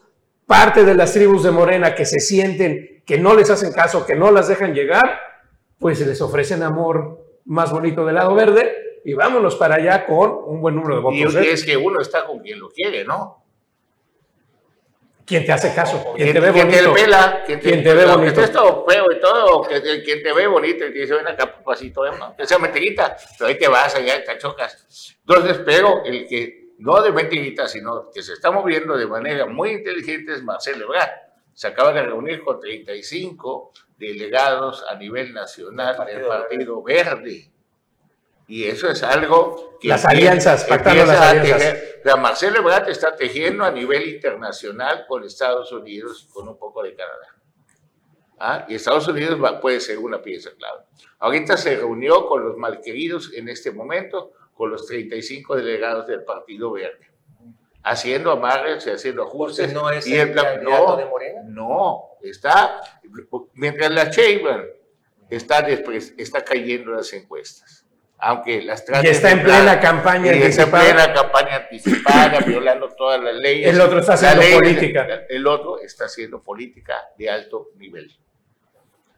parte 0.46 0.84
de 0.84 0.94
las 0.94 1.12
tribus 1.12 1.42
de 1.42 1.50
Morena 1.50 1.94
que 1.94 2.04
se 2.04 2.20
sienten 2.20 3.02
que 3.06 3.18
no 3.18 3.34
les 3.34 3.50
hacen 3.50 3.72
caso, 3.72 4.06
que 4.06 4.14
no 4.14 4.30
las 4.30 4.48
dejan 4.48 4.74
llegar, 4.74 5.18
pues 5.78 5.98
se 5.98 6.06
les 6.06 6.20
ofrecen 6.20 6.62
amor 6.62 7.24
más 7.46 7.72
bonito 7.72 8.04
del 8.04 8.16
lado 8.16 8.34
verde 8.34 8.72
y 9.04 9.14
vámonos 9.14 9.56
para 9.56 9.76
allá 9.76 10.06
con 10.06 10.30
un 10.46 10.60
buen 10.60 10.76
número 10.76 10.96
de 10.96 11.00
Y 11.00 11.24
votos. 11.24 11.36
¿eh? 11.36 11.52
es 11.52 11.64
que 11.64 11.76
uno 11.76 12.00
está 12.00 12.26
con 12.26 12.40
quien 12.40 12.60
lo 12.60 12.68
quiere, 12.68 13.04
¿no? 13.04 13.44
¿Quién 15.30 15.46
te 15.46 15.52
hace 15.52 15.72
caso? 15.72 16.12
¿Quién 16.16 16.32
Quien 16.32 16.34
te 16.34 16.40
ve 16.40 16.52
quien 16.52 16.66
bonito? 16.66 16.92
pela, 16.92 17.42
quien 17.46 17.60
te, 17.60 17.70
Quien 17.70 17.84
te 17.84 17.94
ve 17.94 18.04
bonito. 18.04 18.40
estés 18.40 18.50
todo 18.52 18.84
feo 18.84 19.04
y 19.16 19.20
todo, 19.20 19.62
que, 19.62 19.80
que- 19.80 20.02
quien 20.02 20.22
te 20.24 20.32
ve 20.32 20.48
bonito 20.48 20.84
y 20.84 20.92
te 20.92 20.98
dice, 20.98 21.14
ven 21.14 21.28
acá, 21.28 21.54
papacito, 21.54 22.04
¿eh? 22.04 22.10
¿no? 22.18 22.34
que 22.36 22.44
sea 22.46 22.58
mentirita, 22.58 23.16
pero 23.38 23.46
ahí 23.48 23.56
te 23.56 23.68
vas 23.68 23.94
allá 23.94 24.24
te 24.24 24.36
chocas. 24.38 25.16
Entonces, 25.20 25.60
pero 25.64 26.02
el 26.04 26.26
que 26.26 26.72
no 26.78 27.00
de 27.00 27.12
mentirita, 27.12 27.68
sino 27.68 28.10
que 28.10 28.22
se 28.22 28.32
está 28.32 28.50
moviendo 28.50 28.96
de 28.96 29.06
manera 29.06 29.46
muy 29.46 29.70
inteligente 29.70 30.32
es 30.34 30.42
Marcelo 30.42 30.86
Ebrard. 30.86 31.10
Se 31.54 31.68
acaba 31.68 31.92
de 31.92 32.02
reunir 32.02 32.42
con 32.42 32.58
35 32.58 33.72
delegados 33.98 34.84
a 34.88 34.96
nivel 34.96 35.32
nacional 35.32 35.96
del 36.06 36.22
Partido 36.26 36.82
Verde. 36.82 37.52
Y 38.50 38.64
eso 38.64 38.90
es 38.90 39.02
algo 39.04 39.78
que 39.80 39.86
Las 39.86 40.04
alianzas, 40.04 40.64
pactando 40.64 41.04
las 41.06 41.20
alianzas. 41.20 41.62
tejer- 41.62 42.02
sea, 42.02 42.16
Marcelo 42.16 42.58
Ebrard 42.58 42.88
está 42.88 43.14
tejiendo 43.14 43.62
a 43.64 43.70
nivel 43.70 44.08
internacional 44.08 45.04
con 45.06 45.22
Estados 45.22 45.70
Unidos 45.70 46.26
y 46.28 46.32
con 46.32 46.48
un 46.48 46.58
poco 46.58 46.82
de 46.82 46.96
Canadá. 46.96 47.36
¿Ah? 48.40 48.64
Y 48.68 48.74
Estados 48.74 49.06
Unidos 49.06 49.40
va- 49.42 49.60
puede 49.60 49.78
ser 49.80 49.98
una 49.98 50.20
pieza 50.20 50.50
clave. 50.58 50.80
Ahorita 51.20 51.56
se 51.56 51.76
reunió 51.76 52.26
con 52.26 52.42
los 52.42 52.56
malqueridos 52.56 53.32
en 53.34 53.48
este 53.48 53.70
momento, 53.70 54.32
con 54.54 54.70
los 54.72 54.84
35 54.86 55.54
delegados 55.54 56.08
del 56.08 56.24
Partido 56.24 56.72
Verde, 56.72 57.08
haciendo 57.84 58.32
amarres 58.32 58.84
y 58.86 58.90
haciendo 58.90 59.22
ajustes. 59.22 59.72
No 59.72 59.90
es 59.90 60.06
y 60.08 60.16
el 60.16 60.32
plan- 60.32 60.56
candidato 60.56 60.86
no, 60.88 60.96
de 60.96 61.04
Morena. 61.06 61.40
no, 61.44 62.02
está, 62.22 62.80
mientras 63.54 63.90
la 63.92 64.04
Sheinbaum 64.10 64.62
está, 65.28 65.60
está 65.68 66.42
cayendo 66.42 66.92
las 66.92 67.12
encuestas. 67.12 67.79
Aunque 68.22 68.60
las 68.62 68.82
Y 68.82 68.84
traten 68.86 69.10
está 69.10 69.30
en 69.30 69.42
plena 69.42 69.64
dar- 69.64 69.80
campaña 69.80 70.34
y 70.36 70.42
está 70.42 70.64
en 70.64 70.70
plena 70.70 71.12
campaña 71.12 71.56
anticipada, 71.56 72.40
violando 72.46 72.88
todas 72.90 73.20
las 73.22 73.34
leyes. 73.36 73.68
El 73.74 73.80
otro 73.80 74.00
está 74.00 74.12
La 74.12 74.14
haciendo 74.16 74.42
ley- 74.42 74.54
política. 74.74 75.06
El 75.28 75.46
otro 75.46 75.80
está 75.80 76.04
haciendo 76.04 76.42
política 76.42 76.96
de 77.16 77.30
alto 77.30 77.68
nivel. 77.76 78.14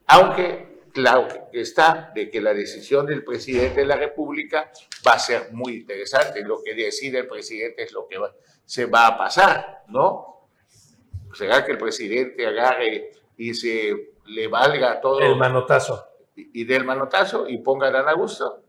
Aunque, 0.07 0.83
claro, 0.93 1.27
está 1.53 2.13
de 2.15 2.31
que 2.31 2.41
la 2.41 2.55
decisión 2.55 3.07
del 3.07 3.25
presidente 3.25 3.81
de 3.81 3.87
la 3.87 3.97
República 3.97 4.71
va 5.07 5.13
a 5.15 5.19
ser 5.19 5.53
muy 5.53 5.75
interesante. 5.77 6.43
Lo 6.45 6.63
que 6.63 6.75
decide 6.75 7.19
el 7.21 7.27
presidente 7.29 7.83
es 7.83 7.93
lo 7.93 8.07
que 8.07 8.19
va- 8.19 8.33
se 8.65 8.87
va 8.87 9.07
a 9.09 9.19
pasar, 9.19 9.83
¿no? 9.89 10.49
¿Será 11.35 11.65
que 11.65 11.73
el 11.73 11.79
presidente 11.79 12.47
agarre 12.47 13.11
y 13.37 13.55
se 13.55 14.11
le 14.27 14.47
valga 14.49 15.01
todo 15.01 15.21
El 15.21 15.37
manotazo. 15.37 16.07
y, 16.37 16.61
y 16.61 16.65
dé 16.65 16.77
el 16.77 16.85
manotazo 16.85 17.49
y 17.49 17.59
ponga 17.59 17.89
a 17.89 17.91
Dan 17.91 18.09
Augusto? 18.09 18.62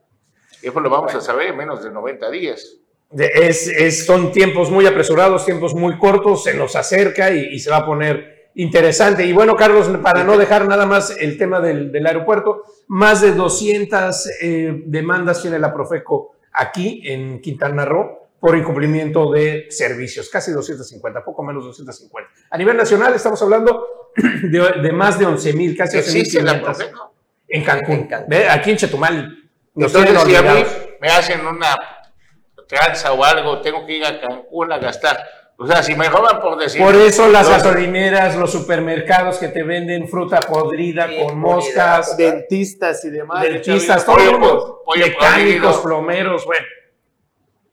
Eso 0.63 0.79
lo 0.79 0.89
vamos 0.89 1.13
a 1.15 1.21
saber 1.21 1.47
en 1.47 1.57
menos 1.57 1.83
de 1.83 1.91
90 1.91 2.29
días. 2.31 2.77
Es, 3.15 3.67
es- 3.67 4.05
son 4.05 4.31
tiempos 4.31 4.71
muy 4.71 4.85
apresurados, 4.87 5.45
tiempos 5.45 5.75
muy 5.75 5.97
cortos, 5.97 6.43
se 6.43 6.53
nos 6.55 6.75
acerca 6.75 7.31
y, 7.31 7.53
y 7.53 7.59
se 7.59 7.69
va 7.69 7.77
a 7.77 7.85
poner 7.85 8.49
interesante. 8.55 9.25
Y 9.25 9.33
bueno, 9.33 9.55
Carlos, 9.55 9.87
para 10.01 10.23
no 10.23 10.37
dejar 10.37 10.67
nada 10.67 10.85
más 10.85 11.15
el 11.19 11.37
tema 11.37 11.59
del, 11.59 11.91
del 11.91 12.05
aeropuerto, 12.07 12.63
más 12.87 13.21
de 13.21 13.33
200 13.33 14.29
eh, 14.41 14.83
demandas 14.85 15.41
tiene 15.41 15.59
la 15.59 15.73
Profeco 15.73 16.35
aquí 16.53 17.01
en 17.05 17.39
Quintana 17.41 17.85
Roo 17.85 18.19
por 18.39 18.57
incumplimiento 18.57 19.31
de 19.31 19.67
servicios, 19.69 20.29
casi 20.29 20.51
250, 20.51 21.23
poco 21.23 21.43
menos 21.43 21.63
de 21.63 21.67
250. 21.69 22.29
A 22.49 22.57
nivel 22.57 22.75
nacional 22.75 23.13
estamos 23.13 23.41
hablando 23.41 23.87
de, 24.15 24.81
de 24.81 24.91
más 24.91 25.17
de 25.17 25.25
11 25.25 25.53
mil, 25.53 25.77
casi 25.77 25.97
11 25.97 26.09
¿Existe 26.19 26.41
la 26.43 26.53
mil 26.55 26.63
en 27.47 27.63
Cancún. 27.63 27.93
En 27.95 28.07
Cancún. 28.07 28.29
Ve, 28.29 28.49
Aquí 28.49 28.71
en 28.71 28.77
Chetumal. 28.77 29.42
Entonces, 29.75 30.21
si 30.23 30.35
a 30.35 30.41
mí 30.41 30.63
me 31.01 31.07
hacen 31.09 31.45
una 31.45 31.75
tranza 32.67 33.11
o 33.13 33.23
algo, 33.23 33.59
tengo 33.61 33.85
que 33.85 33.97
ir 33.97 34.05
a 34.05 34.19
Cancún 34.21 34.71
a 34.71 34.77
gastar. 34.77 35.17
O 35.57 35.67
sea, 35.67 35.83
si 35.83 35.95
me 35.95 36.09
roban 36.09 36.41
por 36.41 36.57
decir. 36.57 36.81
Por 36.81 36.95
eso 36.95 37.27
las 37.29 37.47
Los- 37.47 37.57
gasolineras, 37.63 38.35
los 38.35 38.51
supermercados 38.51 39.37
que 39.37 39.49
te 39.49 39.63
venden 39.63 40.07
fruta 40.07 40.39
podrida 40.39 41.05
con 41.05 41.15
podrida. 41.15 41.35
moscas, 41.35 42.17
Dentistas 42.17 43.03
y 43.05 43.09
demás. 43.11 43.43
dentistas, 43.43 44.05
todo 44.05 44.15
pollo 44.15 44.29
el 44.31 44.39
mundo, 44.39 44.57
po- 44.59 44.83
pollo 44.85 45.05
mecánicos, 45.07 45.77
plomeros, 45.77 46.45
bueno. 46.45 46.65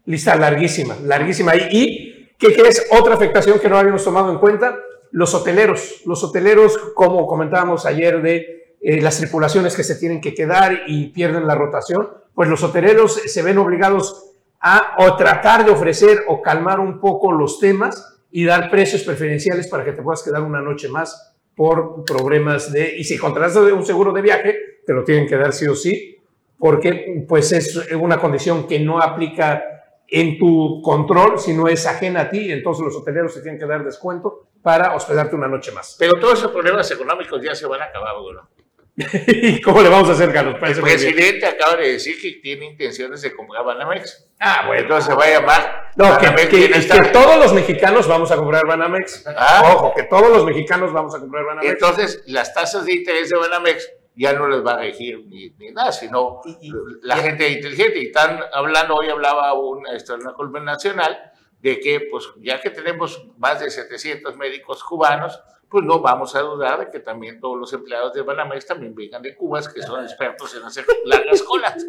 Lista 0.07 0.37
larguísima, 0.37 0.97
larguísima. 1.05 1.55
Y, 1.57 1.69
y 1.71 2.35
¿qué 2.39 2.55
crees? 2.55 2.87
Otra 2.91 3.15
afectación 3.15 3.59
que 3.59 3.69
no 3.69 3.79
habíamos 3.79 4.05
tomado 4.05 4.31
en 4.31 4.39
cuenta, 4.39 4.77
los 5.13 5.33
hoteleros. 5.35 6.03
Los 6.07 6.23
hoteleros, 6.25 6.77
como 6.95 7.27
comentábamos 7.27 7.87
ayer 7.87 8.21
de 8.23 8.60
eh, 8.81 9.01
las 9.01 9.19
tripulaciones 9.19 9.77
que 9.77 9.85
se 9.85 9.97
tienen 9.97 10.21
que 10.21 10.35
quedar 10.35 10.83
y 10.87 11.09
pierden 11.09 11.47
la 11.47 11.55
rotación, 11.55 12.09
pues 12.35 12.49
los 12.49 12.63
hoteleros 12.63 13.15
se 13.15 13.43
ven 13.43 13.59
obligados 13.59 14.33
a 14.61 14.97
o 14.99 15.17
tratar 15.17 15.65
de 15.65 15.71
ofrecer 15.71 16.21
o 16.29 16.41
calmar 16.41 16.81
un 16.81 17.01
poco 17.01 17.33
los 17.33 17.59
temas 17.59 18.19
y 18.31 18.45
dar 18.45 18.71
precios 18.71 19.03
preferenciales 19.03 19.69
para 19.69 19.85
que 19.85 19.93
te 19.93 20.03
puedas 20.03 20.23
quedar 20.23 20.43
una 20.43 20.61
noche 20.61 20.89
más 20.89 21.35
por 21.55 22.05
problemas 22.05 22.73
de... 22.73 22.97
Y 22.97 23.05
si 23.05 23.19
contratas 23.19 23.57
un 23.57 23.85
seguro 23.85 24.13
de 24.13 24.23
viaje, 24.23 24.57
te 24.87 24.93
lo 24.93 25.05
tienen 25.05 25.27
que 25.27 25.37
dar 25.37 25.53
sí 25.53 25.67
o 25.67 25.75
sí, 25.75 26.19
porque 26.59 27.25
pues 27.29 27.53
es 27.53 27.77
una 27.99 28.19
condición 28.19 28.67
que 28.67 28.81
no 28.81 29.01
aplica 29.01 29.63
en 30.09 30.39
tu 30.39 30.81
control, 30.83 31.39
sino 31.39 31.69
es 31.69 31.87
ajena 31.87 32.23
a 32.23 32.31
ti, 32.31 32.51
entonces 32.51 32.85
los 32.85 32.97
hoteleros 32.97 33.33
se 33.35 33.43
tienen 33.43 33.61
que 33.61 33.67
dar 33.67 33.85
descuento 33.85 34.49
para 34.63 34.95
hospedarte 34.95 35.37
una 35.37 35.49
noche 35.49 35.73
más. 35.73 35.97
Pero 35.99 36.19
todos 36.19 36.39
esos 36.39 36.51
problemas 36.51 36.91
económicos 36.91 37.43
ya 37.43 37.55
se 37.55 37.67
van 37.67 37.81
a 37.83 37.85
acabar, 37.85 38.15
¿no? 38.35 38.60
¿Y 39.27 39.61
cómo 39.61 39.83
le 39.83 39.89
vamos 39.89 40.09
a 40.09 40.13
hacer, 40.13 40.33
Carlos? 40.33 40.55
El 40.55 40.61
Parece 40.61 40.83
bien. 40.83 40.97
presidente 40.97 41.47
acaba 41.47 41.77
de 41.77 41.93
decir 41.93 42.21
que 42.21 42.33
tiene 42.43 42.67
intenciones 42.67 43.23
de 43.23 43.35
comprar 43.35 43.65
Banamex. 43.65 44.29
Ah, 44.41 44.65
bueno. 44.67 44.83
Entonces 44.83 45.07
se 45.07 45.15
va 45.15 45.25
a 45.25 45.31
llamar. 45.31 45.91
No, 45.97 46.19
que, 46.19 46.27
Banamex 46.27 46.49
que- 46.87 47.01
todos 47.13 47.37
los 47.37 47.53
mexicanos 47.53 48.07
vamos 48.09 48.31
a 48.31 48.37
comprar 48.37 48.67
Banamex. 48.67 49.25
Ah. 49.37 49.73
Ojo, 49.75 49.93
que 49.95 50.03
todos 50.05 50.29
los 50.31 50.45
mexicanos 50.45 50.93
vamos 50.93 51.15
a 51.15 51.21
comprar 51.21 51.45
Banamex. 51.45 51.73
Entonces, 51.73 52.23
las 52.27 52.53
tasas 52.55 52.85
de 52.87 52.95
interés 52.95 53.31
de 53.31 53.37
Banamex 53.39 53.89
ya 54.17 54.33
no 54.33 54.49
les 54.49 54.65
va 54.65 54.75
a 54.75 54.79
regir 54.79 55.25
ni, 55.27 55.51
ni 55.59 55.71
nada, 55.71 55.93
sino 55.93 56.41
Y- 56.45 56.69
y- 56.69 56.73
la 57.03 57.17
gente 57.17 57.49
inteligente. 57.49 57.99
Y 58.01 58.07
están 58.07 58.41
hablando, 58.53 58.97
hoy 58.97 59.09
hablaba 59.09 59.53
una, 59.55 59.93
esto, 59.95 60.15
una 60.15 60.33
columna 60.35 60.61
nacional, 60.61 61.19
de 61.61 61.79
que, 61.79 62.01
pues, 62.11 62.25
ya 62.41 62.61
que 62.61 62.71
tenemos 62.71 63.27
más 63.39 63.61
de 63.61 63.71
700 63.71 64.37
médicos 64.37 64.83
cubanos, 64.83 65.39
pues 65.71 65.85
no 65.85 66.01
vamos 66.01 66.35
a 66.35 66.41
dudar 66.41 66.81
de 66.81 66.91
que 66.91 66.99
también 66.99 67.39
todos 67.39 67.57
los 67.57 67.73
empleados 67.73 68.13
de 68.13 68.23
Banamex 68.23 68.67
también 68.67 68.95
vengan 68.95 69.23
de 69.23 69.37
Cuba, 69.37 69.61
que 69.73 69.83
son 69.83 70.03
expertos 70.03 70.55
en 70.57 70.65
hacer 70.65 70.85
largas 71.05 71.43
colas. 71.43 71.87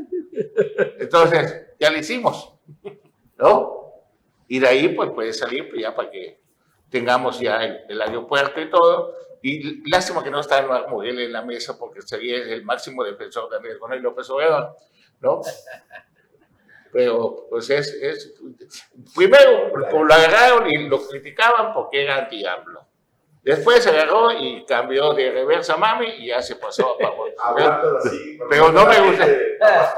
Entonces, 0.99 1.67
ya 1.79 1.89
lo 1.89 1.97
hicimos, 1.97 2.53
¿no? 3.37 4.03
Y 4.47 4.59
de 4.59 4.67
ahí, 4.67 4.89
pues, 4.89 5.09
puede 5.11 5.33
salir, 5.33 5.69
pues, 5.69 5.81
ya 5.81 5.95
para 5.95 6.11
que 6.11 6.41
tengamos 6.89 7.39
ya 7.39 7.63
el, 7.63 7.79
el 7.89 8.01
aeropuerto 8.01 8.61
y 8.61 8.69
todo. 8.69 9.15
Y 9.41 9.89
lástima 9.89 10.23
que 10.23 10.29
no 10.29 10.39
está 10.39 10.59
Eduardo 10.59 10.87
Muriel 10.89 11.19
en 11.19 11.33
la 11.33 11.41
mesa 11.41 11.79
porque 11.79 12.03
sería 12.03 12.37
el 12.37 12.63
máximo 12.63 13.03
defensor 13.03 13.49
de 13.49 13.57
Andrés 13.57 13.79
Manuel 13.81 14.03
López 14.03 14.29
Obrador, 14.29 14.75
¿no? 15.21 15.41
pero 16.91 17.47
pues 17.49 17.69
es, 17.69 17.93
es 17.93 18.33
primero 19.15 19.69
lo 19.69 20.13
agarraron 20.13 20.69
y 20.69 20.87
lo 20.87 21.01
criticaban 21.07 21.73
porque 21.73 22.03
era 22.03 22.25
diablo. 22.25 22.90
Después 23.43 23.83
se 23.83 23.89
agarró 23.89 24.31
y 24.31 24.63
cambió 24.65 25.13
de 25.13 25.31
reversa 25.31 25.75
mami 25.75 26.07
y 26.19 26.27
ya 26.27 26.41
se 26.41 26.55
pasó 26.57 26.95
a 26.95 26.99
favor. 26.99 27.31
pero, 28.49 28.71
no 28.71 28.85
me 28.85 28.99
gusta, 29.01 29.25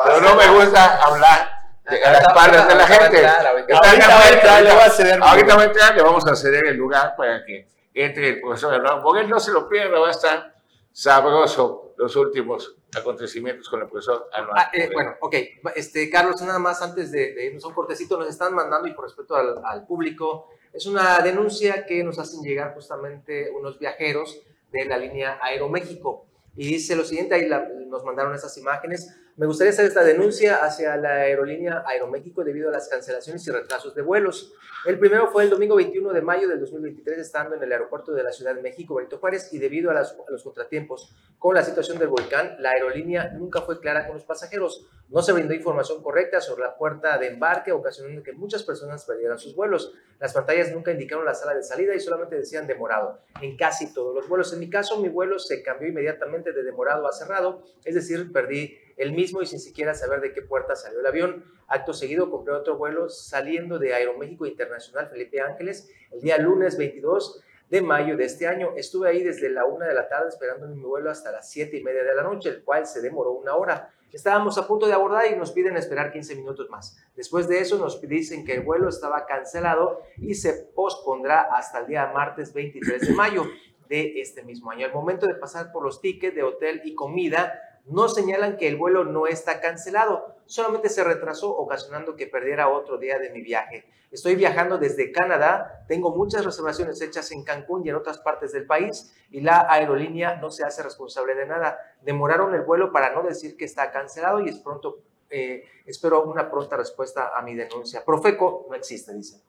pero 0.06 0.22
no 0.22 0.36
me 0.36 0.48
gusta 0.50 1.04
hablar 1.04 1.52
a 1.86 2.12
las 2.12 2.22
espaldas 2.22 2.68
de 2.68 2.76
la 2.76 2.88
gente. 2.88 3.28
Ahorita 3.28 4.10
va 4.10 4.24
a 4.24 4.30
entrar, 4.30 5.96
le 5.96 6.04
vamos 6.04 6.26
a 6.26 6.36
ceder 6.36 6.68
el 6.68 6.78
lugar 6.78 7.16
para 7.18 7.44
que 7.44 7.68
entre 7.94 8.30
el 8.30 8.42
profesor 8.42 8.82
porque 9.04 9.22
él 9.22 9.30
no 9.30 9.40
se 9.40 9.52
lo 9.52 9.68
pierda, 9.68 10.00
va 10.00 10.08
a 10.08 10.12
estar 10.12 10.56
sabroso 10.92 11.94
los 11.98 12.16
últimos 12.16 12.76
acontecimientos 12.96 13.70
con 13.70 13.82
el 13.82 13.88
profesor 13.88 14.30
ah, 14.56 14.70
eh, 14.74 14.90
bueno, 14.94 15.16
ok. 15.20 15.36
Este, 15.76 16.10
Carlos, 16.10 16.42
nada 16.42 16.60
más 16.60 16.82
antes 16.82 17.12
de, 17.12 17.34
de, 17.34 17.46
irnos 17.46 17.64
a 17.64 17.68
un 17.68 17.74
cortecito, 17.74 18.18
nos 18.18 18.30
están 18.30 18.54
mandando 18.54 18.88
y 18.88 18.94
por 18.94 19.06
respeto 19.06 19.36
al, 19.36 19.60
al, 19.64 19.86
público, 19.86 20.50
es 20.74 20.88
una 20.88 21.20
denuncia 21.20 21.86
que 21.86 22.04
nos 22.04 22.18
hacen 22.18 22.42
llegar 22.42 22.74
justamente 22.74 23.52
unos 23.52 23.80
viajeros 23.80 24.42
de 24.72 24.86
la 24.86 24.98
línea 24.98 25.38
Aeroméxico. 25.42 26.26
Y 26.56 26.68
dice 26.68 26.96
lo 26.96 27.04
siguiente, 27.04 27.36
ahí 27.36 27.48
nos 27.88 28.04
mandaron 28.04 28.34
esas 28.34 28.58
imágenes. 28.58 29.16
Me 29.36 29.48
gustaría 29.48 29.72
hacer 29.72 29.86
esta 29.86 30.04
denuncia 30.04 30.64
hacia 30.64 30.96
la 30.96 31.10
aerolínea 31.10 31.84
Aeroméxico 31.88 32.44
debido 32.44 32.70
a 32.70 32.72
las 32.72 32.88
cancelaciones 32.88 33.46
y 33.48 33.50
retrasos 33.50 33.96
de 33.96 34.04
vuelos. 34.04 34.54
El 34.86 35.00
primero 35.00 35.32
fue 35.32 35.44
el 35.44 35.50
domingo 35.50 35.76
21 35.76 36.14
de 36.14 36.22
mayo 36.22 36.48
del 36.48 36.60
2023, 36.60 37.18
estando 37.18 37.56
en 37.56 37.64
el 37.64 37.72
aeropuerto 37.72 38.12
de 38.12 38.22
la 38.22 38.32
Ciudad 38.32 38.54
de 38.54 38.62
México, 38.62 38.94
Benito 38.94 39.18
Juárez, 39.18 39.52
y 39.52 39.58
debido 39.58 39.90
a, 39.90 40.00
a, 40.00 40.06
los 40.30 40.44
contratiempos 40.44 41.16
con 41.40 41.56
la 41.56 41.64
situación 41.64 41.98
del 41.98 42.10
volcán, 42.10 42.58
la 42.60 42.72
aerolínea 42.72 43.32
nunca 43.34 43.62
fue 43.62 43.80
clara 43.80 44.06
con 44.06 44.18
los 44.18 44.24
pasajeros. 44.24 44.88
No 45.10 45.24
se 45.24 45.34
brindó 45.34 45.56
información 45.56 46.04
correcta 46.04 46.40
sobre 46.40 46.62
la 46.62 46.78
puerta 46.78 47.18
de 47.18 47.30
embarque, 47.30 47.72
ocasionando 47.72 48.22
que 48.22 48.34
muchas 48.34 48.62
personas 48.62 49.04
perdieran 49.04 49.40
sus 49.40 49.56
vuelos. 49.56 49.94
Las 50.20 50.34
pantallas 50.34 50.72
nunca 50.72 50.92
indicaron 50.92 51.26
la 51.26 51.34
sala 51.34 51.56
de 51.56 51.64
salida 51.64 51.96
y 51.96 52.00
solamente 52.00 52.36
decían 52.36 52.68
demorado 52.68 53.20
en 53.42 53.58
casi 53.58 53.92
todos 53.96 54.14
los 54.14 54.30
vuelos. 54.30 54.54
En 54.54 54.60
mi 54.60 54.70
caso, 54.70 55.02
mi 55.02 55.10
vuelo 55.10 55.40
se 55.40 55.64
cambió 55.64 55.90
inmediatamente 55.90 56.54
de 56.54 56.62
demorado 56.62 57.08
a 57.08 57.12
cerrado, 57.12 57.64
es 57.84 57.96
decir, 57.96 58.32
perdí 58.32 58.78
el 58.98 59.14
mismo 59.14 59.42
y 59.42 59.46
sin 59.46 59.60
siquiera 59.60 59.94
saber 59.94 60.22
de 60.22 60.34
qué 60.34 60.42
puerta 60.42 60.76
salió 60.76 61.00
el 61.00 61.06
avión. 61.06 61.46
Acto 61.68 61.94
seguido 61.94 62.30
compré 62.30 62.54
otro 62.54 62.78
vuelo 62.78 63.10
saliendo 63.10 63.80
de 63.80 63.94
Aeroméxico 63.94 64.46
Internacional 64.46 65.10
Felipe 65.10 65.42
Ángeles 65.42 65.90
el 66.12 66.22
día 66.22 66.38
lunes 66.38 66.78
22 66.78 67.44
de 67.70 67.82
mayo 67.82 68.18
de 68.18 68.26
este 68.26 68.48
año. 68.48 68.74
Estuve 68.76 69.10
ahí 69.10 69.24
desde 69.24 69.50
la 69.50 69.66
una 69.66 69.88
de 69.88 69.96
la 69.96 70.08
tarde 70.08 70.30
esperando 70.30 70.68
mi 70.68 70.84
vuelo 70.84 71.10
hasta 71.10 71.32
las 71.32 71.50
siete 71.50 71.78
y 71.78 71.84
media 71.84 72.04
de 72.04 72.16
la 72.16 72.24
noche, 72.24 72.50
el 72.50 72.64
cual 72.64 72.86
se 72.86 73.02
demoró 73.02 73.32
una 73.32 73.56
hora. 73.56 73.90
Estábamos 74.12 74.60
a 74.60 74.68
punto 74.68 74.86
de 74.86 74.94
abordar 74.94 75.26
y 75.32 75.36
nos 75.36 75.52
piden 75.52 75.76
esperar 75.76 76.12
15 76.12 76.36
minutos 76.36 76.70
más. 76.70 76.96
Después 77.16 77.48
de 77.48 77.58
eso 77.60 77.80
nos 77.80 78.00
dicen 78.00 78.46
que 78.46 78.54
el 78.54 78.62
vuelo 78.62 78.88
estaba 78.90 79.26
cancelado 79.26 80.04
y 80.18 80.36
se 80.36 80.54
pospondrá 80.76 81.42
hasta 81.42 81.80
el 81.80 81.88
día 81.88 82.12
martes 82.14 82.54
23 82.54 83.08
de 83.08 83.14
mayo 83.16 83.44
de 83.90 84.22
este 84.22 84.44
mismo 84.44 84.70
año. 84.70 84.86
Al 84.86 84.94
momento 84.94 85.26
de 85.26 85.34
pasar 85.34 85.72
por 85.72 85.84
los 85.84 86.00
tickets 86.00 86.36
de 86.36 86.44
hotel 86.44 86.82
y 86.86 86.94
comida, 86.94 87.60
no 87.86 88.08
señalan 88.08 88.58
que 88.58 88.68
el 88.68 88.78
vuelo 88.78 89.04
no 89.04 89.28
está 89.28 89.60
cancelado, 89.60 90.36
solamente 90.46 90.90
se 90.90 91.04
retrasó 91.04 91.56
ocasionando 91.56 92.16
que 92.16 92.28
perdiera 92.28 92.70
otro 92.70 92.98
día 92.98 93.20
de 93.20 93.30
mi 93.30 93.42
viaje. 93.42 93.86
Estoy 94.12 94.36
viajando 94.36 94.78
desde 94.78 95.12
Canadá, 95.12 95.86
tengo 95.88 96.16
muchas 96.16 96.46
reservaciones 96.46 97.02
hechas 97.02 97.32
en 97.32 97.44
Cancún 97.44 97.86
y 97.86 97.90
en 97.90 97.96
otras 97.96 98.20
partes 98.20 98.52
del 98.52 98.66
país 98.66 99.14
y 99.32 99.42
la 99.42 99.66
aerolínea 99.70 100.36
no 100.36 100.52
se 100.52 100.64
hace 100.64 100.84
responsable 100.84 101.34
de 101.36 101.48
nada. 101.48 101.80
Demoraron 102.02 102.54
el 102.54 102.62
vuelo 102.62 102.92
para 102.92 103.14
no 103.14 103.24
decir 103.24 103.58
que 103.58 103.66
está 103.66 103.92
cancelado 103.92 104.40
y 104.40 104.50
es 104.50 104.60
pronto, 104.60 105.00
eh, 105.30 105.64
espero 105.86 106.24
una 106.24 106.50
pronta 106.50 106.78
respuesta 106.78 107.32
a 107.36 107.42
mi 107.42 107.56
denuncia. 107.56 108.06
Profeco 108.06 108.68
no 108.70 108.76
existe, 108.76 109.14
dice. 109.14 109.42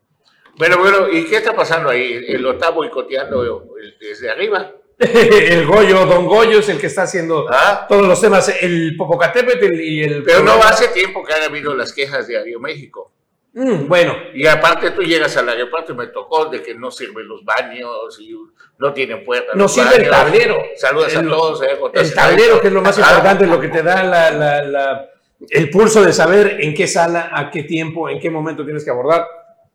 Bueno, 0.57 0.78
bueno, 0.78 1.09
¿y 1.09 1.28
qué 1.28 1.37
está 1.37 1.55
pasando 1.55 1.91
ahí? 1.91 2.39
¿Lo 2.39 2.53
está 2.53 2.70
boicoteando 2.70 3.66
desde 4.01 4.30
arriba? 4.30 4.72
el 4.99 5.66
Goyo, 5.66 6.07
Don 6.07 6.26
Goyo 6.26 6.61
es 6.61 6.68
el 6.68 6.78
que 6.78 6.86
está 6.86 7.03
haciendo 7.03 7.47
ah. 7.51 7.86
todos 7.88 8.07
los 8.07 8.20
temas, 8.20 8.49
el 8.61 8.95
Popocatépetl 8.97 9.80
y 9.80 10.03
el... 10.05 10.22
Pero 10.22 10.42
no 10.42 10.53
hace 10.55 10.88
tiempo 10.88 11.24
que 11.24 11.32
han 11.32 11.42
habido 11.42 11.74
las 11.74 11.92
quejas 11.92 12.28
de 12.28 12.38
Aeroméxico. 12.38 13.12
Mm, 13.55 13.86
bueno. 13.86 14.14
Y 14.34 14.47
aparte 14.47 14.90
tú 14.90 15.03
llegas 15.03 15.36
al 15.36 15.49
aeropuerto 15.49 15.92
y 15.92 15.97
me 15.97 16.09
tocó 16.09 16.47
de 16.47 16.61
que 16.61 16.74
no 16.74 16.90
sirven 16.90 17.26
los 17.26 17.45
baños 17.45 18.18
y 18.20 18.36
no 18.78 18.92
tienen 18.92 19.24
puertas. 19.24 19.55
No 19.55 19.68
sirve 19.68 19.97
el 19.97 20.11
tablero. 20.11 20.61
Saludos 20.76 21.16
a 21.16 21.22
todos. 21.22 21.62
Eh, 21.62 21.78
el 21.95 22.14
tablero, 22.14 22.61
que 22.61 22.66
es 22.66 22.72
lo 22.72 22.82
más 22.82 22.99
importante, 22.99 23.47
lo 23.47 23.61
que 23.61 23.68
te 23.68 23.82
da 23.82 24.03
la, 24.03 25.09
el 25.51 25.70
pulso 25.70 26.03
de 26.03 26.12
saber 26.12 26.59
en 26.61 26.74
qué 26.74 26.88
sala, 26.88 27.30
a 27.32 27.51
qué 27.51 27.62
tiempo, 27.62 28.09
en 28.09 28.18
qué 28.18 28.28
momento 28.28 28.64
tienes 28.64 28.84
que 28.84 28.90
abordar, 28.90 29.26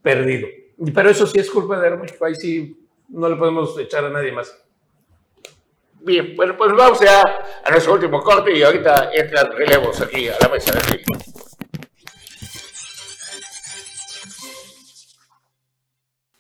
perdido. 0.02 0.48
Pero 0.94 1.10
eso 1.10 1.26
sí 1.26 1.40
es 1.40 1.50
culpa 1.50 1.80
de 1.80 1.86
Aeroméxico, 1.86 2.26
ahí 2.26 2.36
sí 2.36 2.78
no 3.10 3.30
le 3.30 3.38
podemos 3.38 3.78
echar 3.80 4.04
a 4.04 4.10
nadie 4.10 4.32
más. 4.34 4.56
Bien, 6.02 6.34
bueno, 6.36 6.56
pues 6.58 6.72
vamos 6.74 7.00
ya 7.02 7.22
a 7.22 7.72
nuestro 7.72 7.94
último 7.94 8.22
corte 8.22 8.58
y 8.58 8.64
ahorita 8.64 9.12
entran 9.14 9.52
relevos 9.52 10.00
aquí 10.02 10.30
a 10.30 10.38
la 10.42 10.48
mesa 10.48 10.74
de 10.74 10.80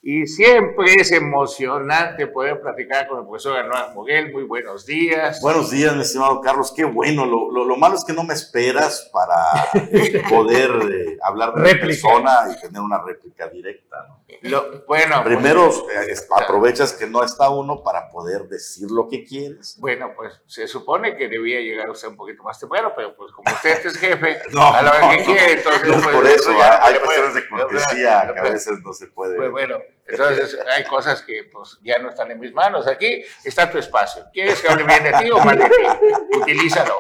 Y 0.02 0.28
siempre 0.28 0.94
es 0.98 1.12
emocionante 1.12 2.26
poder 2.28 2.62
platicar 2.62 3.06
con 3.10 3.20
el 3.20 3.26
profesor 3.26 3.58
Anuar 3.58 3.94
Moguel. 3.94 4.32
Muy 4.32 4.44
buenos 4.44 4.86
días. 4.86 5.42
Buenos 5.42 5.72
días, 5.72 5.94
mi 5.94 6.04
estimado 6.04 6.40
Carlos. 6.40 6.72
Qué 6.74 6.86
bueno. 6.86 7.26
Lo, 7.26 7.52
lo, 7.52 7.76
malo 7.76 7.96
es 7.96 8.06
que 8.06 8.14
no 8.14 8.24
me 8.24 8.34
esperas 8.34 9.10
para 9.12 9.36
poder 10.30 10.72
eh, 10.90 11.18
hablar 11.22 11.54
de 11.54 11.76
persona 11.76 12.48
y 12.50 12.62
tener 12.62 12.82
una 12.82 13.04
réplica 13.04 13.50
directa. 13.50 14.20
Lo, 14.44 14.86
bueno, 14.86 15.22
primero 15.24 15.70
pues, 15.70 16.28
aprovechas 16.34 16.94
que 16.94 17.06
no 17.06 17.22
está 17.24 17.50
uno 17.50 17.84
para 17.84 18.10
poder 18.10 18.44
decir 18.44 18.90
lo 18.90 19.10
que 19.10 19.26
quieres. 19.26 19.76
Bueno, 19.80 20.14
pues 20.16 20.40
se 20.46 20.66
supone 20.68 21.18
que 21.18 21.28
debía 21.28 21.60
llegar 21.60 21.90
usted 21.90 22.08
un 22.08 22.16
poquito 22.16 22.44
más 22.44 22.58
temprano, 22.58 22.94
pero 22.96 23.18
pues 23.18 23.34
como 23.34 23.52
usted 23.52 23.86
es 23.86 23.98
jefe, 23.98 24.40
no, 24.52 24.74
a 24.74 24.82
la 24.82 24.92
vez 24.92 25.18
que 25.18 25.24
quiere, 25.26 25.54
entonces. 25.54 25.88
No, 25.90 26.02
pues, 26.02 26.16
por 26.16 26.26
eso, 26.26 26.52
hay 26.82 26.96
cuestiones 27.00 27.34
de 27.34 27.50
cortesía 27.50 28.32
que 28.34 28.40
a 28.40 28.44
veces 28.44 28.80
no 28.82 28.94
se 28.94 29.08
puede. 29.08 29.36
Pues 29.36 29.52
bueno. 29.52 29.76
Entonces, 30.10 30.58
hay 30.68 30.84
cosas 30.86 31.22
que 31.22 31.44
pues, 31.52 31.78
ya 31.84 32.00
no 32.00 32.10
están 32.10 32.32
en 32.32 32.40
mis 32.40 32.54
manos. 32.54 32.88
Aquí 32.88 33.24
está 33.44 33.70
tu 33.70 33.78
espacio. 33.78 34.26
¿Quieres 34.34 34.62
que 34.62 34.68
hable 34.68 34.84
bien 34.84 35.04
de 35.04 35.14
ti 35.14 35.32
o 35.32 35.40
mal 35.40 35.58
de 35.58 35.66
ti? 35.66 36.38
Utilízalo. 36.38 36.96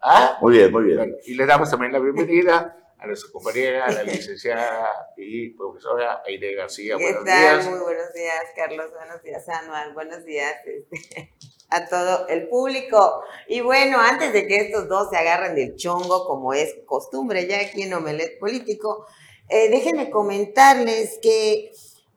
¿Ah? 0.00 0.38
Muy 0.40 0.54
bien, 0.54 0.72
muy 0.72 0.84
bien. 0.84 1.16
y 1.24 1.34
le 1.34 1.46
damos 1.46 1.70
también 1.70 1.92
la 1.92 1.98
bienvenida 1.98 2.76
a 3.02 3.06
nuestra 3.06 3.32
compañera, 3.32 3.90
la 3.90 4.04
licenciada 4.04 5.12
y 5.16 5.50
profesora 5.50 6.22
Aide 6.24 6.54
García. 6.54 6.96
Buenos 6.96 7.24
días. 7.24 7.66
Muy 7.66 7.80
buenos 7.80 8.12
días, 8.12 8.44
Carlos. 8.54 8.92
Buenos 8.92 9.22
días, 9.22 9.48
Anual. 9.48 9.92
Buenos 9.92 10.24
días 10.24 10.54
este, 10.64 11.34
a 11.70 11.88
todo 11.88 12.28
el 12.28 12.48
público. 12.48 13.24
Y 13.48 13.60
bueno, 13.60 13.98
antes 14.00 14.32
de 14.32 14.46
que 14.46 14.56
estos 14.56 14.88
dos 14.88 15.10
se 15.10 15.16
agarren 15.16 15.56
del 15.56 15.74
chongo, 15.74 16.26
como 16.26 16.54
es 16.54 16.76
costumbre 16.86 17.48
ya 17.48 17.60
aquí 17.60 17.82
en 17.82 17.94
Omelet 17.94 18.38
Político, 18.38 19.06
eh, 19.48 19.68
déjenme 19.68 20.08
comentarles 20.08 21.18
que 21.20 21.72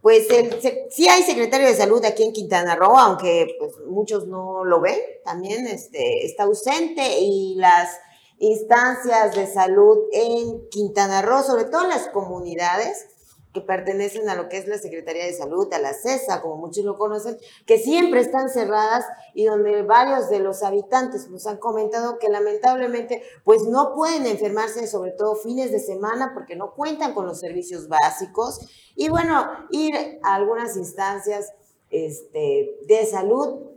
pues 0.06 0.30
el, 0.30 0.62
sí 0.92 1.08
hay 1.08 1.24
secretario 1.24 1.66
de 1.66 1.74
salud 1.74 2.06
aquí 2.06 2.22
en 2.22 2.32
Quintana 2.32 2.76
Roo, 2.76 2.96
aunque 2.96 3.56
pues, 3.58 3.72
muchos 3.88 4.28
no 4.28 4.64
lo 4.64 4.80
ven, 4.80 5.00
también 5.24 5.66
este, 5.66 6.24
está 6.28 6.44
ausente 6.44 7.18
y 7.22 7.56
las 7.56 7.90
instancias 8.38 9.34
de 9.34 9.48
salud 9.48 9.98
en 10.14 10.70
Quintana 10.70 11.24
Roo, 11.24 11.42
sobre 11.42 11.64
todo 11.64 11.86
en 11.86 11.90
las 11.90 12.08
comunidades, 12.10 13.08
que 13.56 13.62
pertenecen 13.62 14.28
a 14.28 14.36
lo 14.36 14.50
que 14.50 14.58
es 14.58 14.68
la 14.68 14.78
Secretaría 14.78 15.26
de 15.26 15.34
Salud, 15.34 15.72
a 15.74 15.80
la 15.80 15.94
CESA, 15.94 16.42
como 16.42 16.58
muchos 16.58 16.84
lo 16.84 16.98
conocen, 16.98 17.38
que 17.66 17.80
siempre 17.80 18.20
están 18.20 18.50
cerradas 18.50 19.06
y 19.34 19.46
donde 19.46 19.82
varios 19.84 20.30
de 20.30 20.40
los 20.40 20.62
habitantes 20.62 21.30
nos 21.30 21.48
han 21.48 21.58
comentado 21.58 22.20
que 22.20 22.28
lamentablemente 22.28 23.24
pues 23.46 23.64
no 23.64 23.94
pueden 23.96 24.26
enfermarse, 24.26 24.88
sobre 24.88 25.12
todo 25.12 25.36
fines 25.36 25.72
de 25.72 25.80
semana, 25.80 26.32
porque 26.34 26.58
no 26.58 26.74
cuentan 26.74 27.14
con 27.14 27.26
los 27.26 27.40
servicios 27.40 27.88
básicos. 27.88 28.60
Y 28.94 29.08
bueno, 29.08 29.48
ir 29.72 29.96
a 30.22 30.36
algunas 30.36 30.76
instancias 30.76 31.54
este, 31.90 32.78
de 32.88 33.06
salud 33.06 33.75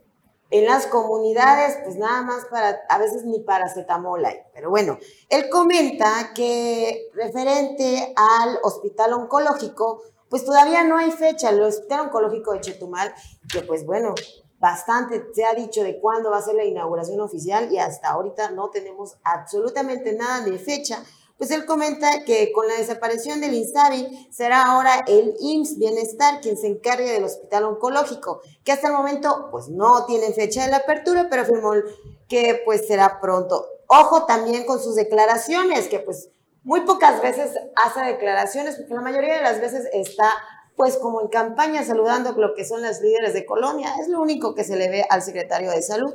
en 0.50 0.66
las 0.66 0.86
comunidades, 0.86 1.78
pues 1.84 1.96
nada 1.96 2.22
más 2.22 2.46
para, 2.46 2.80
a 2.88 2.98
veces 2.98 3.24
ni 3.24 3.40
paracetamol 3.40 4.24
hay. 4.24 4.38
Pero 4.54 4.70
bueno, 4.70 4.98
él 5.28 5.48
comenta 5.50 6.32
que 6.34 7.10
referente 7.14 8.14
al 8.16 8.58
hospital 8.62 9.12
oncológico, 9.12 10.02
pues 10.30 10.44
todavía 10.44 10.84
no 10.84 10.96
hay 10.96 11.10
fecha. 11.10 11.50
El 11.50 11.62
hospital 11.62 12.00
oncológico 12.06 12.52
de 12.52 12.60
Chetumal, 12.60 13.14
que 13.52 13.62
pues 13.62 13.84
bueno, 13.84 14.14
bastante 14.58 15.22
se 15.34 15.44
ha 15.44 15.54
dicho 15.54 15.82
de 15.82 16.00
cuándo 16.00 16.30
va 16.30 16.38
a 16.38 16.42
ser 16.42 16.54
la 16.54 16.64
inauguración 16.64 17.20
oficial 17.20 17.70
y 17.72 17.78
hasta 17.78 18.10
ahorita 18.10 18.50
no 18.50 18.70
tenemos 18.70 19.16
absolutamente 19.24 20.14
nada 20.14 20.44
de 20.44 20.58
fecha 20.58 21.02
pues 21.38 21.52
él 21.52 21.64
comenta 21.64 22.24
que 22.24 22.50
con 22.52 22.66
la 22.66 22.74
desaparición 22.74 23.40
del 23.40 23.54
INSABI 23.54 24.28
será 24.32 24.66
ahora 24.66 25.04
el 25.06 25.34
IMSS 25.38 25.78
Bienestar 25.78 26.40
quien 26.40 26.56
se 26.56 26.66
encargue 26.66 27.12
del 27.12 27.24
hospital 27.24 27.64
oncológico, 27.64 28.42
que 28.64 28.72
hasta 28.72 28.88
el 28.88 28.94
momento 28.94 29.48
pues 29.52 29.68
no 29.68 30.04
tiene 30.04 30.32
fecha 30.32 30.64
de 30.64 30.72
la 30.72 30.78
apertura, 30.78 31.28
pero 31.30 31.42
afirmó 31.42 31.72
que 32.28 32.60
pues 32.64 32.88
será 32.88 33.20
pronto. 33.20 33.66
Ojo 33.86 34.26
también 34.26 34.66
con 34.66 34.82
sus 34.82 34.96
declaraciones, 34.96 35.86
que 35.88 36.00
pues 36.00 36.28
muy 36.64 36.80
pocas 36.80 37.22
veces 37.22 37.52
hace 37.76 38.00
declaraciones, 38.00 38.74
porque 38.74 38.94
la 38.94 39.00
mayoría 39.00 39.36
de 39.36 39.42
las 39.42 39.60
veces 39.60 39.88
está 39.92 40.30
pues 40.76 40.96
como 40.96 41.20
en 41.20 41.28
campaña 41.28 41.84
saludando 41.84 42.32
lo 42.32 42.54
que 42.54 42.64
son 42.64 42.82
las 42.82 43.00
líderes 43.00 43.32
de 43.32 43.46
colonia. 43.46 43.94
Es 44.00 44.08
lo 44.08 44.20
único 44.20 44.54
que 44.54 44.64
se 44.64 44.76
le 44.76 44.88
ve 44.88 45.06
al 45.08 45.22
secretario 45.22 45.70
de 45.70 45.82
salud. 45.82 46.14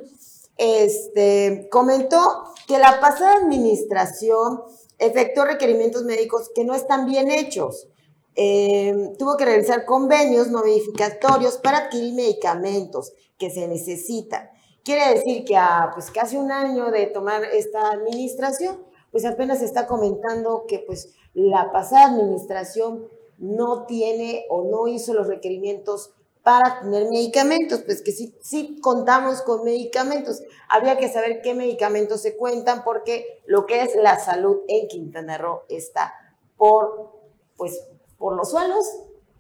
Este, 0.58 1.68
comentó 1.72 2.46
que 2.68 2.78
la 2.78 3.00
pasada 3.00 3.36
administración 3.36 4.64
efectuó 4.98 5.46
requerimientos 5.46 6.04
médicos 6.04 6.52
que 6.54 6.64
no 6.64 6.74
están 6.74 7.06
bien 7.06 7.32
hechos. 7.32 7.88
Em, 8.36 9.16
tuvo 9.18 9.38
que 9.38 9.46
realizar 9.46 9.86
convenios 9.86 10.50
modificatorios 10.50 11.58
para 11.58 11.80
adquirir 11.80 12.16
medicamentos 12.16 13.14
que 13.38 13.52
se 13.52 13.68
necesitan. 13.68 14.50
Quiere 14.84 15.14
decir 15.14 15.46
que 15.46 15.56
a 15.56 15.92
pues, 15.94 16.10
casi 16.10 16.38
un 16.38 16.52
año 16.52 16.92
de 16.92 17.06
tomar 17.08 17.44
esta 17.46 17.92
administración, 17.92 18.84
pues 19.12 19.26
apenas 19.26 19.60
se 19.60 19.66
está 19.66 19.86
comentando 19.86 20.66
que 20.68 20.80
pues 20.80 21.14
la 21.34 21.72
pasada 21.72 22.08
administración 22.08 23.08
no 23.38 23.86
tiene 23.86 24.46
o 24.50 24.64
no 24.64 24.88
hizo 24.88 25.14
los 25.14 25.28
requerimientos 25.28 26.14
para 26.44 26.82
tener 26.82 27.10
medicamentos, 27.10 27.82
pues 27.84 28.02
que 28.02 28.12
sí, 28.12 28.38
sí 28.42 28.78
contamos 28.82 29.42
con 29.42 29.64
medicamentos. 29.64 30.44
Habría 30.70 30.98
que 30.98 31.08
saber 31.08 31.42
qué 31.42 31.54
medicamentos 31.54 32.22
se 32.22 32.36
cuentan 32.36 32.84
porque 32.84 33.42
lo 33.46 33.66
que 33.66 33.82
es 33.82 33.96
la 33.96 34.20
salud 34.20 34.60
en 34.68 34.90
Quintana 34.90 35.38
Roo 35.38 35.62
está 35.70 36.14
por, 36.58 37.12
pues, 37.56 37.88
por 38.18 38.36
los 38.36 38.52
suelos. 38.52 38.86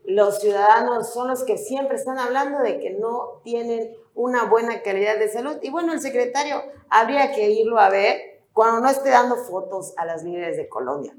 Los 0.05 0.39
ciudadanos 0.39 1.11
son 1.13 1.27
los 1.27 1.43
que 1.43 1.57
siempre 1.57 1.97
están 1.97 2.19
hablando 2.19 2.59
de 2.59 2.79
que 2.79 2.91
no 2.91 3.41
tienen 3.43 3.95
una 4.15 4.45
buena 4.45 4.81
calidad 4.81 5.19
de 5.19 5.27
salud. 5.27 5.57
Y 5.61 5.71
bueno, 5.71 5.91
el 5.91 5.99
secretario 5.99 6.61
habría 6.89 7.33
que 7.33 7.49
irlo 7.49 7.79
a 7.79 7.89
ver 7.89 8.45
cuando 8.53 8.79
no 8.79 8.89
esté 8.89 9.09
dando 9.09 9.35
fotos 9.35 9.93
a 9.97 10.05
las 10.05 10.23
líderes 10.23 10.55
de 10.55 10.69
Colombia. 10.69 11.13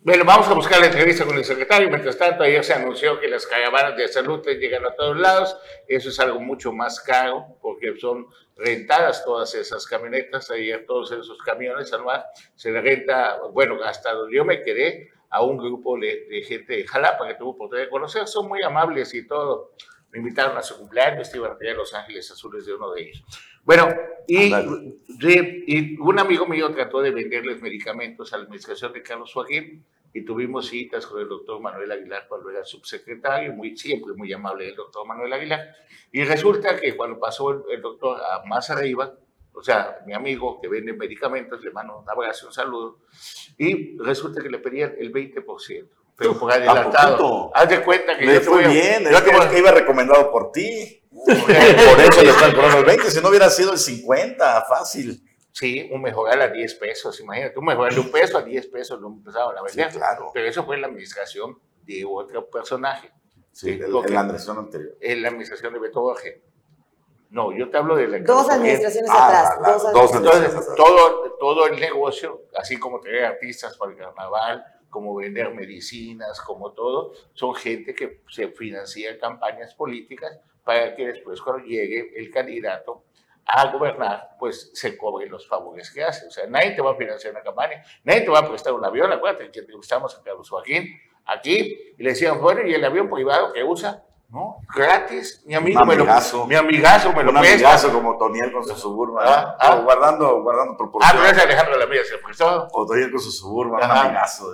Bueno, 0.00 0.24
vamos 0.24 0.46
a 0.48 0.54
buscar 0.54 0.78
la 0.78 0.86
entrevista 0.86 1.24
con 1.24 1.36
el 1.36 1.44
secretario. 1.44 1.88
Mientras 1.88 2.16
tanto, 2.16 2.44
ayer 2.44 2.62
se 2.62 2.74
anunció 2.74 3.18
que 3.18 3.28
las 3.28 3.46
caravanas 3.46 3.96
de 3.96 4.06
salud 4.06 4.40
llegan 4.46 4.84
a 4.84 4.94
todos 4.94 5.16
lados. 5.16 5.56
Eso 5.88 6.10
es 6.10 6.20
algo 6.20 6.38
mucho 6.38 6.72
más 6.72 7.00
caro 7.00 7.58
porque 7.60 7.96
son 7.98 8.26
rentadas 8.56 9.24
todas 9.24 9.54
esas 9.54 9.84
camionetas. 9.86 10.50
Ayer 10.50 10.84
todos 10.86 11.10
esos 11.10 11.38
camiones, 11.38 11.92
además, 11.92 12.24
se 12.54 12.70
le 12.70 12.80
renta, 12.80 13.40
bueno, 13.52 13.82
hasta 13.84 14.12
donde 14.12 14.36
yo 14.36 14.44
me 14.44 14.62
quedé, 14.62 15.10
a 15.28 15.42
un 15.42 15.56
grupo 15.56 15.98
de, 15.98 16.42
gente 16.46 16.76
de 16.76 16.86
Jalapa 16.86 17.26
que 17.26 17.34
tuvo 17.34 17.50
oportunidad 17.50 17.86
de 17.86 17.90
conocer. 17.90 18.28
Son 18.28 18.48
muy 18.48 18.62
amables 18.62 19.12
y 19.14 19.26
todo. 19.26 19.72
Me 20.12 20.18
invitaron 20.18 20.56
a 20.56 20.62
su 20.62 20.78
cumpleaños, 20.78 21.34
iban 21.34 21.52
a 21.52 21.74
Los 21.74 21.92
Ángeles 21.94 22.30
Azules 22.30 22.64
de 22.64 22.74
uno 22.74 22.92
de 22.92 23.02
ellos. 23.02 23.24
Bueno, 23.64 23.88
y, 24.28 24.54
y, 25.66 25.96
un 25.98 26.18
amigo 26.18 26.46
mío 26.46 26.70
trató 26.72 27.00
de 27.02 27.10
venderles 27.10 27.60
medicamentos 27.60 28.32
a 28.32 28.38
la 28.38 28.44
administración 28.44 28.92
de 28.92 29.02
Carlos 29.02 29.32
Joaquín 29.32 29.84
y 30.16 30.24
tuvimos 30.24 30.68
citas 30.68 31.06
con 31.06 31.20
el 31.20 31.28
doctor 31.28 31.60
Manuel 31.60 31.92
Aguilar 31.92 32.26
cuando 32.26 32.48
era 32.48 32.64
subsecretario, 32.64 33.52
muy, 33.52 33.76
siempre 33.76 34.14
muy 34.14 34.32
amable 34.32 34.68
el 34.68 34.74
doctor 34.74 35.06
Manuel 35.06 35.32
Aguilar. 35.32 35.74
Y 36.10 36.24
resulta 36.24 36.80
que 36.80 36.96
cuando 36.96 37.18
pasó 37.18 37.68
el, 37.68 37.82
doctor 37.82 38.18
a 38.22 38.42
más 38.46 38.70
arriba, 38.70 39.12
o 39.52 39.62
sea, 39.62 39.98
mi 40.06 40.14
amigo 40.14 40.58
que 40.60 40.68
vende 40.68 40.92
medicamentos, 40.92 41.62
le 41.62 41.70
mando 41.70 41.98
un 41.98 42.08
abrazo, 42.08 42.46
un 42.46 42.52
saludo, 42.52 43.00
y 43.58 43.98
resulta 43.98 44.42
que 44.42 44.48
le 44.48 44.58
pedían 44.58 44.94
el 44.98 45.12
20%. 45.12 45.88
Pero 46.16 46.38
por 46.38 46.50
adelantado. 46.50 47.50
Haz 47.54 47.68
de 47.68 47.82
cuenta 47.82 48.16
que 48.16 48.24
le 48.24 48.40
fue 48.40 48.66
bien, 48.66 49.04
yo 49.04 49.24
que, 49.24 49.48
que 49.50 49.58
iba 49.58 49.70
recomendado 49.70 50.30
por 50.30 50.50
ti. 50.50 51.02
por 51.10 51.50
eso 51.50 52.22
le 52.22 52.30
están 52.30 52.52
cobrando 52.52 52.78
el 52.78 52.84
20, 52.84 53.10
si 53.10 53.20
no 53.20 53.28
hubiera 53.28 53.50
sido 53.50 53.72
el 53.72 53.78
50, 53.78 54.64
fácil. 54.68 55.22
Sí, 55.52 55.88
un 55.90 56.02
mejorar 56.02 56.40
a 56.40 56.48
10 56.48 56.74
pesos, 56.74 57.18
imagínate, 57.20 57.58
un 57.58 57.64
mejorar 57.64 57.94
de 57.94 58.00
un 58.00 58.10
peso 58.10 58.36
a 58.36 58.42
10 58.42 58.66
pesos 58.66 59.00
lo 59.00 59.08
empezaron 59.08 59.56
a 59.56 59.62
vender. 59.62 59.90
Sí, 59.90 59.98
claro. 59.98 60.30
Pero 60.34 60.46
eso 60.46 60.64
fue 60.64 60.76
en 60.76 60.82
la 60.82 60.88
administración 60.88 61.58
de 61.82 62.04
otro 62.04 62.50
personaje. 62.50 63.10
Sí, 63.52 63.70
en 63.70 63.90
la 63.90 64.20
administración 64.20 64.58
anterior. 64.58 64.98
En 65.00 65.22
la 65.22 65.28
administración 65.28 65.72
de 65.72 65.78
Beto 65.78 66.02
Borges. 66.02 66.42
No, 67.30 67.56
yo 67.56 67.70
te 67.70 67.78
hablo 67.78 67.96
de 67.96 68.06
la... 68.06 68.18
Dos 68.18 68.48
administraciones 68.50 69.10
atrás. 69.10 69.50
Ah, 69.58 69.72
dos, 69.72 69.84
administraciones 69.86 70.50
atrás. 70.50 70.74
Todo, 70.76 71.36
todo 71.40 71.66
el 71.66 71.80
negocio, 71.80 72.42
así 72.54 72.78
como 72.78 73.00
tener 73.00 73.24
artistas 73.24 73.76
para 73.78 73.92
el 73.92 73.96
carnaval, 73.96 74.62
como 74.96 75.14
vender 75.14 75.52
medicinas, 75.52 76.40
como 76.40 76.72
todo, 76.72 77.12
son 77.34 77.54
gente 77.54 77.94
que 77.94 78.22
se 78.30 78.48
financia 78.48 79.18
campañas 79.18 79.74
políticas 79.74 80.40
para 80.64 80.96
que 80.96 81.08
después 81.08 81.42
cuando 81.42 81.66
llegue 81.66 82.18
el 82.18 82.30
candidato 82.30 83.04
a 83.44 83.70
gobernar, 83.70 84.30
pues 84.38 84.70
se 84.72 84.96
cobren 84.96 85.30
los 85.30 85.46
favores 85.46 85.90
que 85.90 86.02
hace. 86.02 86.28
O 86.28 86.30
sea, 86.30 86.46
nadie 86.46 86.70
te 86.70 86.80
va 86.80 86.92
a 86.92 86.94
financiar 86.94 87.34
una 87.34 87.42
campaña, 87.42 87.84
nadie 88.04 88.22
te 88.22 88.30
va 88.30 88.38
a 88.38 88.48
prestar 88.48 88.72
un 88.72 88.86
avión. 88.86 89.12
Acuérdate 89.12 89.50
que 89.50 89.66
estamos 89.78 90.16
a 90.18 90.22
Carlos 90.22 90.48
Joaquín 90.48 90.98
aquí 91.26 91.94
y 91.98 92.02
le 92.02 92.08
decían, 92.08 92.40
bueno, 92.40 92.66
¿y 92.66 92.72
el 92.72 92.82
avión 92.82 93.10
privado 93.10 93.52
que 93.52 93.62
usa? 93.62 94.02
¿No? 94.28 94.60
Gratis, 94.74 95.40
mi 95.46 95.54
amigo 95.54 95.84
me 95.84 95.94
lo 95.94 96.04
mi 96.46 96.54
amigazo 96.56 97.12
me 97.12 97.22
lo 97.22 97.30
Un 97.30 97.36
amigazo 97.36 97.92
como 97.92 98.18
Toniel 98.18 98.52
con 98.52 98.64
su 98.64 98.74
Suburban, 98.74 99.24
ah, 99.26 99.56
ah. 99.60 99.76
guardando, 99.76 100.42
guardando 100.42 100.76
proporciones. 100.76 101.20
Ah, 101.20 101.24
pero 101.24 101.36
es 101.36 101.44
Alejandro 101.44 101.78
la 101.78 101.86
Mía, 101.86 102.00
se 102.04 102.18
prestó. 102.18 102.68
O 102.72 102.86
Toniel 102.86 103.10
con 103.12 103.20
su 103.20 103.30
Suburban, 103.30 103.84
un 103.84 103.96
amigazo. 103.96 104.46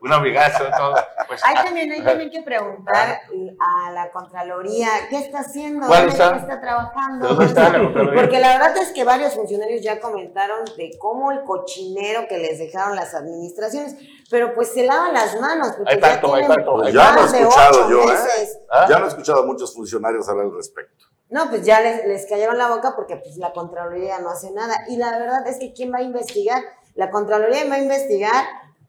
un 0.00 0.12
amigazo, 0.12 0.64
todo. 0.76 0.94
Pues, 1.28 1.44
hay, 1.44 1.54
ah. 1.58 1.64
también, 1.64 1.92
hay 1.92 2.02
también 2.02 2.30
que 2.30 2.42
preguntar 2.42 3.20
a 3.60 3.90
la 3.92 4.10
Contraloría, 4.10 4.88
¿qué 5.10 5.18
está 5.18 5.40
haciendo? 5.40 5.86
¿Dónde 5.86 6.08
está? 6.08 6.36
está 6.36 6.60
trabajando? 6.60 7.28
¿Dónde 7.28 7.44
está 7.44 7.68
la 7.68 7.78
Contraloría? 7.80 8.22
Porque 8.22 8.40
la 8.40 8.58
verdad 8.58 8.76
es 8.78 8.92
que 8.92 9.04
varios 9.04 9.34
funcionarios 9.34 9.82
ya 9.82 10.00
comentaron 10.00 10.64
de 10.76 10.90
cómo 10.98 11.30
el 11.30 11.42
cochinero 11.44 12.26
que 12.26 12.38
les 12.38 12.58
dejaron 12.58 12.96
las 12.96 13.14
administraciones, 13.14 13.96
pero 14.30 14.54
pues 14.54 14.72
se 14.72 14.86
lavan 14.86 15.12
las 15.12 15.38
manos. 15.38 15.72
Porque 15.76 15.94
hay 15.94 16.00
tanto, 16.00 16.34
hay 16.34 16.46
tanto. 16.46 16.74
Pues 16.76 16.94
ya 16.94 17.12
lo 17.12 17.20
he 17.20 17.24
escuchado 17.24 17.90
yo, 17.90 18.02
¿eh? 18.10 18.48
Ya 18.88 18.93
lo 18.98 19.06
he 19.06 19.08
escuchado 19.08 19.42
a 19.42 19.46
muchos 19.46 19.74
funcionarios 19.74 20.28
hablar 20.28 20.46
al 20.46 20.54
respecto. 20.54 21.06
No, 21.30 21.48
pues 21.48 21.64
ya 21.64 21.80
les, 21.80 22.06
les 22.06 22.26
cayeron 22.26 22.58
la 22.58 22.68
boca 22.68 22.94
porque 22.94 23.16
pues 23.16 23.36
la 23.36 23.52
Contraloría 23.52 24.18
no 24.20 24.30
hace 24.30 24.50
nada. 24.52 24.74
Y 24.88 24.96
la 24.96 25.18
verdad 25.18 25.46
es 25.46 25.58
que 25.58 25.72
¿quién 25.72 25.92
va 25.92 25.98
a 25.98 26.02
investigar? 26.02 26.62
La 26.94 27.10
Contraloría 27.10 27.68
va 27.68 27.76
a 27.76 27.82
investigar 27.82 28.44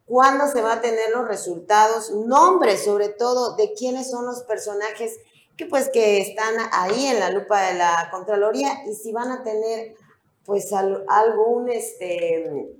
cuándo 0.05 0.47
se 0.47 0.61
va 0.61 0.73
a 0.73 0.81
tener 0.81 1.11
los 1.13 1.27
resultados, 1.27 2.11
nombres 2.11 2.83
sobre 2.85 3.09
todo 3.09 3.55
de 3.55 3.73
quiénes 3.73 4.09
son 4.09 4.25
los 4.25 4.43
personajes 4.43 5.17
que 5.57 5.65
pues 5.65 5.89
que 5.89 6.21
están 6.21 6.53
ahí 6.71 7.07
en 7.07 7.19
la 7.19 7.29
lupa 7.29 7.61
de 7.61 7.75
la 7.75 8.09
Contraloría 8.11 8.69
y 8.87 8.93
si 8.93 9.11
van 9.11 9.31
a 9.31 9.43
tener 9.43 9.95
pues 10.45 10.71
algún 10.73 11.69
este 11.69 12.77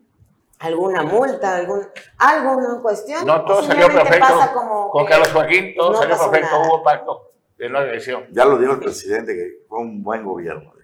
alguna 0.60 1.04
multa, 1.04 1.56
algún, 1.56 1.88
alguna 2.18 2.82
cuestión. 2.82 3.26
No, 3.26 3.44
todo 3.46 3.64
salió 3.64 3.88
perfecto. 3.88 4.90
con 4.92 5.06
Carlos 5.06 5.30
Joaquín, 5.32 5.74
todo 5.76 5.96
salió 5.96 6.18
perfecto, 6.18 6.62
hubo 6.62 6.84
pacto 6.84 7.32
de 7.58 7.70
no 7.70 7.80
agresión. 7.80 8.26
Ya 8.32 8.46
lo 8.46 8.58
dijo 8.58 8.74
el 8.74 8.80
presidente, 8.80 9.34
que 9.34 9.66
fue 9.68 9.80
un 9.80 10.04
buen 10.04 10.24
gobierno. 10.24 10.76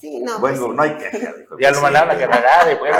Sí, 0.00 0.18
no. 0.20 0.38
Bueno, 0.38 0.58
pues 0.58 0.74
no 0.76 0.82
hay 0.82 0.96
queja. 0.96 1.34
Ya 1.60 1.70
lo 1.72 1.82
mandaron 1.82 2.16
a 2.16 2.18
Canadá, 2.18 2.64
después 2.64 2.90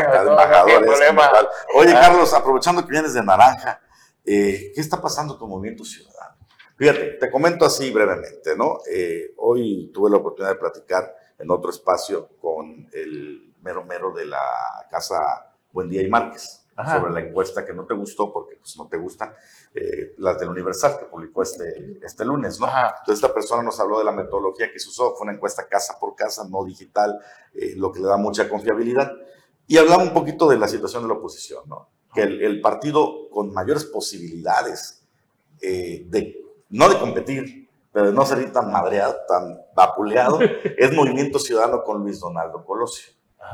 problema. 0.82 1.30
Oye, 1.74 1.92
ah. 1.94 2.00
Carlos, 2.00 2.34
aprovechando 2.34 2.84
que 2.84 2.90
vienes 2.90 3.14
de 3.14 3.22
Naranja, 3.22 3.80
eh, 4.24 4.70
¿qué 4.74 4.80
está 4.80 5.00
pasando 5.00 5.38
con 5.38 5.48
Movimiento 5.48 5.82
Ciudadano? 5.82 6.36
Fíjate, 6.76 7.12
te 7.12 7.30
comento 7.30 7.64
así 7.64 7.90
brevemente, 7.90 8.54
¿no? 8.54 8.80
Eh, 8.90 9.32
hoy 9.38 9.90
tuve 9.94 10.10
la 10.10 10.18
oportunidad 10.18 10.52
de 10.52 10.60
platicar 10.60 11.14
en 11.38 11.50
otro 11.50 11.70
espacio 11.70 12.28
con 12.38 12.88
el 12.92 13.54
mero 13.62 13.84
mero 13.84 14.12
de 14.12 14.26
la 14.26 14.40
Casa 14.90 15.49
Buen 15.72 15.88
Día 15.88 16.02
y 16.02 16.08
Márquez, 16.08 16.66
sobre 16.84 17.12
la 17.12 17.20
encuesta 17.20 17.64
que 17.64 17.72
no 17.72 17.84
te 17.84 17.94
gustó, 17.94 18.32
porque 18.32 18.56
pues, 18.56 18.76
no 18.76 18.88
te 18.88 18.96
gustan, 18.96 19.32
eh, 19.74 20.14
las 20.18 20.38
del 20.38 20.48
Universal, 20.48 20.98
que 20.98 21.04
publicó 21.06 21.42
este, 21.42 21.98
este 22.02 22.24
lunes, 22.24 22.58
¿no? 22.58 22.66
Entonces 22.66 23.22
esta 23.22 23.32
persona 23.32 23.62
nos 23.62 23.78
habló 23.80 23.98
de 23.98 24.04
la 24.04 24.12
metodología 24.12 24.72
que 24.72 24.78
se 24.78 24.88
usó, 24.88 25.14
fue 25.14 25.24
una 25.24 25.34
encuesta 25.34 25.68
casa 25.68 25.98
por 25.98 26.14
casa, 26.14 26.46
no 26.48 26.64
digital, 26.64 27.18
eh, 27.54 27.74
lo 27.76 27.92
que 27.92 28.00
le 28.00 28.06
da 28.06 28.16
mucha 28.16 28.48
confiabilidad. 28.48 29.12
Y 29.66 29.76
hablaba 29.76 30.02
un 30.02 30.12
poquito 30.12 30.48
de 30.48 30.58
la 30.58 30.66
situación 30.66 31.02
de 31.02 31.08
la 31.08 31.14
oposición, 31.14 31.68
¿no? 31.68 31.88
Que 32.12 32.22
el, 32.22 32.60
partido 32.60 33.28
con 33.30 33.52
mayores 33.52 33.84
posibilidades 33.84 35.04
eh, 35.60 36.04
de, 36.08 36.42
no 36.70 36.88
de 36.88 36.98
competir, 36.98 37.68
pero 37.92 38.06
de 38.06 38.12
no 38.12 38.24
salir 38.26 38.52
tan 38.52 38.72
madreado, 38.72 39.16
tan 39.28 39.60
vapuleado, 39.76 40.40
es 40.76 40.92
Movimiento 40.92 41.38
Ciudadano 41.38 41.84
con 41.84 42.02
Luis 42.02 42.18
Donaldo 42.18 42.64
Colosio. 42.64 43.12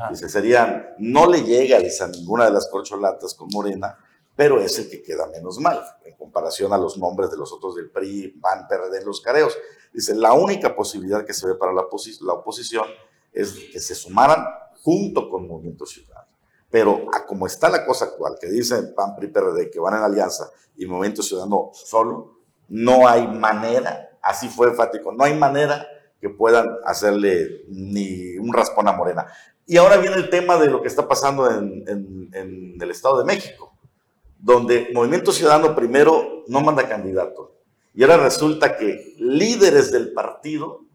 Dice, 0.09 0.29
serían, 0.29 0.95
no 0.99 1.27
le 1.27 1.43
llega 1.43 1.77
a 1.77 2.07
ninguna 2.07 2.45
de 2.45 2.51
las 2.51 2.67
corcholatas 2.67 3.33
con 3.33 3.47
Morena, 3.51 3.97
pero 4.35 4.61
es 4.61 4.77
el 4.77 4.89
que 4.89 5.01
queda 5.01 5.27
menos 5.27 5.59
mal 5.59 5.81
en 6.05 6.15
comparación 6.15 6.71
a 6.71 6.77
los 6.77 6.97
nombres 6.97 7.31
de 7.31 7.37
los 7.37 7.51
otros 7.51 7.75
del 7.75 7.89
PRI, 7.89 8.39
PAN, 8.39 8.67
PRD, 8.67 9.03
los 9.03 9.21
careos. 9.21 9.57
Dice, 9.91 10.13
la 10.13 10.33
única 10.33 10.75
posibilidad 10.75 11.25
que 11.25 11.33
se 11.33 11.47
ve 11.47 11.55
para 11.55 11.73
la, 11.73 11.85
la 12.21 12.33
oposición 12.33 12.85
es 13.33 13.53
que 13.71 13.79
se 13.79 13.95
sumaran 13.95 14.45
junto 14.83 15.29
con 15.29 15.47
Movimiento 15.47 15.85
Ciudadano. 15.85 16.27
Pero 16.69 17.05
a 17.13 17.25
como 17.25 17.47
está 17.47 17.69
la 17.69 17.85
cosa 17.85 18.05
actual, 18.05 18.37
que 18.39 18.47
dicen 18.47 18.93
PAN, 18.95 19.15
PRI, 19.15 19.27
PRD, 19.29 19.71
que 19.71 19.79
van 19.79 19.95
en 19.95 20.03
alianza 20.03 20.51
y 20.75 20.85
Movimiento 20.85 21.23
Ciudadano 21.23 21.71
solo, 21.73 22.37
no 22.67 23.07
hay 23.07 23.27
manera, 23.27 24.17
así 24.21 24.49
fue 24.49 24.67
enfático, 24.67 25.11
no 25.11 25.23
hay 25.23 25.33
manera 25.33 25.87
que 26.19 26.29
puedan 26.29 26.67
hacerle 26.85 27.63
ni 27.69 28.37
un 28.37 28.53
raspón 28.53 28.87
a 28.87 28.91
Morena. 28.91 29.27
Y 29.69 29.75
ahora 29.75 29.97
viene 29.97 30.15
el 30.15 30.29
tema 30.29 30.57
de 30.57 30.69
lo 30.69 30.81
que 30.81 30.87
está 30.87 31.07
pasando 31.07 31.51
en, 31.51 32.79
el 32.81 32.89
Estado 32.89 33.19
de 33.19 33.25
México. 33.25 33.73
donde 34.39 34.89
Movimiento 34.93 35.31
Ciudadano 35.31 35.75
primero 35.75 36.43
no 36.47 36.61
manda 36.61 36.87
candidato. 36.87 37.55
Y 37.93 38.03
ahora 38.03 38.17
resulta 38.17 38.77
que 38.77 39.15
líderes 39.17 39.91
del 39.91 40.13
partido 40.13 40.85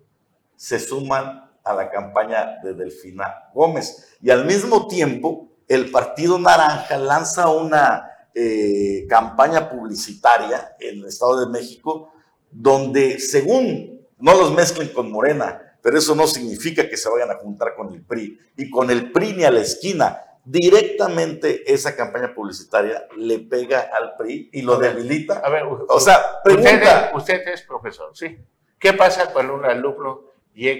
se 0.56 0.78
suman 0.78 1.50
a 1.64 1.74
la 1.74 1.90
campaña 1.90 2.60
de 2.62 2.72
Delfina 2.72 3.50
Gómez. 3.52 4.16
Y 4.22 4.30
al 4.30 4.46
mismo 4.46 4.86
tiempo, 4.86 5.48
el 5.68 5.90
Partido 5.90 6.38
Naranja 6.38 6.96
lanza 6.96 7.50
una 7.50 8.08
eh, 8.34 9.06
campaña 9.08 9.68
publicitaria 9.68 10.76
en 10.78 11.00
el 11.00 11.06
Estado 11.06 11.44
de 11.44 11.52
México, 11.52 12.12
donde 12.50 13.18
según 13.18 14.06
no 14.18 14.34
los 14.34 14.54
mezclen 14.54 14.88
con 14.88 15.10
Morena, 15.10 15.71
pero 15.82 15.98
eso 15.98 16.14
no 16.14 16.26
significa 16.26 16.88
que 16.88 16.96
se 16.96 17.10
vayan 17.10 17.30
a 17.30 17.38
juntar 17.38 17.74
con 17.74 17.92
el 17.92 18.02
PRI. 18.02 18.38
Y 18.56 18.70
con 18.70 18.90
el 18.90 19.10
PRI 19.10 19.34
ni 19.34 19.44
a 19.44 19.50
la 19.50 19.60
esquina. 19.60 20.22
Directamente 20.44 21.72
esa 21.72 21.94
campaña 21.94 22.34
publicitaria 22.34 23.06
le 23.16 23.40
pega 23.40 23.90
al 23.92 24.16
PRI 24.16 24.50
y 24.52 24.62
lo 24.62 24.76
debilita. 24.76 25.38
A 25.38 25.50
ver, 25.50 25.64
o 25.64 26.00
sea, 26.00 26.42
pregunta. 26.42 27.12
Usted, 27.14 27.36
usted 27.36 27.48
es 27.52 27.62
profesor, 27.62 28.16
¿sí? 28.16 28.38
¿Qué 28.78 28.92
pasa 28.92 29.32
cuando 29.32 29.54
un 29.54 29.64
alumno, 29.64 30.32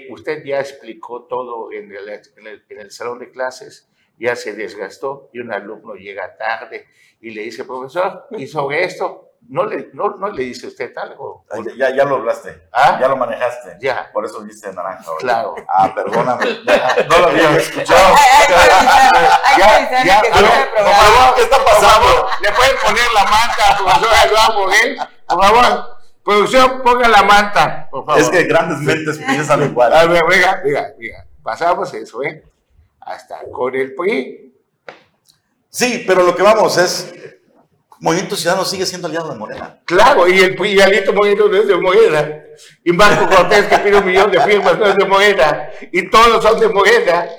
usted 0.09 0.43
ya 0.43 0.59
explicó 0.59 1.23
todo 1.23 1.71
en 1.71 1.91
el, 1.91 2.09
en 2.09 2.47
el, 2.47 2.65
en 2.67 2.79
el 2.79 2.91
salón 2.91 3.19
de 3.19 3.31
clases, 3.31 3.89
ya 4.19 4.35
se 4.35 4.53
desgastó 4.53 5.29
y 5.33 5.39
un 5.39 5.51
alumno 5.51 5.95
llega 5.95 6.35
tarde 6.37 6.87
y 7.21 7.31
le 7.31 7.43
dice, 7.43 7.63
profesor, 7.63 8.27
¿y 8.31 8.47
sobre 8.47 8.83
esto? 8.83 9.32
¿No 9.49 9.65
le, 9.65 9.89
no, 9.93 10.09
no 10.17 10.29
le 10.29 10.43
dice 10.43 10.67
usted 10.67 10.95
algo? 10.97 11.45
Ya, 11.77 11.89
ya, 11.95 12.05
lo 12.05 12.15
hablaste. 12.15 12.67
¿Ah? 12.71 12.97
Ya 12.99 13.07
lo 13.07 13.17
manejaste. 13.17 13.77
Ya. 13.79 14.09
Por 14.11 14.25
eso 14.25 14.41
viste 14.41 14.71
naranja. 14.73 15.03
¿verdad? 15.03 15.19
Claro. 15.19 15.55
Ah, 15.67 15.93
perdóname. 15.93 16.45
no 17.09 17.19
lo 17.19 17.27
había 17.27 17.57
escuchado. 17.57 18.15
ya, 19.57 20.03
ya, 20.03 20.21
por 20.21 20.93
favor, 20.93 21.35
¿qué 21.35 21.41
está 21.41 21.63
pasando? 21.63 22.27
¿Le 22.41 22.51
pueden 22.51 22.75
poner 22.83 23.11
la 23.13 23.23
manta 23.25 23.77
profesor 23.77 24.27
Eduardo 24.27 24.59
Moguel? 24.59 24.97
Por 25.27 25.43
favor. 25.43 25.93
Producción, 26.23 26.81
ponga 26.81 27.09
la 27.09 27.23
manta, 27.23 27.89
por 27.91 28.05
favor. 28.05 28.21
Es 28.21 28.29
que 28.29 28.43
grandes 28.43 28.79
mentes 28.79 29.17
piensan 29.17 29.61
igual. 29.63 29.93
A 29.93 30.05
ver, 30.05 30.23
venga, 30.25 30.61
venga, 30.63 30.93
venga. 30.97 31.27
Pasamos 31.43 31.93
eso, 31.93 32.23
¿eh? 32.23 32.43
Hasta 33.01 33.39
con 33.51 33.75
el 33.75 33.93
PRI. 33.93 34.55
Sí, 35.69 36.05
pero 36.07 36.23
lo 36.23 36.33
que 36.33 36.43
vamos 36.43 36.77
es 36.77 37.13
Movimiento 38.03 38.35
Ciudadano 38.35 38.65
sigue 38.65 38.85
siendo 38.85 39.07
aliado 39.07 39.29
de 39.29 39.37
Morena. 39.37 39.79
Claro, 39.85 40.27
y 40.27 40.37
el 40.37 40.55
PRI 40.55 40.81
Alito 40.81 41.13
Movimiento 41.13 41.47
no 41.47 41.55
es 41.55 41.67
de 41.69 41.77
Morena. 41.77 42.43
Y 42.83 42.91
Marco 42.91 43.33
Cortés, 43.33 43.65
que 43.67 43.77
pide 43.77 43.97
un 43.97 44.05
millón 44.05 44.29
de 44.29 44.41
firmas, 44.41 44.77
no 44.77 44.87
es 44.87 44.97
de 44.97 45.05
Morena. 45.05 45.69
Y 45.89 46.09
todos 46.09 46.43
son 46.43 46.59
de 46.59 46.67
Morena. 46.67 47.29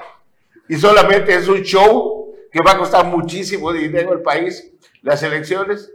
Y 0.66 0.76
solamente 0.76 1.34
es 1.34 1.48
un 1.48 1.60
show 1.60 2.34
que 2.50 2.60
va 2.66 2.72
a 2.72 2.78
costar 2.78 3.04
muchísimo 3.04 3.74
dinero 3.74 4.12
al 4.12 4.22
país, 4.22 4.72
las 5.02 5.22
elecciones, 5.22 5.92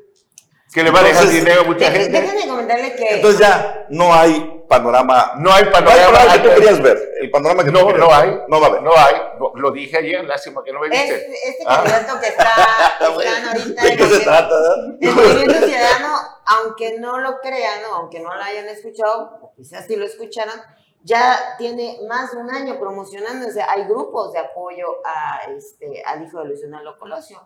que 0.74 0.84
le 0.84 0.92
va 0.92 1.00
a 1.00 1.04
dejar 1.04 1.28
dinero 1.28 1.62
a 1.62 1.64
mucha 1.64 1.92
gente. 1.92 2.22
Déjenme 2.22 2.48
comentarle 2.48 2.96
que. 2.96 3.16
Entonces 3.16 3.40
ya 3.40 3.86
no 3.90 4.14
hay 4.14 4.56
panorama. 4.70 5.34
No 5.38 5.52
hay 5.52 5.64
No 5.64 5.70
hay 5.70 5.74
panorama. 5.74 6.34
que 6.34 6.40
tú 6.40 6.50
querías 6.56 6.82
ver. 6.82 6.98
El 7.22 7.32
panorama 7.32 7.64
que 7.64 7.72
tú 7.72 7.80
No, 7.80 7.88
querías 7.88 8.00
no 8.00 8.08
ver. 8.08 8.18
hay. 8.30 8.40
No 8.48 8.60
va 8.62 8.68
a 8.68 8.70
haber. 8.70 8.82
No 8.84 8.92
hay. 8.96 9.16
No, 9.40 9.52
lo 9.56 9.72
dije 9.72 9.98
ayer, 9.98 10.24
lástima 10.26 10.64
que 10.64 10.72
no 10.72 10.80
me 10.80 10.90
viste. 10.90 11.16
este 11.50 11.64
Ah. 11.66 11.78
candidato 11.84 12.20
que 12.20 12.28
está, 12.28 12.50
están 13.00 13.48
ahorita 13.48 13.82
¿De 13.84 13.98
qué 13.98 14.06
se 14.06 14.16
el- 14.18 14.24
trata? 14.24 14.56
El 15.02 15.16
movimiento 15.16 15.68
ciudadano, 15.68 16.16
aunque 16.46 17.00
no 17.00 17.18
lo 17.20 17.40
crean 17.40 17.80
o 17.92 17.96
aunque 17.96 18.20
no 18.20 18.34
lo 18.36 18.42
hayan 18.44 18.68
escuchado, 18.68 19.40
o 19.42 19.54
quizás 19.56 19.86
sí 19.88 19.96
lo 19.96 20.06
escucharan, 20.06 20.62
ya 21.02 21.56
tiene 21.58 21.98
más 22.08 22.32
de 22.32 22.38
un 22.38 22.52
año 22.52 22.78
promocionándose. 22.80 23.62
Hay 23.64 23.86
grupos 23.86 24.34
de 24.34 24.40
apoyo 24.40 24.86
a 25.04 25.50
este, 25.52 26.04
al 26.06 26.24
hijo 26.24 26.40
de 26.40 26.46
Luis 26.46 26.62
Donaldo 26.62 26.98
Colosio. 27.00 27.42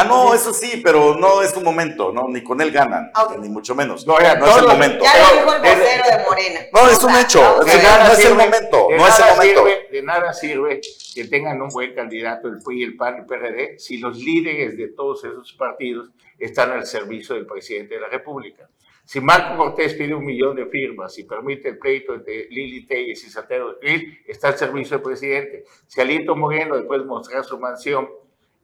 Ah, 0.00 0.04
no, 0.04 0.32
eso 0.32 0.52
sí, 0.52 0.80
pero 0.84 1.16
no 1.16 1.42
es 1.42 1.56
un 1.56 1.64
momento, 1.64 2.12
no, 2.12 2.28
ni 2.28 2.42
con 2.44 2.60
él 2.60 2.70
ganan, 2.70 3.10
Ok. 3.20 3.38
ni 3.38 3.48
mucho 3.48 3.74
menos. 3.74 4.06
No, 4.06 4.20
ya, 4.20 4.36
no 4.36 4.46
es 4.46 4.56
el 4.58 4.68
momento. 4.68 5.02
Ya 5.04 5.18
lo 5.18 5.36
dijo 5.40 5.54
el 5.54 5.60
vocero 5.60 6.04
de 6.08 6.24
Morena. 6.24 6.60
No, 6.72 6.88
es 6.88 7.02
O 7.02 7.06
un 7.08 7.12
sea, 7.14 7.22
hecho, 7.22 7.40
es 7.62 7.66
no 7.66 8.12
es 8.12 8.24
el 8.24 8.34
momento, 8.34 8.86
de 8.90 8.96
no 8.96 9.06
es 9.08 9.14
el 9.18 9.20
nada 9.24 9.34
momento. 9.34 9.64
sirve- 9.66 9.88
de 9.90 10.02
nada 10.02 10.32
sirve 10.32 10.80
que 11.14 11.24
tengan 11.24 11.60
un 11.60 11.68
buen 11.70 11.94
candidato 11.96 12.46
el 12.46 12.62
PRI, 12.62 12.84
el 12.84 12.96
PAN, 12.96 13.16
el 13.16 13.26
PRD, 13.26 13.78
si 13.80 13.98
los 13.98 14.16
líderes 14.18 14.76
de 14.76 14.88
todos 14.88 15.24
esos 15.24 15.52
partidos 15.54 16.10
están 16.38 16.70
al 16.70 16.86
servicio 16.86 17.34
del 17.34 17.46
presidente 17.46 17.96
de 17.96 18.00
la 18.00 18.08
República. 18.08 18.68
Si 19.04 19.20
Marco 19.20 19.56
Cortés 19.56 19.94
pide 19.94 20.14
un 20.14 20.24
millón 20.24 20.54
de 20.54 20.66
firmas 20.66 21.18
y 21.18 21.24
permite 21.24 21.70
el 21.70 21.78
pleito 21.78 22.14
entre 22.14 22.46
Lili 22.50 22.86
Telles 22.86 23.24
y 23.24 23.30
Santiago 23.30 23.72
de 23.82 24.18
está 24.28 24.48
al 24.48 24.58
servicio 24.58 24.98
del 24.98 25.02
presidente. 25.02 25.64
Si 25.86 26.00
Alito 26.00 26.36
Moreno 26.36 26.76
después 26.76 27.00
de 27.00 27.06
mostrar 27.06 27.42
su 27.42 27.58
mansión 27.58 28.06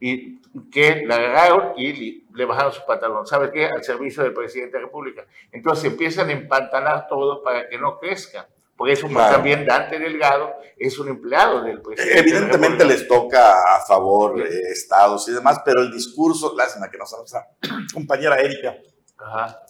y 0.01 0.40
que 0.70 1.05
la 1.07 1.16
agarraron 1.16 1.72
y 1.76 2.24
le 2.34 2.45
bajaron 2.45 2.72
su 2.72 2.84
pantalón, 2.86 3.26
¿sabes 3.26 3.51
qué? 3.53 3.66
Al 3.66 3.82
servicio 3.82 4.22
del 4.22 4.32
presidente 4.34 4.76
de 4.76 4.82
la 4.82 4.86
República. 4.86 5.24
Entonces 5.53 5.84
empiezan 5.86 6.28
a 6.28 6.32
empantanar 6.32 7.07
todo 7.09 7.42
para 7.42 7.68
que 7.68 7.78
no 7.78 7.99
crezca. 7.99 8.49
Por 8.76 8.90
eso 8.90 9.03
pues, 9.03 9.14
Claro. 9.14 9.34
también 9.36 9.64
Dante 9.64 9.99
Delgado 10.01 10.53
es 10.76 10.99
un 10.99 11.09
empleado 11.09 11.62
del 11.62 11.80
presidente. 11.80 12.12
de 12.12 12.22
la 12.22 12.28
Evidentemente 12.28 12.84
les 12.84 13.07
toca 13.07 13.53
a 13.76 13.80
favor 13.86 14.40
eh, 14.40 14.49
estados 14.72 15.28
y 15.28 15.32
demás, 15.32 15.61
pero 15.64 15.80
el 15.80 15.92
discurso, 15.92 16.55
lástima 16.57 16.90
que 16.90 16.99
no 16.99 17.05
está 17.05 17.16
nuestra 17.18 17.47
compañera 17.95 18.40
Erika, 18.40 18.76
Ajá, 19.16 19.61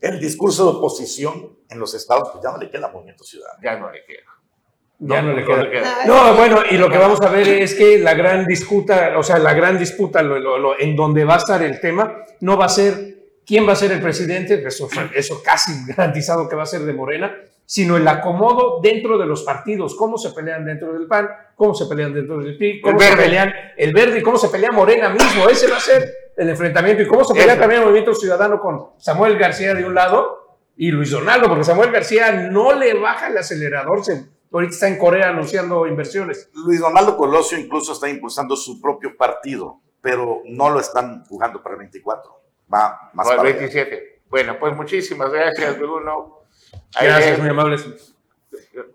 el 0.00 0.20
discurso 0.20 0.70
de 0.70 0.78
oposición 0.78 1.58
en 1.68 1.78
los 1.80 1.94
estados, 1.94 2.28
pues 2.30 2.44
ya 2.44 2.52
no 2.52 2.58
le 2.58 2.70
queda 2.70 2.88
Movimiento 2.88 3.24
Ciudadano. 3.24 3.58
ya 3.62 3.76
no 3.76 3.90
le 3.90 4.04
queda. 4.04 4.22
Ya 4.98 5.20
no, 5.22 5.32
le 5.32 5.44
queda. 5.44 5.70
queda. 5.70 6.06
No, 6.06 6.34
bueno, 6.34 6.60
y 6.70 6.76
lo 6.76 6.88
que 6.88 6.98
vamos 6.98 7.20
a 7.20 7.28
ver 7.28 7.46
es 7.48 7.74
que 7.74 7.98
la 7.98 8.14
gran 8.14 8.46
disputa, 8.46 9.18
o 9.18 9.22
sea, 9.22 9.38
la 9.38 9.52
gran 9.52 9.76
disputa 9.78 10.22
lo- 10.22 10.38
lo- 10.38 10.58
lo- 10.58 10.78
en 10.80 10.94
donde 10.96 11.24
va 11.24 11.34
a 11.34 11.38
estar 11.38 11.62
el 11.62 11.80
tema, 11.80 12.16
no 12.40 12.56
va 12.56 12.66
a 12.66 12.68
ser 12.68 13.14
quién 13.46 13.68
va 13.68 13.72
a 13.72 13.76
ser 13.76 13.92
el 13.92 14.00
presidente, 14.00 14.62
eso, 14.66 14.88
eso 15.14 15.42
casi 15.44 15.72
garantizado 15.86 16.48
que 16.48 16.56
va 16.56 16.62
a 16.62 16.66
ser 16.66 16.82
de 16.82 16.92
Morena, 16.94 17.34
sino 17.66 17.96
el 17.96 18.06
acomodo 18.06 18.80
dentro 18.82 19.18
de 19.18 19.26
los 19.26 19.42
partidos, 19.42 19.94
cómo 19.96 20.16
se 20.16 20.30
pelean 20.30 20.64
dentro 20.64 20.92
del 20.92 21.06
PAN, 21.06 21.28
cómo 21.56 21.74
se 21.74 21.86
pelean 21.86 22.14
dentro 22.14 22.38
del 22.38 22.56
PRI, 22.56 22.80
cómo 22.80 22.98
se 23.00 23.16
pelean 23.16 23.52
el 23.76 23.92
verde 23.92 24.18
y 24.18 24.22
cómo 24.22 24.38
se 24.38 24.48
pelea 24.48 24.70
Morena 24.70 25.08
mismo, 25.10 25.48
ese 25.48 25.68
va 25.70 25.76
a 25.78 25.80
ser 25.80 26.08
el 26.36 26.48
enfrentamiento 26.48 27.02
y 27.02 27.06
cómo 27.06 27.24
se 27.24 27.32
pelea 27.34 27.52
Eso. 27.54 27.60
también 27.60 27.80
el 27.80 27.86
Movimiento 27.86 28.14
Ciudadano 28.14 28.60
con 28.60 28.90
Samuel 28.98 29.36
García 29.38 29.74
de 29.74 29.84
un 29.84 29.94
lado 29.94 30.58
y 30.76 30.90
Luis 30.90 31.10
Donaldo, 31.10 31.48
porque 31.48 31.64
Samuel 31.64 31.90
García 31.90 32.32
no 32.50 32.72
le 32.74 32.94
baja 32.94 33.28
el 33.28 33.38
acelerador, 33.38 34.04
se, 34.04 34.24
ahorita 34.54 34.74
está 34.74 34.88
en 34.88 34.98
Corea 34.98 35.28
anunciando 35.28 35.86
inversiones. 35.86 36.48
Luis 36.54 36.80
Donaldo 36.80 37.16
Colosio 37.16 37.58
incluso 37.58 37.92
está 37.92 38.08
impulsando 38.08 38.56
su 38.56 38.80
propio 38.80 39.16
partido, 39.16 39.80
pero 40.00 40.42
no 40.46 40.70
lo 40.70 40.80
están 40.80 41.24
jugando 41.26 41.62
para 41.62 41.74
el 41.74 41.80
24. 41.80 42.40
Va 42.72 43.10
más 43.12 43.26
O 43.26 43.30
el 43.32 43.36
para 43.36 43.48
allá. 43.48 43.58
27. 43.58 44.22
Bueno, 44.28 44.56
pues 44.58 44.74
muchísimas 44.74 45.30
gracias, 45.30 45.78
Bruno. 45.78 46.40
Ahí 46.94 47.06
Gracias, 47.06 47.38
muy 47.38 47.48
amables. 47.48 47.84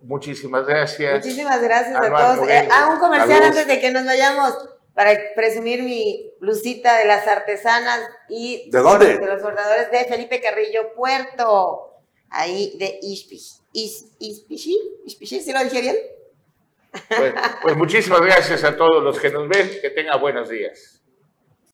Muchísimas 0.02 0.66
gracias. 0.66 1.16
Muchísimas 1.26 1.62
gracias 1.62 1.96
a 1.96 2.10
todos. 2.10 2.50
Eh, 2.50 2.68
ah, 2.72 2.90
un 2.94 3.00
comercial 3.00 3.44
antes 3.44 3.68
de 3.68 3.80
que 3.80 3.92
nos 3.92 4.06
vayamos 4.06 4.54
para 4.94 5.12
presumir 5.36 5.84
mi 5.84 6.34
blusita 6.42 6.98
de 6.98 7.06
las 7.06 7.26
artesanas 7.28 8.02
y 8.28 8.70
¿De 8.70 8.80
dónde? 8.80 9.18
de 9.18 9.26
los 9.26 9.42
bordadores 9.42 9.90
de 9.92 10.06
Felipe 10.06 10.42
Carrillo 10.42 10.94
Puerto, 10.94 11.89
ahí 12.32 12.76
de 12.78 13.00
Ispich. 13.02 13.60
Is, 13.74 14.06
Ispishi, 14.20 14.78
Ispishi, 15.06 15.42
¿sí 15.42 15.54
lo 15.54 15.64
dije 15.64 15.82
bien? 15.82 15.96
Pues, 17.08 17.34
pues 17.62 17.76
muchísimas 17.76 18.22
gracias 18.22 18.64
a 18.64 18.76
todos 18.76 19.04
los 19.04 19.20
que 19.20 19.30
nos 19.30 19.48
ven. 19.48 19.70
Que 19.82 19.90
tengan 19.92 20.20
buenos 20.20 20.50
días. 20.50 20.99